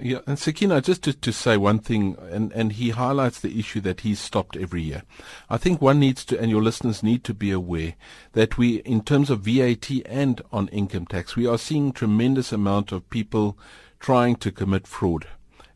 Yeah, 0.00 0.18
and 0.26 0.38
Sakina, 0.38 0.80
just 0.80 1.04
to, 1.04 1.12
to 1.12 1.32
say 1.32 1.56
one 1.56 1.78
thing, 1.78 2.16
and, 2.30 2.52
and 2.52 2.72
he 2.72 2.90
highlights 2.90 3.40
the 3.40 3.58
issue 3.58 3.80
that 3.82 4.00
he's 4.00 4.18
stopped 4.18 4.56
every 4.56 4.82
year. 4.82 5.02
I 5.48 5.56
think 5.56 5.80
one 5.80 6.00
needs 6.00 6.24
to, 6.26 6.40
and 6.40 6.50
your 6.50 6.62
listeners 6.62 7.02
need 7.02 7.22
to 7.24 7.34
be 7.34 7.52
aware 7.52 7.94
that 8.32 8.58
we, 8.58 8.76
in 8.78 9.02
terms 9.02 9.30
of 9.30 9.42
VAT 9.42 9.90
and 10.06 10.42
on 10.52 10.68
income 10.68 11.06
tax, 11.06 11.36
we 11.36 11.46
are 11.46 11.58
seeing 11.58 11.92
tremendous 11.92 12.52
amount 12.52 12.90
of 12.90 13.08
people 13.08 13.56
trying 14.00 14.36
to 14.36 14.50
commit 14.50 14.86
fraud. 14.86 15.26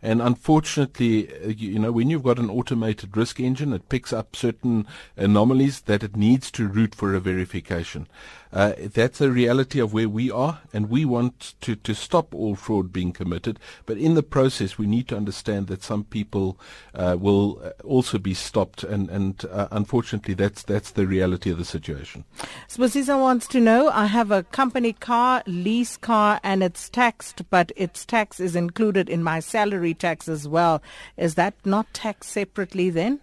And 0.01 0.23
unfortunately, 0.23 1.29
uh, 1.29 1.49
you 1.49 1.79
know, 1.79 1.91
when 1.91 2.09
you've 2.09 2.23
got 2.23 2.39
an 2.39 2.51
automated 2.51 3.17
risk 3.17 3.41
engine, 3.41 3.73
it 3.73 3.89
picks 3.89 4.13
up 4.13 4.37
certain 4.37 4.87
anomalies 5.17 5.81
that 5.83 6.05
it 6.05 6.17
needs 6.17 6.51
to 6.53 6.69
route 6.69 6.95
for 6.95 7.15
a 7.15 7.21
verification. 7.21 8.07
Uh, 8.53 8.73
that's 8.79 9.21
a 9.21 9.31
reality 9.31 9.79
of 9.79 9.93
where 9.93 10.09
we 10.09 10.31
are, 10.31 10.61
and 10.73 10.89
we 10.89 11.05
want 11.05 11.55
to, 11.61 11.77
to 11.77 11.95
stop 11.95 12.35
all 12.35 12.55
fraud 12.55 12.93
being 12.93 13.13
committed. 13.13 13.59
But 13.87 13.99
in 13.99 14.15
the 14.15 14.23
process, 14.23 14.79
we 14.79 14.87
need 14.87 15.09
to 15.09 15.17
understand 15.17 15.67
that 15.67 15.83
some 15.83 16.05
people 16.05 16.59
uh, 16.95 17.17
will 17.19 17.61
uh, 17.63 17.71
also 17.85 18.19
be 18.19 18.35
stopped, 18.35 18.85
and, 18.85 19.11
and 19.11 19.45
uh, 19.51 19.69
unfortunately, 19.71 20.35
that's 20.35 20.63
that's 20.63 20.93
the 20.93 21.07
reality 21.07 21.51
of 21.51 21.59
the 21.59 21.65
situation. 21.65 22.25
Sposisa 22.69 23.19
wants 23.21 23.47
to 23.49 23.61
know: 23.61 23.91
I 23.91 24.07
have 24.07 24.31
a 24.31 24.45
company 24.45 24.93
car, 24.93 25.43
lease 25.47 25.97
car, 25.97 26.41
and 26.43 26.63
it's 26.63 26.89
taxed, 26.89 27.43
but 27.51 27.73
its 27.77 28.05
tax 28.05 28.41
is 28.41 28.57
included 28.57 29.09
in 29.09 29.23
my 29.23 29.41
salary 29.41 29.95
tax 29.95 30.29
as 30.29 30.49
well. 30.49 30.83
Is 31.17 31.35
that 31.35 31.55
not 31.65 31.93
taxed 31.93 32.31
separately 32.31 32.91
then? 32.91 33.21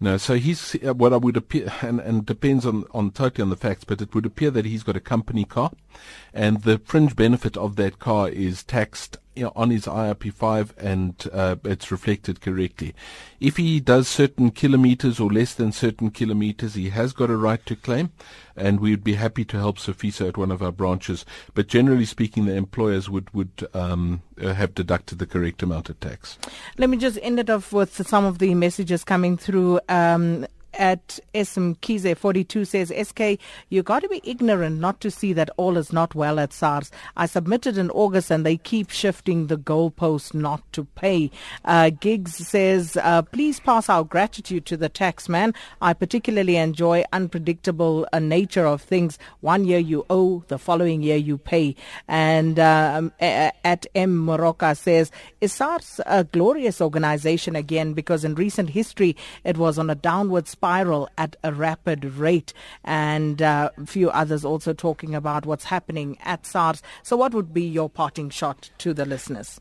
No, 0.00 0.16
so 0.16 0.36
he's 0.36 0.76
uh, 0.86 0.94
what 0.94 1.12
I 1.12 1.16
would 1.16 1.36
appear, 1.36 1.72
and, 1.82 2.00
and 2.00 2.24
depends 2.24 2.64
on, 2.64 2.84
on 2.92 3.10
totally 3.10 3.42
on 3.42 3.50
the 3.50 3.56
facts, 3.56 3.84
but 3.84 4.00
it 4.00 4.14
would 4.14 4.26
appear 4.26 4.50
that 4.50 4.64
he's 4.64 4.82
got 4.82 4.96
a 4.96 5.00
company 5.00 5.44
car, 5.44 5.72
and 6.32 6.62
the 6.62 6.78
fringe 6.78 7.16
benefit 7.16 7.56
of 7.56 7.76
that 7.76 7.98
car 7.98 8.28
is 8.28 8.62
taxed 8.62 9.18
on 9.44 9.70
his 9.70 9.86
IRP5 9.86 10.76
and 10.78 11.28
uh, 11.32 11.56
it's 11.64 11.90
reflected 11.90 12.40
correctly. 12.40 12.94
If 13.40 13.56
he 13.56 13.80
does 13.80 14.08
certain 14.08 14.50
kilometers 14.50 15.20
or 15.20 15.30
less 15.30 15.54
than 15.54 15.72
certain 15.72 16.10
kilometers, 16.10 16.74
he 16.74 16.90
has 16.90 17.12
got 17.12 17.30
a 17.30 17.36
right 17.36 17.64
to 17.66 17.76
claim, 17.76 18.10
and 18.56 18.80
we'd 18.80 19.04
be 19.04 19.14
happy 19.14 19.44
to 19.46 19.56
help 19.56 19.78
Sofisa 19.78 20.28
at 20.28 20.36
one 20.36 20.50
of 20.50 20.62
our 20.62 20.72
branches. 20.72 21.24
But 21.54 21.68
generally 21.68 22.04
speaking, 22.04 22.46
the 22.46 22.54
employers 22.54 23.08
would 23.08 23.32
would 23.32 23.68
um, 23.74 24.22
uh, 24.40 24.54
have 24.54 24.74
deducted 24.74 25.18
the 25.18 25.26
correct 25.26 25.62
amount 25.62 25.88
of 25.88 26.00
tax. 26.00 26.38
Let 26.76 26.90
me 26.90 26.96
just 26.96 27.18
end 27.22 27.38
it 27.38 27.50
off 27.50 27.72
with 27.72 28.06
some 28.06 28.24
of 28.24 28.38
the 28.38 28.54
messages 28.54 29.04
coming 29.04 29.36
through. 29.36 29.80
Um, 29.88 30.46
at 30.78 31.18
SM 31.34 31.72
Kize 31.82 32.16
42 32.16 32.64
says, 32.64 32.92
SK, 33.02 33.38
you've 33.68 33.84
got 33.84 34.00
to 34.02 34.08
be 34.08 34.20
ignorant 34.24 34.78
not 34.78 35.00
to 35.00 35.10
see 35.10 35.32
that 35.32 35.50
all 35.56 35.76
is 35.76 35.92
not 35.92 36.14
well 36.14 36.38
at 36.38 36.52
SARS. 36.52 36.90
I 37.16 37.26
submitted 37.26 37.76
in 37.76 37.90
August 37.90 38.30
and 38.30 38.46
they 38.46 38.56
keep 38.56 38.90
shifting 38.90 39.48
the 39.48 39.58
goalpost 39.58 40.34
not 40.34 40.62
to 40.72 40.84
pay. 40.84 41.30
Uh, 41.64 41.90
Giggs 41.90 42.36
says, 42.36 42.96
uh, 43.02 43.22
please 43.22 43.60
pass 43.60 43.88
our 43.88 44.04
gratitude 44.04 44.64
to 44.66 44.76
the 44.76 44.88
tax 44.88 45.28
man. 45.28 45.52
I 45.82 45.92
particularly 45.92 46.56
enjoy 46.56 47.04
unpredictable 47.12 48.06
uh, 48.12 48.20
nature 48.20 48.66
of 48.66 48.80
things. 48.80 49.18
One 49.40 49.64
year 49.64 49.80
you 49.80 50.06
owe, 50.08 50.44
the 50.48 50.58
following 50.58 51.02
year 51.02 51.16
you 51.16 51.38
pay. 51.38 51.74
And 52.06 52.58
um, 52.60 53.12
at 53.20 53.86
M. 53.94 54.16
Moroka 54.16 54.76
says, 54.76 55.10
is 55.40 55.52
SARS 55.52 56.00
a 56.06 56.22
glorious 56.22 56.80
organization 56.80 57.56
again? 57.56 57.92
Because 57.94 58.24
in 58.24 58.36
recent 58.36 58.70
history, 58.70 59.16
it 59.42 59.56
was 59.56 59.78
on 59.78 59.90
a 59.90 59.94
downward 59.96 60.46
spiral 60.46 60.67
spiral 60.68 61.08
at 61.16 61.34
a 61.42 61.50
rapid 61.50 62.04
rate, 62.04 62.52
and 62.84 63.40
uh, 63.40 63.70
a 63.78 63.86
few 63.86 64.10
others 64.10 64.44
also 64.44 64.74
talking 64.74 65.14
about 65.14 65.46
what's 65.46 65.64
happening 65.64 66.18
at 66.26 66.44
SARS. 66.44 66.82
So, 67.02 67.16
what 67.16 67.32
would 67.32 67.54
be 67.54 67.62
your 67.62 67.88
parting 67.88 68.28
shot 68.28 68.68
to 68.76 68.92
the 68.92 69.06
listeners? 69.06 69.58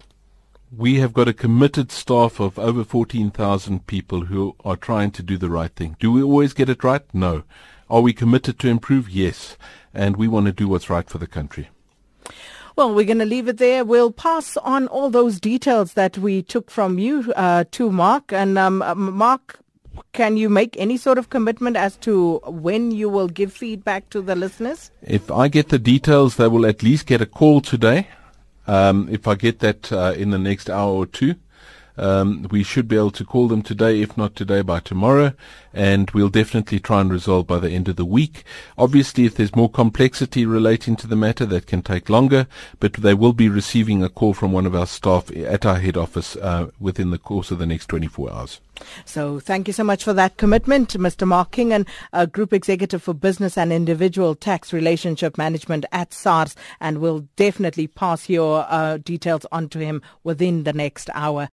We 0.75 0.99
have 0.99 1.13
got 1.13 1.29
a 1.29 1.33
committed 1.33 1.93
staff 1.93 2.41
of 2.41 2.59
over 2.59 2.83
14,000 2.83 3.87
people 3.87 4.25
who 4.25 4.57
are 4.65 4.75
trying 4.75 5.11
to 5.11 5.23
do 5.23 5.37
the 5.37 5.49
right 5.49 5.73
thing. 5.73 5.95
Do 5.97 6.11
we 6.11 6.21
always 6.21 6.51
get 6.51 6.67
it 6.67 6.83
right? 6.83 7.03
No. 7.13 7.43
Are 7.89 8.01
we 8.01 8.11
committed 8.11 8.59
to 8.59 8.67
improve? 8.67 9.09
Yes. 9.09 9.55
And 9.93 10.17
we 10.17 10.27
want 10.27 10.47
to 10.47 10.51
do 10.51 10.67
what's 10.67 10.89
right 10.89 11.09
for 11.09 11.19
the 11.19 11.25
country. 11.25 11.69
Well, 12.75 12.93
we're 12.93 13.05
going 13.05 13.19
to 13.19 13.25
leave 13.25 13.47
it 13.47 13.59
there. 13.59 13.85
We'll 13.85 14.11
pass 14.11 14.57
on 14.57 14.87
all 14.89 15.09
those 15.09 15.39
details 15.39 15.93
that 15.93 16.17
we 16.17 16.43
took 16.43 16.69
from 16.69 16.99
you 16.99 17.33
uh, 17.37 17.63
to 17.71 17.91
Mark. 17.91 18.33
And 18.33 18.57
um, 18.57 18.81
uh, 18.81 18.93
Mark, 18.93 19.59
can 20.17 20.35
you 20.35 20.49
make 20.49 20.75
any 20.79 20.97
sort 20.97 21.19
of 21.19 21.29
commitment 21.29 21.77
as 21.77 21.95
to 21.97 22.39
when 22.47 22.89
you 22.89 23.07
will 23.07 23.27
give 23.27 23.53
feedback 23.53 24.09
to 24.09 24.19
the 24.19 24.35
listeners? 24.35 24.89
If 25.03 25.29
I 25.29 25.47
get 25.47 25.69
the 25.69 25.77
details, 25.77 26.37
they 26.37 26.47
will 26.47 26.65
at 26.65 26.81
least 26.81 27.05
get 27.05 27.21
a 27.21 27.27
call 27.27 27.61
today. 27.61 28.07
Um, 28.65 29.07
if 29.11 29.27
I 29.27 29.35
get 29.35 29.59
that 29.59 29.91
uh, 29.93 30.15
in 30.17 30.31
the 30.31 30.39
next 30.39 30.71
hour 30.71 30.91
or 30.91 31.05
two, 31.05 31.35
um, 31.97 32.47
we 32.49 32.63
should 32.63 32.87
be 32.87 32.95
able 32.95 33.11
to 33.11 33.23
call 33.23 33.47
them 33.47 33.61
today, 33.61 34.01
if 34.01 34.17
not 34.17 34.35
today, 34.35 34.61
by 34.61 34.79
tomorrow, 34.79 35.33
and 35.71 36.09
we'll 36.11 36.29
definitely 36.29 36.79
try 36.79 37.01
and 37.01 37.11
resolve 37.11 37.45
by 37.45 37.59
the 37.59 37.69
end 37.69 37.87
of 37.87 37.95
the 37.95 38.05
week. 38.05 38.43
Obviously, 38.75 39.25
if 39.25 39.35
there's 39.35 39.55
more 39.55 39.69
complexity 39.69 40.47
relating 40.47 40.95
to 40.95 41.05
the 41.05 41.15
matter, 41.15 41.45
that 41.45 41.67
can 41.67 41.83
take 41.83 42.09
longer, 42.09 42.47
but 42.79 42.93
they 42.93 43.13
will 43.13 43.33
be 43.33 43.49
receiving 43.49 44.03
a 44.03 44.09
call 44.09 44.33
from 44.33 44.51
one 44.51 44.65
of 44.65 44.73
our 44.73 44.87
staff 44.87 45.29
at 45.35 45.63
our 45.63 45.79
head 45.79 45.95
office 45.95 46.35
uh, 46.37 46.71
within 46.79 47.11
the 47.11 47.19
course 47.19 47.51
of 47.51 47.59
the 47.59 47.67
next 47.67 47.85
24 47.87 48.33
hours. 48.33 48.61
So 49.05 49.39
thank 49.39 49.67
you 49.67 49.73
so 49.73 49.83
much 49.83 50.03
for 50.03 50.13
that 50.13 50.37
commitment, 50.37 50.89
Mr. 50.93 51.27
Mark 51.27 51.51
Kingon, 51.51 51.87
a 52.13 52.27
Group 52.27 52.53
Executive 52.53 53.01
for 53.03 53.13
Business 53.13 53.57
and 53.57 53.71
Individual 53.71 54.35
Tax 54.35 54.73
Relationship 54.73 55.37
Management 55.37 55.85
at 55.91 56.13
SARS, 56.13 56.55
and 56.79 56.99
we'll 56.99 57.27
definitely 57.35 57.87
pass 57.87 58.29
your 58.29 58.65
uh, 58.69 58.97
details 58.97 59.45
on 59.51 59.69
to 59.69 59.79
him 59.79 60.01
within 60.23 60.63
the 60.63 60.73
next 60.73 61.09
hour. 61.13 61.49